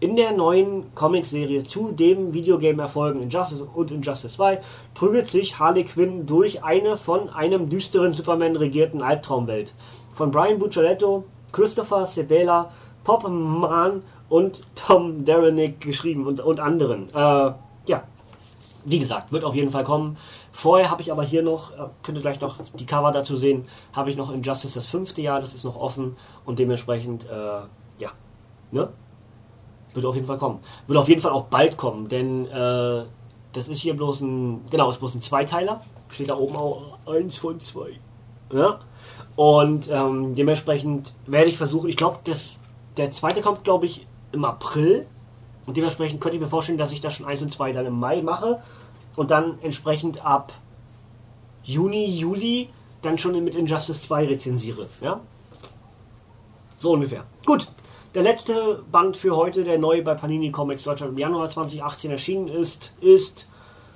in 0.00 0.16
der 0.16 0.32
neuen 0.32 0.94
Comicserie 0.94 1.62
zu 1.62 1.92
dem 1.92 2.32
Videogame-Erfolgen 2.32 3.20
Injustice 3.20 3.60
und 3.60 3.90
Injustice 3.90 4.32
2 4.32 4.60
prügelt 4.94 5.28
sich 5.28 5.58
Harley 5.58 5.84
Quinn 5.84 6.24
durch 6.24 6.64
eine 6.64 6.96
von 6.96 7.28
einem 7.28 7.68
düsteren 7.68 8.14
Superman 8.14 8.56
regierten 8.56 9.02
Albtraumwelt. 9.02 9.74
Von 10.14 10.30
Brian 10.30 10.58
Buccialetto, 10.58 11.24
Christopher 11.52 12.06
Sebela, 12.06 12.70
Pop 13.04 13.28
Mann 13.28 14.02
und 14.30 14.62
Tom 14.74 15.26
Derenick 15.26 15.82
geschrieben 15.82 16.26
und, 16.26 16.40
und 16.40 16.60
anderen. 16.60 17.08
Äh, 17.10 17.52
ja, 17.86 18.02
wie 18.84 18.98
gesagt, 18.98 19.32
wird 19.32 19.44
auf 19.44 19.54
jeden 19.54 19.70
Fall 19.70 19.84
kommen. 19.84 20.16
Vorher 20.52 20.90
habe 20.90 21.02
ich 21.02 21.12
aber 21.12 21.22
hier 21.22 21.42
noch, 21.42 21.72
äh, 21.72 21.88
könnt 22.02 22.18
ihr 22.18 22.22
gleich 22.22 22.40
noch 22.40 22.56
die 22.74 22.86
Cover 22.86 23.12
dazu 23.12 23.36
sehen, 23.36 23.66
habe 23.92 24.10
ich 24.10 24.16
noch 24.16 24.30
Injustice 24.30 24.74
das 24.74 24.86
fünfte 24.86 25.22
Jahr, 25.22 25.40
das 25.40 25.54
ist 25.54 25.64
noch 25.64 25.76
offen 25.76 26.16
und 26.44 26.58
dementsprechend, 26.58 27.26
äh, 27.26 27.62
ja, 27.98 28.10
ne? 28.70 28.88
Wird 29.92 30.06
auf 30.06 30.14
jeden 30.14 30.26
Fall 30.26 30.38
kommen. 30.38 30.60
Wird 30.86 30.98
auf 30.98 31.08
jeden 31.08 31.20
Fall 31.20 31.32
auch 31.32 31.46
bald 31.46 31.76
kommen, 31.76 32.08
denn 32.08 32.46
äh, 32.46 33.04
das 33.52 33.68
ist 33.68 33.80
hier 33.80 33.96
bloß 33.96 34.20
ein, 34.20 34.64
genau, 34.70 34.90
ist 34.90 34.98
bloß 34.98 35.16
ein 35.16 35.22
Zweiteiler. 35.22 35.80
Steht 36.08 36.30
da 36.30 36.36
oben 36.36 36.56
auch 36.56 36.98
eins 37.06 37.36
von 37.36 37.58
zwei. 37.60 37.98
Ja? 38.52 38.80
Und 39.36 39.88
ähm, 39.90 40.34
dementsprechend 40.34 41.12
werde 41.26 41.48
ich 41.48 41.56
versuchen, 41.56 41.88
ich 41.88 41.96
glaube, 41.96 42.18
der 42.96 43.10
zweite 43.10 43.40
kommt, 43.40 43.64
glaube 43.64 43.86
ich, 43.86 44.06
im 44.32 44.44
April. 44.44 45.06
Und 45.66 45.76
dementsprechend 45.76 46.20
könnte 46.20 46.36
ich 46.36 46.42
mir 46.42 46.48
vorstellen, 46.48 46.78
dass 46.78 46.92
ich 46.92 47.00
das 47.00 47.14
schon 47.14 47.26
eins 47.26 47.42
und 47.42 47.52
zwei 47.52 47.72
dann 47.72 47.86
im 47.86 47.98
Mai 47.98 48.22
mache. 48.22 48.62
Und 49.16 49.30
dann 49.30 49.58
entsprechend 49.62 50.24
ab 50.24 50.52
Juni, 51.62 52.06
Juli 52.06 52.70
dann 53.02 53.18
schon 53.18 53.42
mit 53.42 53.54
Injustice 53.54 54.02
2 54.02 54.26
rezensiere. 54.26 54.88
Ja? 55.00 55.20
So 56.78 56.92
ungefähr. 56.92 57.24
Gut. 57.44 57.68
Der 58.14 58.22
letzte 58.22 58.82
Band 58.90 59.16
für 59.16 59.36
heute, 59.36 59.62
der 59.62 59.78
neu 59.78 60.02
bei 60.02 60.14
Panini 60.14 60.50
Comics 60.50 60.82
Deutschland 60.82 61.12
im 61.12 61.18
Januar 61.18 61.48
2018 61.48 62.10
erschienen 62.10 62.48
ist, 62.48 62.92
ist 63.00 63.46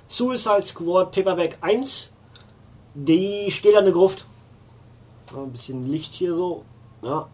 Suicide 0.07 0.61
Squad 0.61 1.11
Paperback 1.11 1.57
1. 1.59 2.11
Die 2.93 3.51
stählerne 3.51 3.91
Gruft. 3.91 4.25
Ein 5.35 5.51
bisschen 5.51 5.85
Licht 5.91 6.13
hier 6.13 6.33
so. 6.33 6.63
Ja. 7.01 7.27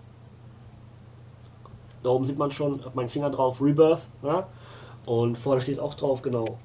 Da 2.04 2.10
oben 2.10 2.26
sieht 2.26 2.38
man 2.38 2.52
schon 2.52 2.82
mein 2.94 3.10
Finger 3.10 3.30
drauf, 3.30 3.62
Rebirth. 3.62 4.08
Ja. 4.24 4.48
Und 5.06 5.38
vorne 5.38 5.62
steht 5.62 5.80
auch 5.80 5.94
drauf, 5.94 6.22
genau. 6.22 6.58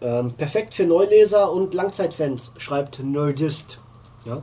Ähm, 0.00 0.32
perfekt 0.32 0.74
für 0.74 0.84
Neuleser 0.84 1.50
und 1.50 1.74
Langzeitfans, 1.74 2.52
schreibt 2.56 3.00
Nerdist. 3.00 3.80
Ja. 4.24 4.42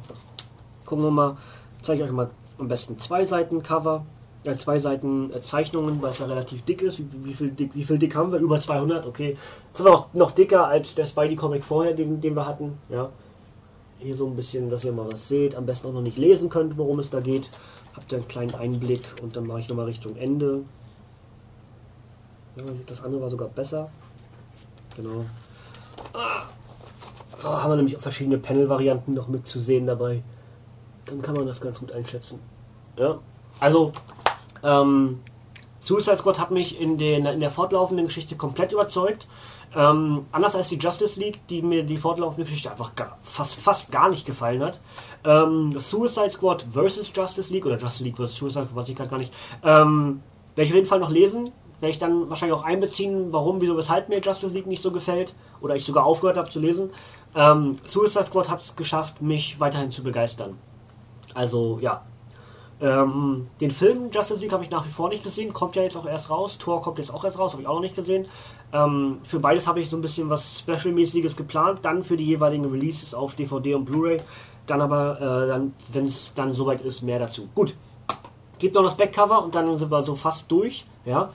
Gucken 0.85 1.05
wir 1.05 1.11
mal, 1.11 1.37
zeige 1.81 2.03
ich 2.03 2.09
euch 2.09 2.13
mal 2.13 2.29
am 2.57 2.67
besten 2.67 2.97
zwei 2.97 3.25
Seiten 3.25 3.63
Cover 3.63 4.05
äh, 4.45 4.55
zwei 4.57 4.79
Seiten 4.79 5.33
äh, 5.33 5.41
Zeichnungen, 5.41 6.01
weil 6.01 6.11
es 6.11 6.19
ja 6.19 6.25
relativ 6.25 6.63
dick 6.63 6.81
ist. 6.81 6.99
Wie, 6.99 7.07
wie, 7.23 7.33
viel 7.33 7.49
dick, 7.49 7.73
wie 7.73 7.83
viel 7.83 7.97
dick 7.97 8.15
haben 8.15 8.31
wir? 8.31 8.39
Über 8.39 8.59
200, 8.59 9.05
okay. 9.05 9.37
Das 9.71 9.79
ist 9.81 9.85
aber 9.85 9.95
noch, 9.95 10.13
noch 10.13 10.31
dicker 10.31 10.67
als 10.67 10.95
der 10.95 11.05
Spidey-Comic 11.05 11.63
vorher, 11.63 11.93
den, 11.93 12.21
den 12.21 12.35
wir 12.35 12.45
hatten. 12.45 12.77
Ja. 12.89 13.09
Hier 13.99 14.15
so 14.15 14.27
ein 14.27 14.35
bisschen, 14.35 14.69
dass 14.69 14.83
ihr 14.83 14.91
mal 14.91 15.11
was 15.11 15.27
seht. 15.27 15.55
Am 15.55 15.65
besten 15.65 15.87
auch 15.87 15.93
noch 15.93 16.01
nicht 16.01 16.17
lesen 16.17 16.49
könnt, 16.49 16.77
worum 16.77 16.99
es 16.99 17.09
da 17.09 17.19
geht. 17.19 17.49
Habt 17.95 18.11
ihr 18.11 18.17
einen 18.17 18.27
kleinen 18.27 18.55
Einblick 18.55 19.01
und 19.21 19.35
dann 19.35 19.47
mache 19.47 19.61
ich 19.61 19.69
nochmal 19.69 19.85
Richtung 19.85 20.15
Ende. 20.17 20.63
Ja, 22.57 22.63
das 22.85 23.03
andere 23.03 23.21
war 23.21 23.29
sogar 23.29 23.47
besser. 23.49 23.89
Genau. 24.95 25.25
So 27.37 27.49
haben 27.49 27.71
wir 27.71 27.75
nämlich 27.77 27.97
auch 27.97 28.01
verschiedene 28.01 28.37
Panel-Varianten 28.37 29.13
noch 29.13 29.27
mit 29.27 29.47
zu 29.47 29.59
sehen 29.59 29.85
dabei. 29.85 30.23
Dann 31.05 31.21
kann 31.21 31.35
man 31.35 31.45
das 31.45 31.61
ganz 31.61 31.79
gut 31.79 31.91
einschätzen. 31.91 32.39
Ja, 32.97 33.19
also 33.59 33.91
ähm, 34.63 35.19
Suicide 35.81 36.17
Squad 36.17 36.39
hat 36.39 36.51
mich 36.51 36.79
in, 36.79 36.97
den, 36.97 37.25
in 37.25 37.39
der 37.39 37.51
fortlaufenden 37.51 38.07
Geschichte 38.07 38.35
komplett 38.35 38.71
überzeugt. 38.71 39.27
Ähm, 39.75 40.23
anders 40.31 40.55
als 40.55 40.69
die 40.69 40.77
Justice 40.77 41.19
League, 41.19 41.45
die 41.47 41.61
mir 41.61 41.83
die 41.83 41.97
fortlaufende 41.97 42.45
Geschichte 42.45 42.71
einfach 42.71 42.95
gar, 42.95 43.17
fast, 43.21 43.59
fast 43.59 43.91
gar 43.91 44.09
nicht 44.09 44.25
gefallen 44.25 44.63
hat. 44.63 44.79
Ähm, 45.25 45.77
Suicide 45.77 46.29
Squad 46.29 46.65
versus 46.71 47.11
Justice 47.13 47.51
League 47.51 47.65
oder 47.65 47.77
Justice 47.77 48.03
League 48.03 48.15
versus 48.15 48.37
Suicide 48.37 48.65
Squad, 48.65 48.75
weiß 48.75 48.89
ich 48.89 48.95
gerade 48.95 49.09
gar 49.09 49.17
nicht. 49.17 49.33
Ähm, 49.63 50.21
werde 50.55 50.65
ich 50.65 50.71
auf 50.71 50.75
jeden 50.75 50.87
Fall 50.87 50.99
noch 50.99 51.11
lesen. 51.11 51.49
Werde 51.81 51.91
ich 51.91 51.97
dann 51.97 52.29
wahrscheinlich 52.29 52.57
auch 52.57 52.63
einbeziehen, 52.63 53.33
warum, 53.33 53.59
wieso, 53.59 53.75
weshalb 53.75 54.07
mir 54.07 54.21
Justice 54.21 54.53
League 54.53 54.67
nicht 54.67 54.81
so 54.81 54.91
gefällt. 54.91 55.35
Oder 55.59 55.75
ich 55.75 55.83
sogar 55.83 56.05
aufgehört 56.05 56.37
habe 56.37 56.49
zu 56.49 56.59
lesen. 56.59 56.91
Ähm, 57.35 57.75
Suicide 57.85 58.23
Squad 58.23 58.49
hat 58.49 58.61
es 58.61 58.77
geschafft, 58.77 59.21
mich 59.21 59.59
weiterhin 59.59 59.91
zu 59.91 60.03
begeistern. 60.03 60.57
Also 61.33 61.79
ja, 61.81 62.05
ähm, 62.81 63.47
den 63.61 63.71
Film 63.71 64.09
Justice 64.11 64.41
League 64.41 64.51
habe 64.51 64.63
ich 64.63 64.69
nach 64.69 64.85
wie 64.85 64.91
vor 64.91 65.07
nicht 65.07 65.23
gesehen, 65.23 65.53
kommt 65.53 65.75
ja 65.75 65.83
jetzt 65.83 65.95
auch 65.95 66.05
erst 66.05 66.29
raus. 66.29 66.57
Thor 66.57 66.81
kommt 66.81 66.97
jetzt 66.97 67.13
auch 67.13 67.23
erst 67.23 67.39
raus, 67.39 67.53
habe 67.53 67.61
ich 67.61 67.67
auch 67.67 67.75
noch 67.75 67.81
nicht 67.81 67.95
gesehen. 67.95 68.25
Ähm, 68.75 69.19
für 69.23 69.39
beides 69.39 69.67
habe 69.67 69.79
ich 69.79 69.89
so 69.89 69.95
ein 69.95 70.01
bisschen 70.01 70.29
was 70.29 70.59
Special-mäßiges 70.59 71.37
geplant, 71.37 71.79
dann 71.83 72.03
für 72.03 72.17
die 72.17 72.25
jeweiligen 72.25 72.65
Releases 72.65 73.13
auf 73.13 73.35
DVD 73.35 73.75
und 73.75 73.85
Blu-ray. 73.85 74.17
Dann 74.67 74.81
aber, 74.81 75.17
äh, 75.21 75.47
dann, 75.47 75.73
wenn 75.93 76.05
es 76.05 76.33
dann 76.35 76.53
soweit 76.53 76.81
ist, 76.81 77.01
mehr 77.01 77.19
dazu. 77.19 77.47
Gut, 77.55 77.77
gibt 78.59 78.75
noch 78.75 78.83
das 78.83 78.97
Backcover 78.97 79.43
und 79.43 79.55
dann 79.55 79.77
sind 79.77 79.89
wir 79.89 80.01
so 80.01 80.15
fast 80.15 80.51
durch. 80.51 80.85
Ja. 81.05 81.29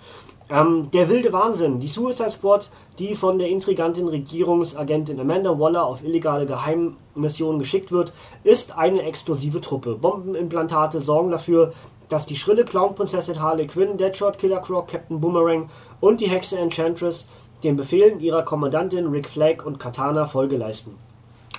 Ähm, 0.50 0.90
der 0.90 1.08
wilde 1.08 1.32
Wahnsinn. 1.32 1.80
Die 1.80 1.88
Suicide 1.88 2.30
Squad, 2.30 2.68
die 2.98 3.14
von 3.14 3.38
der 3.38 3.48
intriganten 3.48 4.08
Regierungsagentin 4.08 5.20
Amanda 5.20 5.58
Waller 5.58 5.86
auf 5.86 6.04
illegale 6.04 6.44
Geheimmissionen 6.44 7.60
geschickt 7.60 7.92
wird, 7.92 8.12
ist 8.42 8.76
eine 8.76 9.02
explosive 9.02 9.60
Truppe. 9.60 9.94
Bombenimplantate 9.94 11.00
sorgen 11.00 11.30
dafür, 11.30 11.72
dass 12.10 12.26
die 12.26 12.36
schrille 12.36 12.64
Clownprinzessin 12.64 13.40
Harley 13.40 13.68
Quinn, 13.68 13.96
Deadshot, 13.96 14.38
Killer 14.38 14.58
Croc, 14.58 14.88
Captain 14.88 15.20
Boomerang 15.20 15.70
und 16.00 16.20
die 16.20 16.28
Hexe 16.28 16.58
Enchantress 16.58 17.26
den 17.62 17.76
Befehlen 17.76 18.20
ihrer 18.20 18.42
Kommandantin 18.42 19.06
Rick 19.06 19.28
Flag 19.28 19.64
und 19.64 19.78
Katana 19.78 20.26
Folge 20.26 20.56
leisten. 20.56 20.96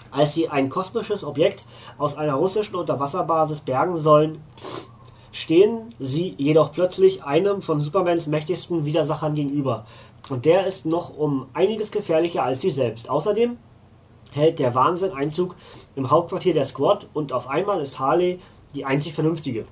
Als 0.10 0.34
sie 0.34 0.50
ein 0.50 0.70
kosmisches 0.70 1.24
Objekt 1.24 1.64
aus 1.98 2.18
einer 2.18 2.34
russischen 2.34 2.76
Unterwasserbasis 2.76 3.62
bergen 3.62 3.96
sollen, 3.96 4.44
stehen 5.32 5.96
sie 6.00 6.36
jedoch 6.38 6.74
plötzlich 6.74 7.24
einem 7.24 7.62
von 7.62 7.80
Supermans 7.80 8.28
mächtigsten 8.28 8.84
Widersachern 8.86 9.36
gegenüber. 9.36 9.86
Und 10.30 10.46
der 10.46 10.68
ist 10.68 10.86
noch 10.86 11.18
um 11.18 11.48
einiges 11.54 11.92
gefährlicher 11.92 12.44
als 12.44 12.62
sie 12.62 12.72
selbst. 12.72 13.10
Außerdem 13.10 13.58
hält 14.34 14.60
der 14.60 14.76
Wahnsinn 14.76 15.12
Einzug 15.12 15.56
im 15.96 16.12
Hauptquartier 16.12 16.54
der 16.54 16.66
Squad 16.66 17.08
und 17.14 17.32
auf 17.32 17.48
einmal 17.48 17.82
ist 17.82 18.00
Harley 18.00 18.39
die 18.76 18.86
einzig 18.86 19.14
vernünftige. 19.14 19.66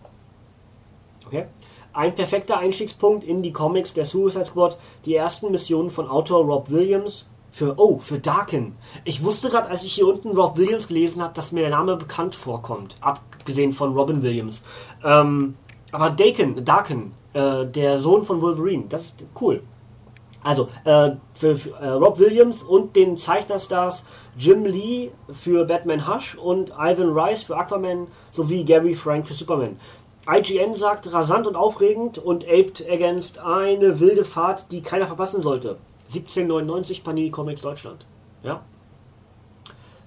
Okay? 1.26 1.46
Ein 1.94 2.16
perfekter 2.16 2.60
Einstiegspunkt 2.60 3.24
in 3.24 3.42
die 3.42 3.54
Comics 3.54 3.94
der 3.94 4.06
Suicide 4.06 4.46
Squad, 4.46 4.78
die 5.06 5.16
ersten 5.16 5.52
Missionen 5.52 5.90
von 5.90 6.08
Autor 6.08 6.46
Rob 6.46 6.70
Williams 6.70 7.28
für, 7.52 7.74
oh, 7.78 7.98
für 8.00 8.20
Darken. 8.20 8.76
Ich 9.06 9.24
wusste 9.24 9.50
gerade, 9.50 9.70
als 9.70 9.84
ich 9.84 9.94
hier 9.94 10.08
unten 10.08 10.30
Rob 10.30 10.58
Williams 10.58 10.88
gelesen 10.88 11.22
habe, 11.22 11.34
dass 11.34 11.52
mir 11.52 11.62
der 11.62 11.72
Name 11.72 11.98
bekannt 11.98 12.36
vorkommt. 12.36 12.96
Abgesehen 13.02 13.74
von 13.74 13.94
Robin 13.94 14.22
Williams. 14.22 14.64
Ähm, 15.04 15.56
aber 15.92 16.12
Daken, 16.12 16.64
Darken, 16.64 17.14
äh, 17.34 17.66
der 17.66 18.00
Sohn 18.00 18.24
von 18.24 18.42
Wolverine, 18.42 18.86
das 18.90 19.06
ist 19.06 19.26
cool. 19.42 19.64
Also, 20.42 20.70
äh, 20.86 21.12
für, 21.34 21.58
für 21.58 21.72
äh, 21.82 21.90
Rob 21.90 22.18
Williams 22.18 22.64
und 22.64 22.96
den 22.96 23.18
Zeichnerstars 23.18 24.06
Jim 24.38 24.66
Lee 24.66 25.12
für 25.34 25.66
Batman 25.66 26.08
Hush 26.08 26.36
und 26.36 26.70
Ivan 26.70 27.12
Rice 27.12 27.44
für 27.44 27.58
Aquaman 27.58 28.08
sowie 28.32 28.64
Gary 28.64 28.94
Frank 28.94 29.28
für 29.28 29.34
Superman. 29.34 29.76
IGN 30.32 30.74
sagt 30.74 31.12
rasant 31.12 31.48
und 31.48 31.56
aufregend 31.56 32.18
und 32.18 32.46
aped 32.46 32.86
against 32.90 33.40
eine 33.40 34.00
wilde 34.00 34.26
Fahrt, 34.26 34.72
die 34.72 34.82
keiner 34.82 35.08
verpassen 35.08 35.42
sollte. 35.42 35.78
1799 36.08 37.04
Panini 37.04 37.32
Comics 37.32 37.62
Deutschland. 37.62 38.06
Ja? 38.44 38.62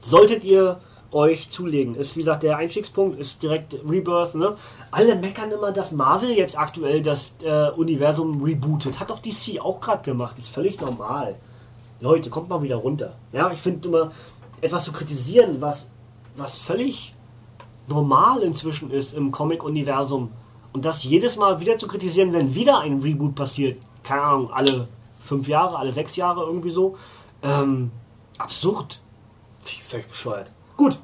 Solltet 0.00 0.44
ihr 0.44 0.80
euch 1.12 1.50
zulegen. 1.50 1.94
Ist 1.94 2.16
wie 2.16 2.20
gesagt 2.20 2.42
der 2.42 2.56
Einstiegspunkt, 2.56 3.18
ist 3.18 3.42
direkt 3.42 3.74
Rebirth. 3.88 4.34
Ne? 4.34 4.56
Alle 4.90 5.14
meckern 5.16 5.50
immer, 5.50 5.72
dass 5.72 5.92
Marvel 5.92 6.30
jetzt 6.30 6.58
aktuell 6.58 7.02
das 7.02 7.34
äh, 7.42 7.70
Universum 7.70 8.42
rebootet. 8.42 8.98
Hat 8.98 9.10
doch 9.10 9.18
DC 9.18 9.60
auch 9.60 9.80
gerade 9.80 10.02
gemacht. 10.02 10.38
Ist 10.38 10.48
völlig 10.48 10.80
normal. 10.80 11.36
Leute, 12.00 12.30
kommt 12.30 12.48
mal 12.48 12.62
wieder 12.62 12.76
runter. 12.76 13.14
Ja, 13.32 13.50
ich 13.52 13.60
finde 13.60 13.88
immer 13.88 14.12
etwas 14.60 14.84
zu 14.84 14.92
kritisieren, 14.92 15.60
was, 15.60 15.86
was 16.36 16.58
völlig 16.58 17.14
normal 17.86 18.42
inzwischen 18.42 18.90
ist 18.90 19.14
im 19.14 19.30
Comic-Universum. 19.32 20.30
Und 20.72 20.84
das 20.84 21.04
jedes 21.04 21.36
Mal 21.36 21.60
wieder 21.60 21.78
zu 21.78 21.86
kritisieren, 21.86 22.32
wenn 22.32 22.54
wieder 22.54 22.80
ein 22.80 23.00
Reboot 23.00 23.34
passiert. 23.34 23.78
Keine 24.02 24.22
Ahnung, 24.22 24.52
alle 24.52 24.88
fünf 25.20 25.46
Jahre, 25.48 25.76
alle 25.76 25.92
sechs 25.92 26.16
Jahre 26.16 26.44
irgendwie 26.44 26.70
so. 26.70 26.96
Ähm, 27.42 27.90
absurd. 28.38 29.00
Völlig 29.84 30.08
bescheuert. 30.08 30.50
Gut. 30.76 30.98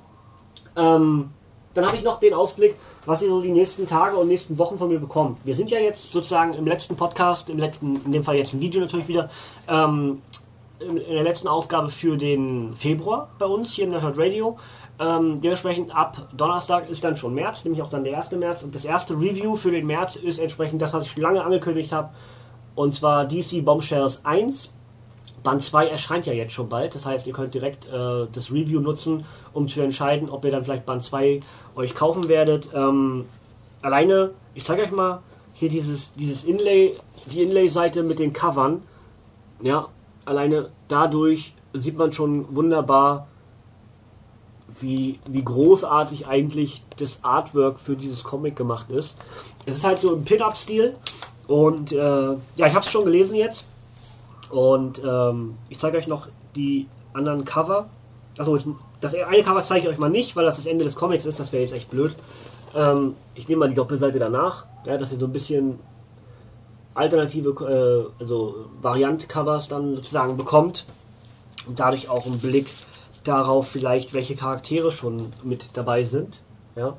Ähm, 0.76 1.30
dann 1.74 1.86
habe 1.86 1.96
ich 1.96 2.02
noch 2.02 2.18
den 2.18 2.34
Ausblick, 2.34 2.76
was 3.06 3.22
ihr 3.22 3.28
so 3.28 3.40
die 3.40 3.52
nächsten 3.52 3.86
Tage 3.86 4.16
und 4.16 4.28
nächsten 4.28 4.58
Wochen 4.58 4.78
von 4.78 4.88
mir 4.88 4.98
bekommt. 4.98 5.38
Wir 5.44 5.54
sind 5.54 5.70
ja 5.70 5.78
jetzt 5.78 6.10
sozusagen 6.10 6.54
im 6.54 6.66
letzten 6.66 6.96
Podcast, 6.96 7.50
im 7.50 7.58
letzten, 7.58 8.04
in 8.04 8.12
dem 8.12 8.24
Fall 8.24 8.36
jetzt 8.36 8.52
ein 8.52 8.60
Video 8.60 8.80
natürlich 8.80 9.06
wieder, 9.06 9.30
ähm, 9.68 10.22
in 10.80 10.96
der 10.96 11.22
letzten 11.22 11.48
Ausgabe 11.48 11.88
für 11.88 12.16
den 12.16 12.74
Februar 12.76 13.28
bei 13.38 13.46
uns 13.46 13.72
hier 13.72 13.84
in 13.84 13.92
der 13.92 14.02
Herd 14.02 14.18
Radio. 14.18 14.58
Ähm, 15.00 15.40
dementsprechend 15.40 15.94
ab 15.94 16.28
Donnerstag 16.36 16.90
ist 16.90 17.04
dann 17.04 17.16
schon 17.16 17.34
März, 17.34 17.64
nämlich 17.64 17.82
auch 17.82 17.88
dann 17.88 18.02
der 18.02 18.16
1. 18.16 18.32
März. 18.32 18.62
Und 18.62 18.74
das 18.74 18.84
erste 18.84 19.14
Review 19.14 19.54
für 19.54 19.70
den 19.70 19.86
März 19.86 20.16
ist 20.16 20.38
entsprechend 20.38 20.82
das, 20.82 20.92
was 20.92 21.04
ich 21.04 21.12
schon 21.12 21.22
lange 21.22 21.44
angekündigt 21.44 21.92
habe 21.92 22.10
Und 22.74 22.94
zwar 22.94 23.26
DC 23.26 23.64
Bombshells 23.64 24.24
1. 24.24 24.72
Band 25.44 25.62
2 25.62 25.86
erscheint 25.88 26.26
ja 26.26 26.32
jetzt 26.32 26.52
schon 26.52 26.68
bald. 26.68 26.94
Das 26.94 27.06
heißt, 27.06 27.26
ihr 27.28 27.32
könnt 27.32 27.54
direkt 27.54 27.86
äh, 27.86 28.26
das 28.32 28.50
Review 28.50 28.80
nutzen, 28.80 29.24
um 29.52 29.68
zu 29.68 29.80
entscheiden, 29.80 30.30
ob 30.30 30.44
ihr 30.44 30.50
dann 30.50 30.64
vielleicht 30.64 30.84
Band 30.84 31.04
2 31.04 31.40
euch 31.76 31.94
kaufen 31.94 32.28
werdet. 32.28 32.70
Ähm, 32.74 33.26
alleine, 33.82 34.32
ich 34.54 34.64
zeige 34.64 34.82
euch 34.82 34.90
mal 34.90 35.22
hier 35.54 35.68
dieses, 35.68 36.12
dieses 36.14 36.44
Inlay, 36.44 36.96
die 37.26 37.42
Inlay-Seite 37.42 38.02
mit 38.02 38.18
den 38.18 38.32
Covern. 38.32 38.82
Ja, 39.62 39.88
alleine 40.24 40.70
dadurch 40.88 41.54
sieht 41.72 41.96
man 41.96 42.12
schon 42.12 42.54
wunderbar, 42.54 43.28
wie, 44.80 45.18
wie 45.26 45.44
großartig 45.44 46.26
eigentlich 46.26 46.82
das 46.98 47.20
Artwork 47.22 47.78
für 47.80 47.96
dieses 47.96 48.24
Comic 48.24 48.56
gemacht 48.56 48.90
ist. 48.90 49.16
Es 49.66 49.76
ist 49.76 49.84
halt 49.84 50.00
so 50.00 50.14
im 50.14 50.24
Pin-Up-Stil 50.24 50.94
und 51.46 51.92
äh, 51.92 51.96
ja, 51.96 52.36
ich 52.56 52.74
habe 52.74 52.84
es 52.84 52.90
schon 52.90 53.04
gelesen 53.04 53.36
jetzt 53.36 53.66
und 54.50 55.02
ähm, 55.04 55.54
ich 55.68 55.78
zeige 55.78 55.98
euch 55.98 56.06
noch 56.06 56.28
die 56.54 56.86
anderen 57.12 57.44
Cover. 57.44 57.88
Achso, 58.38 58.58
das 59.00 59.14
eine 59.14 59.42
Cover 59.42 59.64
zeige 59.64 59.86
ich 59.86 59.92
euch 59.92 59.98
mal 59.98 60.10
nicht, 60.10 60.36
weil 60.36 60.44
das 60.44 60.56
das 60.56 60.66
Ende 60.66 60.84
des 60.84 60.94
Comics 60.94 61.26
ist, 61.26 61.40
das 61.40 61.52
wäre 61.52 61.62
jetzt 61.62 61.74
echt 61.74 61.90
blöd. 61.90 62.14
Ähm, 62.74 63.14
ich 63.34 63.48
nehme 63.48 63.60
mal 63.60 63.68
die 63.68 63.74
Doppelseite 63.74 64.18
danach, 64.18 64.66
ja, 64.84 64.96
dass 64.96 65.12
ihr 65.12 65.18
so 65.18 65.26
ein 65.26 65.32
bisschen 65.32 65.78
alternative, 66.94 68.10
äh, 68.18 68.20
also 68.20 68.66
Variant-Covers 68.82 69.68
dann 69.68 69.96
sozusagen 69.96 70.36
bekommt 70.36 70.84
und 71.66 71.78
dadurch 71.78 72.08
auch 72.08 72.26
einen 72.26 72.38
Blick 72.38 72.66
darauf 73.28 73.68
vielleicht, 73.68 74.14
welche 74.14 74.36
Charaktere 74.36 74.90
schon 74.90 75.30
mit 75.42 75.70
dabei 75.74 76.04
sind. 76.04 76.40
Ja. 76.76 76.96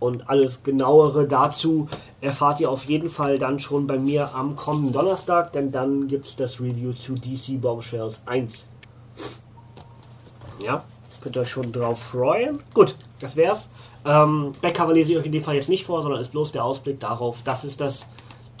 Und 0.00 0.30
alles 0.30 0.62
genauere 0.62 1.26
dazu 1.26 1.88
erfahrt 2.20 2.60
ihr 2.60 2.70
auf 2.70 2.84
jeden 2.84 3.10
Fall 3.10 3.38
dann 3.38 3.58
schon 3.58 3.86
bei 3.86 3.98
mir 3.98 4.34
am 4.34 4.54
kommenden 4.54 4.92
Donnerstag, 4.92 5.52
denn 5.52 5.72
dann 5.72 6.08
gibt 6.08 6.26
es 6.28 6.36
das 6.36 6.60
Review 6.60 6.92
zu 6.92 7.14
DC 7.14 7.60
Bombshells 7.60 8.22
1. 8.26 8.68
Ja, 10.64 10.84
könnt 11.20 11.36
ihr 11.36 11.42
euch 11.42 11.50
schon 11.50 11.72
drauf 11.72 12.00
freuen. 12.00 12.60
Gut, 12.74 12.96
das 13.20 13.36
wär's. 13.36 13.68
Ähm, 14.04 14.52
Backcover 14.60 14.92
lese 14.92 15.12
ich 15.12 15.18
euch 15.18 15.26
in 15.26 15.32
dem 15.32 15.42
Fall 15.42 15.56
jetzt 15.56 15.68
nicht 15.68 15.84
vor, 15.84 16.02
sondern 16.02 16.20
ist 16.20 16.32
bloß 16.32 16.52
der 16.52 16.64
Ausblick 16.64 17.00
darauf. 17.00 17.42
Das 17.42 17.64
ist 17.64 17.80
das 17.80 18.06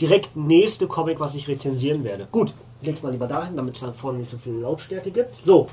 direkt 0.00 0.36
nächste 0.36 0.86
Comic, 0.86 1.20
was 1.20 1.34
ich 1.34 1.48
rezensieren 1.48 2.04
werde. 2.04 2.28
Gut, 2.30 2.54
ich 2.80 3.02
mal 3.02 3.12
lieber 3.12 3.26
dahin, 3.26 3.56
damit 3.56 3.74
es 3.74 3.80
da 3.80 3.92
vorne 3.92 4.18
nicht 4.18 4.30
so 4.30 4.38
viel 4.38 4.54
Lautstärke 4.54 5.10
gibt. 5.10 5.34
So, 5.36 5.66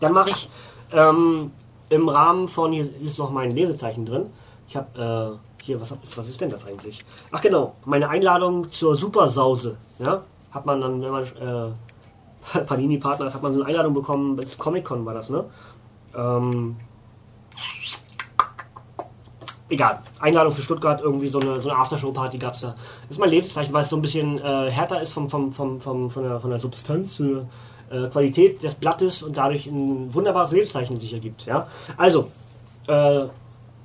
dann 0.00 0.12
mache 0.12 0.30
ich 0.30 0.48
ähm, 0.92 1.50
im 1.88 2.08
Rahmen 2.08 2.48
von, 2.48 2.72
hier 2.72 2.88
ist 3.00 3.18
noch 3.18 3.30
mein 3.30 3.50
Lesezeichen 3.50 4.06
drin. 4.06 4.26
Ich 4.68 4.76
habe, 4.76 5.38
äh, 5.38 5.64
hier, 5.64 5.80
was, 5.80 5.92
was 5.92 6.28
ist 6.28 6.40
denn 6.40 6.50
das 6.50 6.66
eigentlich? 6.66 7.04
Ach 7.32 7.40
genau, 7.40 7.74
meine 7.84 8.08
Einladung 8.08 8.70
zur 8.70 8.96
Supersause. 8.96 9.76
Ja, 9.98 10.22
hat 10.52 10.66
man 10.66 10.80
dann, 10.80 11.02
wenn 11.02 11.10
man 11.10 11.24
äh, 11.24 12.58
Panini-Partner 12.66 13.26
ist, 13.26 13.34
hat 13.34 13.42
man 13.42 13.52
so 13.52 13.60
eine 13.60 13.68
Einladung 13.68 13.94
bekommen, 13.94 14.36
bis 14.36 14.56
Comic-Con 14.56 15.04
war 15.04 15.14
das, 15.14 15.30
ne? 15.30 15.44
Ähm, 16.16 16.76
egal, 19.70 20.00
Einladung 20.18 20.52
für 20.52 20.62
Stuttgart, 20.62 21.00
irgendwie 21.00 21.28
so 21.28 21.40
eine, 21.40 21.60
so 21.60 21.70
eine 21.70 21.78
Aftershow-Party 21.78 22.38
gab 22.38 22.54
es 22.54 22.60
da. 22.60 22.74
Das 23.02 23.12
ist 23.12 23.18
mein 23.18 23.30
Lesezeichen, 23.30 23.72
weil 23.72 23.84
es 23.84 23.88
so 23.88 23.96
ein 23.96 24.02
bisschen 24.02 24.38
äh, 24.38 24.70
härter 24.70 25.00
ist 25.00 25.12
vom, 25.12 25.30
vom, 25.30 25.52
vom, 25.52 25.80
vom, 25.80 26.10
von, 26.10 26.22
der, 26.22 26.40
von 26.40 26.50
der 26.50 26.58
Substanz, 26.58 27.20
äh, 27.20 28.08
Qualität 28.08 28.62
des 28.62 28.74
Blattes 28.74 29.22
und 29.22 29.36
dadurch 29.36 29.66
ein 29.66 30.12
wunderbares 30.12 30.52
Lesezeichen 30.52 30.98
sich 30.98 31.12
ergibt. 31.12 31.46
Ja? 31.46 31.66
Also, 31.96 32.30
äh, 32.86 33.24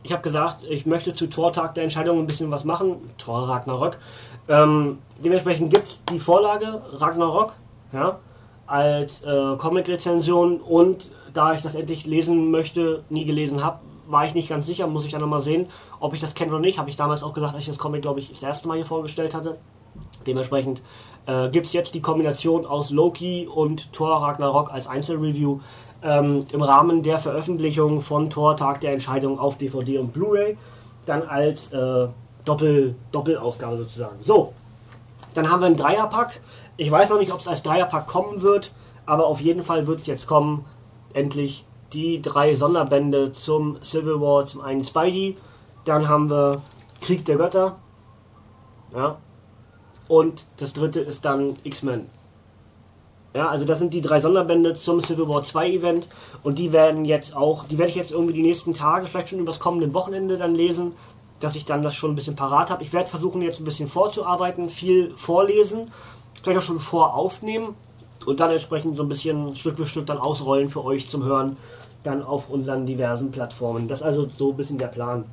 ich 0.04 0.12
habe 0.12 0.22
gesagt, 0.22 0.64
ich 0.70 0.86
möchte 0.86 1.14
zu 1.16 1.28
Tortag 1.28 1.74
der 1.74 1.84
Entscheidung 1.84 2.20
ein 2.20 2.28
bisschen 2.28 2.52
was 2.52 2.64
machen. 2.64 2.98
Tor 3.18 3.48
Ragnarok. 3.50 3.98
Ähm, 4.48 5.00
dementsprechend 5.18 5.74
gibt 5.74 5.88
es 5.88 6.04
die 6.12 6.20
Vorlage 6.20 6.82
Ragnarok 6.94 7.54
ja, 7.92 8.20
als 8.68 9.24
äh, 9.24 9.56
Comic-Rezension 9.58 10.62
und 10.62 11.10
da 11.34 11.54
ich 11.54 11.64
das 11.64 11.74
endlich 11.74 12.06
lesen 12.06 12.52
möchte, 12.52 13.04
nie 13.10 13.26
gelesen 13.26 13.64
habe, 13.64 13.80
war 14.08 14.26
ich 14.26 14.34
nicht 14.34 14.50
ganz 14.50 14.66
sicher, 14.66 14.88
muss 14.88 15.06
ich 15.06 15.12
dann 15.12 15.22
nochmal 15.22 15.42
sehen, 15.42 15.68
ob 16.00 16.14
ich 16.14 16.22
das 16.22 16.34
kenne 16.34 16.52
oder 16.52 16.60
nicht. 16.60 16.78
Habe 16.78 16.90
ich 16.90 16.96
damals 16.96 17.24
auch 17.24 17.34
gesagt, 17.34 17.54
als 17.54 17.62
ich 17.62 17.70
das 17.70 17.78
Comic, 17.78 18.02
glaube 18.02 18.20
ich, 18.20 18.30
das 18.30 18.44
erste 18.44 18.68
Mal 18.68 18.76
hier 18.76 18.86
vorgestellt 18.86 19.34
hatte. 19.34 19.58
Dementsprechend 20.28 20.82
äh, 21.26 21.50
gibt 21.50 21.68
es 21.68 21.74
jetzt 21.74 21.94
die 21.94 22.02
Kombination 22.02 22.66
aus 22.66 22.92
Loki 22.92 23.48
und 23.48 23.94
Thor 23.94 24.22
Ragnarok 24.22 24.72
als 24.72 24.88
Einzelreview 24.88 25.60
ähm, 26.04 26.46
im 26.52 26.62
Rahmen 26.62 27.04
der 27.04 27.20
Veröffentlichung 27.20 28.02
von 28.02 28.30
Thor 28.30 28.58
Tag 28.58 28.82
der 28.82 28.94
Entscheidung 28.94 29.40
auf 29.40 29.58
DVD 29.58 29.98
und 30.00 30.14
Blu-ray. 30.14 30.58
Dann 31.06 31.24
als 31.24 31.72
äh, 31.72 32.08
Doppel, 32.44 32.96
Doppelausgabe 33.12 33.78
sozusagen. 33.78 34.18
So, 34.22 34.54
dann 35.34 35.50
haben 35.50 35.62
wir 35.62 35.68
einen 35.68 35.78
Dreierpack. 35.78 36.42
Ich 36.78 36.90
weiß 36.92 37.10
noch 37.10 37.20
nicht, 37.20 37.34
ob 37.34 37.40
es 37.40 37.48
als 37.48 37.64
Dreierpack 37.64 38.08
kommen 38.08 38.42
wird, 38.42 38.72
aber 39.06 39.28
auf 39.28 39.42
jeden 39.42 39.64
Fall 39.64 39.88
wird 39.88 40.00
es 40.00 40.08
jetzt 40.08 40.28
kommen. 40.28 40.66
Endlich 41.14 41.66
die 41.94 42.22
drei 42.22 42.56
Sonderbände 42.56 43.32
zum 43.32 43.82
Civil 43.82 44.20
War, 44.22 44.46
zum 44.46 44.62
einen 44.62 44.84
Spidey, 44.84 45.38
dann 45.86 46.08
haben 46.08 46.30
wir 46.30 46.62
Krieg 47.02 47.26
der 47.26 47.38
Götter, 47.38 47.78
ja, 48.94 49.18
und 50.08 50.46
das 50.58 50.74
dritte 50.74 51.00
ist 51.00 51.26
dann 51.26 51.58
X-Men. 51.64 52.08
Ja, 53.34 53.50
also 53.50 53.66
das 53.66 53.80
sind 53.80 53.94
die 53.94 54.02
drei 54.02 54.22
Sonderbände 54.22 54.76
zum 54.76 55.02
Civil 55.02 55.28
War 55.28 55.44
2 55.44 55.70
Event 55.70 56.08
und 56.42 56.58
die 56.58 56.72
werden 56.72 57.04
jetzt 57.04 57.36
auch, 57.36 57.66
die 57.66 57.78
werde 57.78 57.90
ich 57.90 57.98
jetzt 57.98 58.12
irgendwie 58.12 58.34
die 58.34 58.42
nächsten 58.42 58.74
Tage, 58.74 59.08
vielleicht 59.08 59.30
schon 59.30 59.40
übers 59.40 59.60
kommende 59.60 59.94
Wochenende 59.94 60.38
dann 60.38 60.56
lesen, 60.56 60.94
dass 61.42 61.56
ich 61.56 61.66
dann 61.66 61.84
das 61.84 61.96
schon 61.96 62.12
ein 62.12 62.16
bisschen 62.16 62.38
parat 62.38 62.72
habe. 62.72 62.84
Ich 62.84 62.94
werde 62.94 63.10
versuchen 63.10 63.42
jetzt 63.42 63.60
ein 63.60 63.66
bisschen 63.66 63.90
vorzuarbeiten, 63.90 64.70
viel 64.70 65.14
vorlesen, 65.18 65.92
vielleicht 66.42 66.60
auch 66.60 66.64
schon 66.66 66.80
voraufnehmen 66.80 67.76
und 68.26 68.40
dann 68.40 68.52
entsprechend 68.52 68.96
so 68.96 69.04
ein 69.04 69.10
bisschen 69.10 69.56
Stück 69.56 69.78
für 69.78 69.86
Stück 69.86 70.06
dann 70.06 70.18
ausrollen 70.18 70.70
für 70.70 70.84
euch 70.84 71.08
zum 71.08 71.24
Hören 71.24 71.58
dann 72.04 72.24
auf 72.24 72.50
unseren 72.50 72.86
diversen 72.86 73.32
Plattformen. 73.32 73.88
Das 73.88 74.00
ist 74.00 74.06
also 74.06 74.28
so 74.38 74.52
ein 74.52 74.58
bisschen 74.58 74.78
der 74.78 74.88
Plan. 74.88 75.26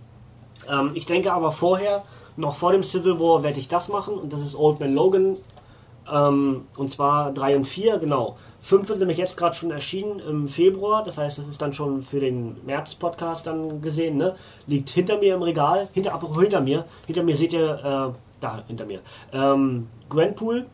Ähm, 0.70 0.92
ich 0.94 1.06
denke 1.06 1.32
aber 1.32 1.52
vorher, 1.52 2.04
noch 2.36 2.54
vor 2.54 2.72
dem 2.72 2.82
Civil 2.82 3.18
War, 3.18 3.42
werde 3.42 3.60
ich 3.60 3.68
das 3.68 3.88
machen 3.88 4.14
und 4.14 4.32
das 4.32 4.40
ist 4.40 4.54
Old 4.54 4.80
Man 4.80 4.94
Logan. 4.94 5.36
Ähm, 6.10 6.62
und 6.76 6.90
zwar 6.90 7.32
3 7.32 7.56
und 7.56 7.64
4, 7.66 7.98
genau. 7.98 8.36
5 8.60 8.90
ist 8.90 8.98
nämlich 8.98 9.18
jetzt 9.18 9.36
gerade 9.36 9.54
schon 9.54 9.70
erschienen 9.70 10.18
im 10.20 10.48
Februar, 10.48 11.02
das 11.04 11.16
heißt, 11.16 11.38
das 11.38 11.46
ist 11.46 11.62
dann 11.62 11.72
schon 11.72 12.00
für 12.00 12.20
den 12.20 12.56
März-Podcast 12.64 13.46
dann 13.46 13.80
gesehen, 13.80 14.16
ne? 14.16 14.34
Liegt 14.66 14.90
hinter 14.90 15.18
mir 15.18 15.34
im 15.34 15.42
Regal, 15.42 15.88
hinter, 15.92 16.20
hinter 16.38 16.60
mir, 16.60 16.84
hinter 17.06 17.22
mir 17.22 17.36
seht 17.36 17.52
ihr, 17.52 17.74
äh, 17.74 18.18
da, 18.40 18.64
hinter 18.66 18.86
mir, 18.86 19.00
ähm, 19.32 19.88
Gwenpool, 20.08 20.66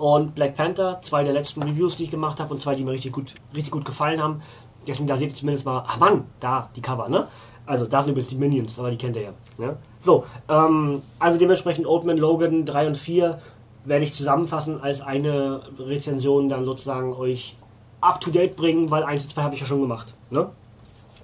und 0.00 0.34
Black 0.34 0.56
Panther, 0.56 0.98
zwei 1.02 1.24
der 1.24 1.34
letzten 1.34 1.62
Reviews, 1.62 1.98
die 1.98 2.04
ich 2.04 2.10
gemacht 2.10 2.40
habe 2.40 2.54
und 2.54 2.60
zwei, 2.60 2.74
die 2.74 2.84
mir 2.84 2.92
richtig 2.92 3.12
gut, 3.12 3.34
richtig 3.54 3.70
gut 3.70 3.84
gefallen 3.84 4.22
haben. 4.22 4.42
Deswegen, 4.86 5.06
da 5.06 5.16
seht 5.16 5.30
ihr 5.30 5.36
zumindest 5.36 5.66
mal, 5.66 5.84
ach 5.86 5.98
Mann, 5.98 6.24
da 6.40 6.70
die 6.74 6.80
Cover, 6.80 7.08
ne? 7.10 7.28
Also, 7.66 7.84
da 7.84 8.00
sind 8.00 8.12
übrigens 8.12 8.30
die 8.30 8.36
Minions, 8.36 8.78
aber 8.78 8.90
die 8.90 8.96
kennt 8.96 9.14
ihr 9.16 9.22
ja. 9.22 9.32
Ne? 9.58 9.76
So, 10.00 10.24
ähm, 10.48 11.02
also 11.18 11.38
dementsprechend 11.38 11.86
Old 11.86 12.04
Man 12.04 12.16
Logan 12.16 12.64
3 12.64 12.86
und 12.88 12.96
4 12.96 13.38
werde 13.84 14.04
ich 14.04 14.14
zusammenfassen 14.14 14.80
als 14.80 15.02
eine 15.02 15.60
Rezension 15.78 16.48
dann 16.48 16.64
sozusagen 16.64 17.12
euch 17.12 17.56
up 18.00 18.20
to 18.22 18.30
date 18.30 18.56
bringen, 18.56 18.90
weil 18.90 19.02
1 19.02 19.24
und 19.24 19.32
2 19.32 19.42
habe 19.42 19.54
ich 19.54 19.60
ja 19.60 19.66
schon 19.66 19.82
gemacht. 19.82 20.14
Ne? 20.30 20.48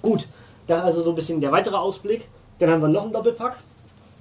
Gut, 0.03 0.27
das 0.67 0.79
ist 0.79 0.85
also 0.85 1.03
so 1.03 1.09
ein 1.09 1.15
bisschen 1.15 1.41
der 1.41 1.51
weitere 1.51 1.75
Ausblick. 1.75 2.27
Dann 2.59 2.69
haben 2.69 2.81
wir 2.81 2.89
noch 2.89 3.03
einen 3.03 3.13
Doppelpack 3.13 3.57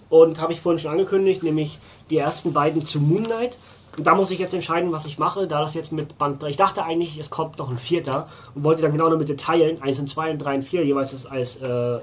und 0.09 0.41
habe 0.41 0.55
ich 0.55 0.63
vorhin 0.63 0.79
schon 0.79 0.93
angekündigt, 0.93 1.43
nämlich 1.43 1.79
die 2.09 2.17
ersten 2.17 2.55
beiden 2.55 2.81
zu 2.81 3.01
Moon 3.01 3.25
Knight. 3.25 3.59
Da 3.99 4.15
muss 4.15 4.31
ich 4.31 4.39
jetzt 4.39 4.53
entscheiden, 4.53 4.93
was 4.93 5.07
ich 5.07 5.19
mache, 5.19 5.47
da 5.47 5.61
das 5.63 5.73
jetzt 5.73 5.91
mit 5.91 6.19
Band 6.19 6.43
3. 6.43 6.51
Ich 6.51 6.57
dachte 6.57 6.85
eigentlich, 6.85 7.19
es 7.19 7.31
kommt 7.31 7.59
noch 7.59 7.71
ein 7.71 7.79
vierter 7.79 8.29
und 8.55 8.63
wollte 8.63 8.83
dann 8.83 8.93
genau 8.93 9.09
nur 9.09 9.17
mit 9.17 9.41
teilen, 9.41 9.81
1 9.81 9.99
und 9.99 10.07
2 10.07 10.33
und 10.33 10.39
3 10.39 10.57
und 10.57 10.63
4 10.63 10.85
jeweils 10.85 11.27
als 11.27 11.57
äh, 11.57 11.95
äh, 11.97 12.01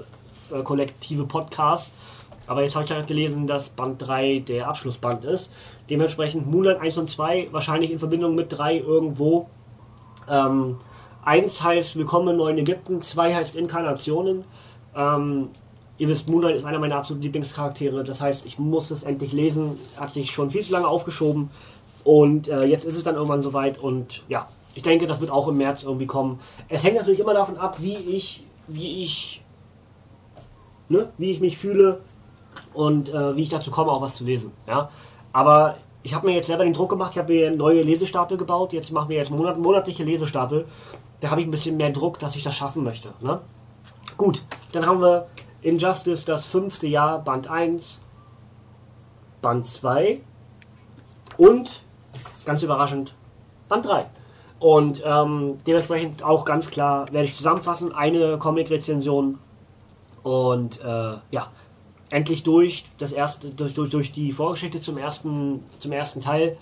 kollektive 0.64 1.24
Podcast. 1.24 1.92
Aber 2.46 2.62
jetzt 2.62 2.74
habe 2.74 2.84
ich 2.84 2.90
halt 2.90 3.06
gelesen, 3.06 3.46
dass 3.46 3.68
Band 3.68 4.02
3 4.02 4.40
der 4.40 4.68
Abschlussband 4.68 5.24
ist. 5.24 5.52
Dementsprechend 5.88 6.50
Moonlight 6.50 6.80
1 6.80 6.98
und 6.98 7.10
2 7.10 7.48
wahrscheinlich 7.52 7.92
in 7.92 8.00
Verbindung 8.00 8.34
mit 8.34 8.52
3 8.52 8.78
irgendwo. 8.78 9.48
Ähm, 10.28 10.76
1 11.24 11.62
heißt 11.62 11.96
Willkommen 11.96 12.28
in 12.28 12.36
Neuen 12.36 12.58
Ägypten, 12.58 13.00
2 13.00 13.34
heißt 13.34 13.54
Inkarnationen. 13.54 14.44
Ähm, 14.96 15.48
ihr 15.96 16.08
wisst, 16.08 16.28
Moonlight 16.28 16.56
ist 16.56 16.64
einer 16.64 16.80
meiner 16.80 16.96
absoluten 16.96 17.22
Lieblingscharaktere. 17.22 18.02
Das 18.02 18.20
heißt, 18.20 18.44
ich 18.46 18.58
muss 18.58 18.90
es 18.90 19.04
endlich 19.04 19.32
lesen. 19.32 19.78
Hat 19.96 20.10
sich 20.10 20.32
schon 20.32 20.50
viel 20.50 20.64
zu 20.64 20.72
lange 20.72 20.88
aufgeschoben. 20.88 21.50
Und 22.04 22.48
äh, 22.48 22.64
jetzt 22.64 22.84
ist 22.84 22.96
es 22.96 23.04
dann 23.04 23.14
irgendwann 23.14 23.42
soweit 23.42 23.78
und 23.78 24.22
ja, 24.28 24.48
ich 24.74 24.82
denke, 24.82 25.06
das 25.06 25.20
wird 25.20 25.30
auch 25.30 25.48
im 25.48 25.56
März 25.56 25.82
irgendwie 25.82 26.06
kommen. 26.06 26.40
Es 26.68 26.84
hängt 26.84 26.96
natürlich 26.96 27.20
immer 27.20 27.34
davon 27.34 27.56
ab, 27.56 27.76
wie 27.80 27.96
ich, 27.96 28.44
wie 28.68 29.02
ich, 29.02 29.42
ne, 30.88 31.10
wie 31.16 31.30
ich 31.30 31.40
mich 31.40 31.56
fühle 31.56 32.00
und 32.74 33.08
äh, 33.08 33.36
wie 33.36 33.42
ich 33.42 33.48
dazu 33.48 33.70
komme, 33.70 33.90
auch 33.90 34.02
was 34.02 34.16
zu 34.16 34.24
lesen. 34.24 34.52
Ja, 34.66 34.90
aber 35.32 35.76
ich 36.02 36.14
habe 36.14 36.26
mir 36.26 36.34
jetzt 36.34 36.46
selber 36.46 36.64
den 36.64 36.74
Druck 36.74 36.90
gemacht. 36.90 37.12
Ich 37.12 37.18
habe 37.18 37.32
mir 37.32 37.50
neue 37.50 37.82
Lesestapel 37.82 38.36
gebaut. 38.36 38.72
Jetzt 38.74 38.92
machen 38.92 39.08
wir 39.08 39.16
jetzt 39.16 39.30
monat, 39.30 39.58
monatliche 39.58 40.04
Lesestapel. 40.04 40.66
Da 41.20 41.30
habe 41.30 41.40
ich 41.40 41.46
ein 41.46 41.50
bisschen 41.50 41.78
mehr 41.78 41.90
Druck, 41.90 42.18
dass 42.18 42.36
ich 42.36 42.42
das 42.42 42.54
schaffen 42.54 42.84
möchte. 42.84 43.08
Ne? 43.22 43.40
Gut, 44.18 44.44
dann 44.72 44.84
haben 44.84 45.00
wir 45.00 45.28
Injustice, 45.62 46.26
das 46.26 46.44
fünfte 46.44 46.86
Jahr, 46.86 47.20
Band 47.20 47.48
1, 47.48 48.00
Band 49.40 49.66
2 49.66 50.20
und, 51.38 51.82
ganz 52.44 52.62
überraschend, 52.62 53.14
Band 53.68 53.86
3. 53.86 54.06
Und 54.58 55.02
ähm, 55.04 55.58
dementsprechend 55.66 56.22
auch 56.22 56.44
ganz 56.44 56.70
klar 56.70 57.12
werde 57.12 57.26
ich 57.26 57.34
zusammenfassen, 57.34 57.92
eine 57.92 58.38
Comic-Rezension 58.38 59.38
und 60.22 60.80
äh, 60.80 60.84
ja, 60.84 61.50
endlich 62.10 62.44
durch, 62.44 62.84
das 62.98 63.12
erste, 63.12 63.50
durch, 63.50 63.74
durch, 63.74 64.12
die 64.12 64.32
Vorgeschichte 64.32 64.80
zum 64.80 64.96
ersten, 64.96 65.64
zum 65.80 65.92
ersten 65.92 66.20
Teil. 66.20 66.56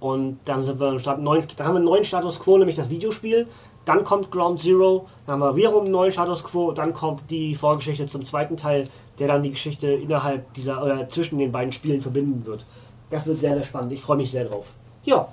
Und 0.00 0.38
dann 0.44 0.62
sind 0.62 0.80
wir 0.80 0.98
dann 0.98 1.26
haben 1.26 1.54
wir 1.56 1.66
einen 1.66 1.84
neuen 1.84 2.04
Status 2.04 2.40
Quo, 2.40 2.58
nämlich 2.58 2.76
das 2.76 2.90
Videospiel. 2.90 3.46
Dann 3.84 4.02
kommt 4.02 4.32
Ground 4.32 4.58
Zero, 4.58 5.06
dann 5.26 5.34
haben 5.34 5.40
wir 5.40 5.56
wiederum 5.56 5.84
einen 5.84 5.92
neuen 5.92 6.10
Status 6.10 6.42
Quo, 6.42 6.72
dann 6.72 6.92
kommt 6.92 7.30
die 7.30 7.54
Vorgeschichte 7.54 8.08
zum 8.08 8.24
zweiten 8.24 8.56
Teil, 8.56 8.88
der 9.20 9.28
dann 9.28 9.44
die 9.44 9.50
Geschichte 9.50 9.86
innerhalb 9.86 10.52
dieser 10.54 10.82
oder 10.82 11.08
zwischen 11.08 11.38
den 11.38 11.52
beiden 11.52 11.70
Spielen 11.70 12.00
verbinden 12.00 12.44
wird. 12.44 12.66
Das 13.10 13.24
wird 13.26 13.38
sehr, 13.38 13.54
sehr 13.54 13.62
spannend. 13.62 13.92
Ich 13.92 14.02
freue 14.02 14.16
mich 14.16 14.32
sehr 14.32 14.46
drauf. 14.46 14.74
Ja, 15.06 15.28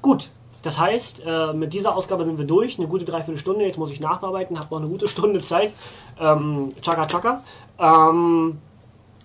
gut. 0.00 0.30
Das 0.62 0.78
heißt, 0.78 1.22
äh, 1.26 1.52
mit 1.52 1.72
dieser 1.72 1.94
Ausgabe 1.94 2.24
sind 2.24 2.38
wir 2.38 2.46
durch. 2.46 2.78
Eine 2.78 2.88
gute 2.88 3.04
Dreiviertelstunde. 3.04 3.64
Jetzt 3.64 3.78
muss 3.78 3.90
ich 3.90 4.00
nachbearbeiten, 4.00 4.58
habe 4.58 4.68
noch 4.74 4.80
eine 4.80 4.88
gute 4.88 5.06
Stunde 5.08 5.40
Zeit. 5.40 5.72
Ähm, 6.18 6.72
chaka 6.80 7.06
chaka. 7.06 7.42
Ähm, 7.78 8.58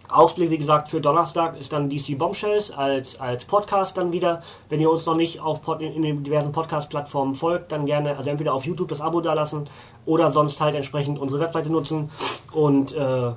Ausblick, 0.09 0.49
wie 0.49 0.57
gesagt, 0.57 0.89
für 0.89 0.99
Donnerstag 0.99 1.59
ist 1.59 1.73
dann 1.73 1.89
DC 1.89 2.17
Bombshells 2.17 2.71
als, 2.71 3.19
als 3.19 3.45
Podcast 3.45 3.97
dann 3.97 4.11
wieder. 4.11 4.41
Wenn 4.69 4.79
ihr 4.79 4.89
uns 4.89 5.05
noch 5.05 5.15
nicht 5.15 5.39
auf 5.39 5.61
Pod, 5.61 5.81
in 5.81 6.01
den 6.01 6.23
diversen 6.23 6.51
Podcast-Plattformen 6.51 7.35
folgt, 7.35 7.71
dann 7.71 7.85
gerne, 7.85 8.17
also 8.17 8.29
entweder 8.29 8.53
auf 8.53 8.65
YouTube 8.65 8.87
das 8.87 9.01
Abo 9.01 9.21
dalassen 9.21 9.69
oder 10.05 10.31
sonst 10.31 10.59
halt 10.59 10.75
entsprechend 10.75 11.19
unsere 11.19 11.41
Webseite 11.41 11.69
nutzen. 11.69 12.09
Und 12.51 12.95
äh, 12.95 13.31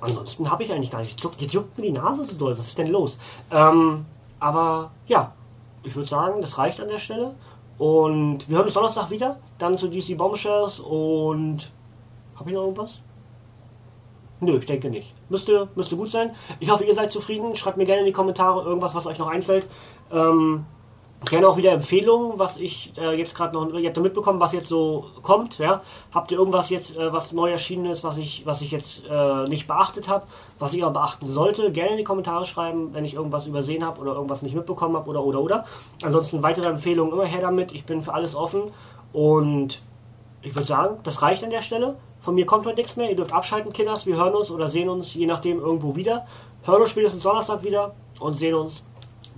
ansonsten 0.00 0.50
habe 0.50 0.62
ich 0.62 0.72
eigentlich 0.72 0.90
gar 0.90 1.00
nicht. 1.00 1.22
Jetzt 1.38 1.52
juckt 1.52 1.76
mir 1.76 1.84
die 1.84 1.92
Nase 1.92 2.24
so 2.24 2.36
doll. 2.36 2.56
Was 2.56 2.68
ist 2.68 2.78
denn 2.78 2.88
los? 2.88 3.18
Ähm, 3.52 4.06
aber 4.38 4.92
ja, 5.06 5.32
ich 5.86 5.94
würde 5.94 6.08
sagen, 6.08 6.40
das 6.40 6.58
reicht 6.58 6.80
an 6.80 6.88
der 6.88 6.98
Stelle. 6.98 7.34
Und 7.78 8.48
wir 8.48 8.56
hören 8.56 8.66
uns 8.66 8.74
Donnerstag 8.74 9.10
wieder. 9.10 9.38
Dann 9.58 9.78
zu 9.78 9.88
DC 9.88 10.16
Bombshells 10.16 10.80
und. 10.80 11.70
Habe 12.34 12.50
ich 12.50 12.54
noch 12.54 12.62
irgendwas? 12.62 13.00
Nö, 14.40 14.58
ich 14.58 14.66
denke 14.66 14.90
nicht. 14.90 15.14
Müsste, 15.30 15.68
müsste 15.74 15.96
gut 15.96 16.10
sein. 16.10 16.34
Ich 16.60 16.70
hoffe, 16.70 16.84
ihr 16.84 16.92
seid 16.92 17.10
zufrieden. 17.10 17.54
Schreibt 17.54 17.78
mir 17.78 17.86
gerne 17.86 18.00
in 18.00 18.06
die 18.06 18.12
Kommentare 18.12 18.62
irgendwas, 18.62 18.94
was 18.94 19.06
euch 19.06 19.18
noch 19.18 19.28
einfällt. 19.28 19.66
Ähm, 20.12 20.66
gerne 21.28 21.48
auch 21.48 21.56
wieder 21.56 21.72
Empfehlungen, 21.72 22.38
was 22.38 22.56
ich 22.56 22.92
äh, 22.98 23.16
jetzt 23.18 23.34
gerade 23.34 23.54
noch, 23.54 23.66
ihr 23.74 23.86
habt 23.86 23.96
ja 23.96 24.02
mitbekommen, 24.02 24.40
was 24.40 24.52
jetzt 24.52 24.68
so 24.68 25.06
kommt, 25.22 25.58
ja. 25.58 25.82
Habt 26.12 26.30
ihr 26.32 26.38
irgendwas 26.38 26.70
jetzt, 26.70 26.96
äh, 26.96 27.12
was 27.12 27.32
neu 27.32 27.50
erschienen 27.50 27.86
ist, 27.86 28.04
was 28.04 28.18
ich, 28.18 28.46
was 28.46 28.62
ich 28.62 28.70
jetzt 28.70 29.02
äh, 29.10 29.48
nicht 29.48 29.66
beachtet 29.66 30.08
habe, 30.08 30.26
was 30.58 30.72
ich 30.72 30.82
aber 30.82 31.00
beachten 31.00 31.26
sollte? 31.26 31.70
Gerne 31.72 31.92
in 31.92 31.98
die 31.98 32.04
Kommentare 32.04 32.44
schreiben, 32.44 32.94
wenn 32.94 33.04
ich 33.04 33.14
irgendwas 33.14 33.46
übersehen 33.46 33.84
habe 33.84 34.00
oder 34.00 34.14
irgendwas 34.14 34.42
nicht 34.42 34.54
mitbekommen 34.54 34.96
habe 34.96 35.08
oder 35.10 35.22
oder 35.24 35.40
oder. 35.40 35.64
Ansonsten 36.02 36.42
weitere 36.42 36.68
Empfehlungen 36.68 37.12
immer 37.12 37.26
her 37.26 37.40
damit. 37.40 37.72
Ich 37.72 37.84
bin 37.84 38.02
für 38.02 38.14
alles 38.14 38.34
offen 38.34 38.62
und 39.12 39.80
ich 40.42 40.54
würde 40.54 40.66
sagen, 40.66 40.98
das 41.02 41.22
reicht 41.22 41.42
an 41.42 41.50
der 41.50 41.62
Stelle. 41.62 41.96
Von 42.20 42.34
mir 42.34 42.46
kommt 42.46 42.66
heute 42.66 42.76
nichts 42.76 42.96
mehr. 42.96 43.10
Ihr 43.10 43.16
dürft 43.16 43.32
abschalten, 43.32 43.72
Kinders. 43.72 44.06
Wir 44.06 44.16
hören 44.16 44.34
uns 44.34 44.50
oder 44.50 44.68
sehen 44.68 44.88
uns 44.88 45.14
je 45.14 45.26
nachdem 45.26 45.60
irgendwo 45.60 45.96
wieder. 45.96 46.26
Hören 46.64 46.80
uns 46.80 46.90
spätestens 46.90 47.22
Donnerstag 47.22 47.62
wieder 47.62 47.94
und 48.20 48.34
sehen 48.34 48.54
uns 48.54 48.82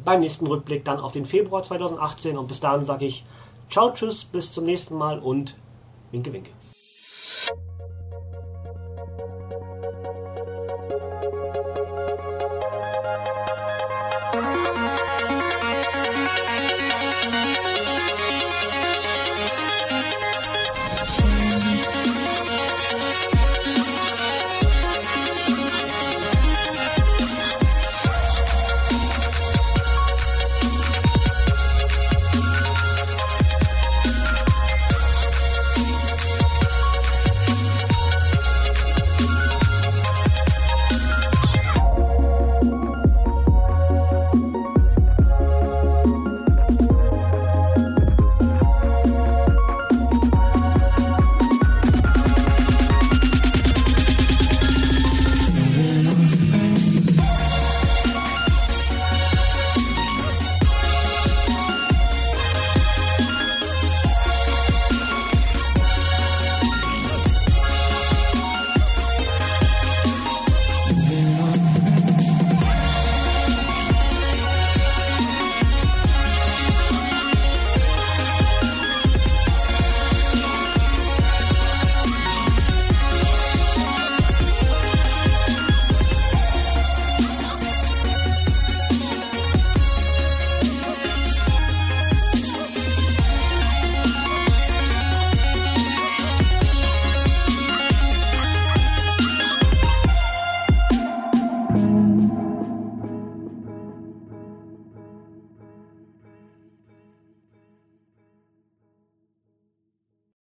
beim 0.05 0.21
nächsten 0.21 0.47
Rückblick 0.47 0.85
dann 0.85 1.01
auf 1.01 1.13
den 1.13 1.27
Februar 1.27 1.63
2018. 1.63 2.37
Und 2.37 2.49
bis 2.49 2.61
dahin 2.61 2.85
sage 2.85 3.07
ich 3.07 3.25
Ciao, 3.71 3.91
tschüss, 3.91 4.25
bis 4.25 4.53
zum 4.53 4.65
nächsten 4.65 4.97
Mal 4.97 5.19
und 5.19 5.57
winke, 6.11 6.33
winke. 6.33 6.51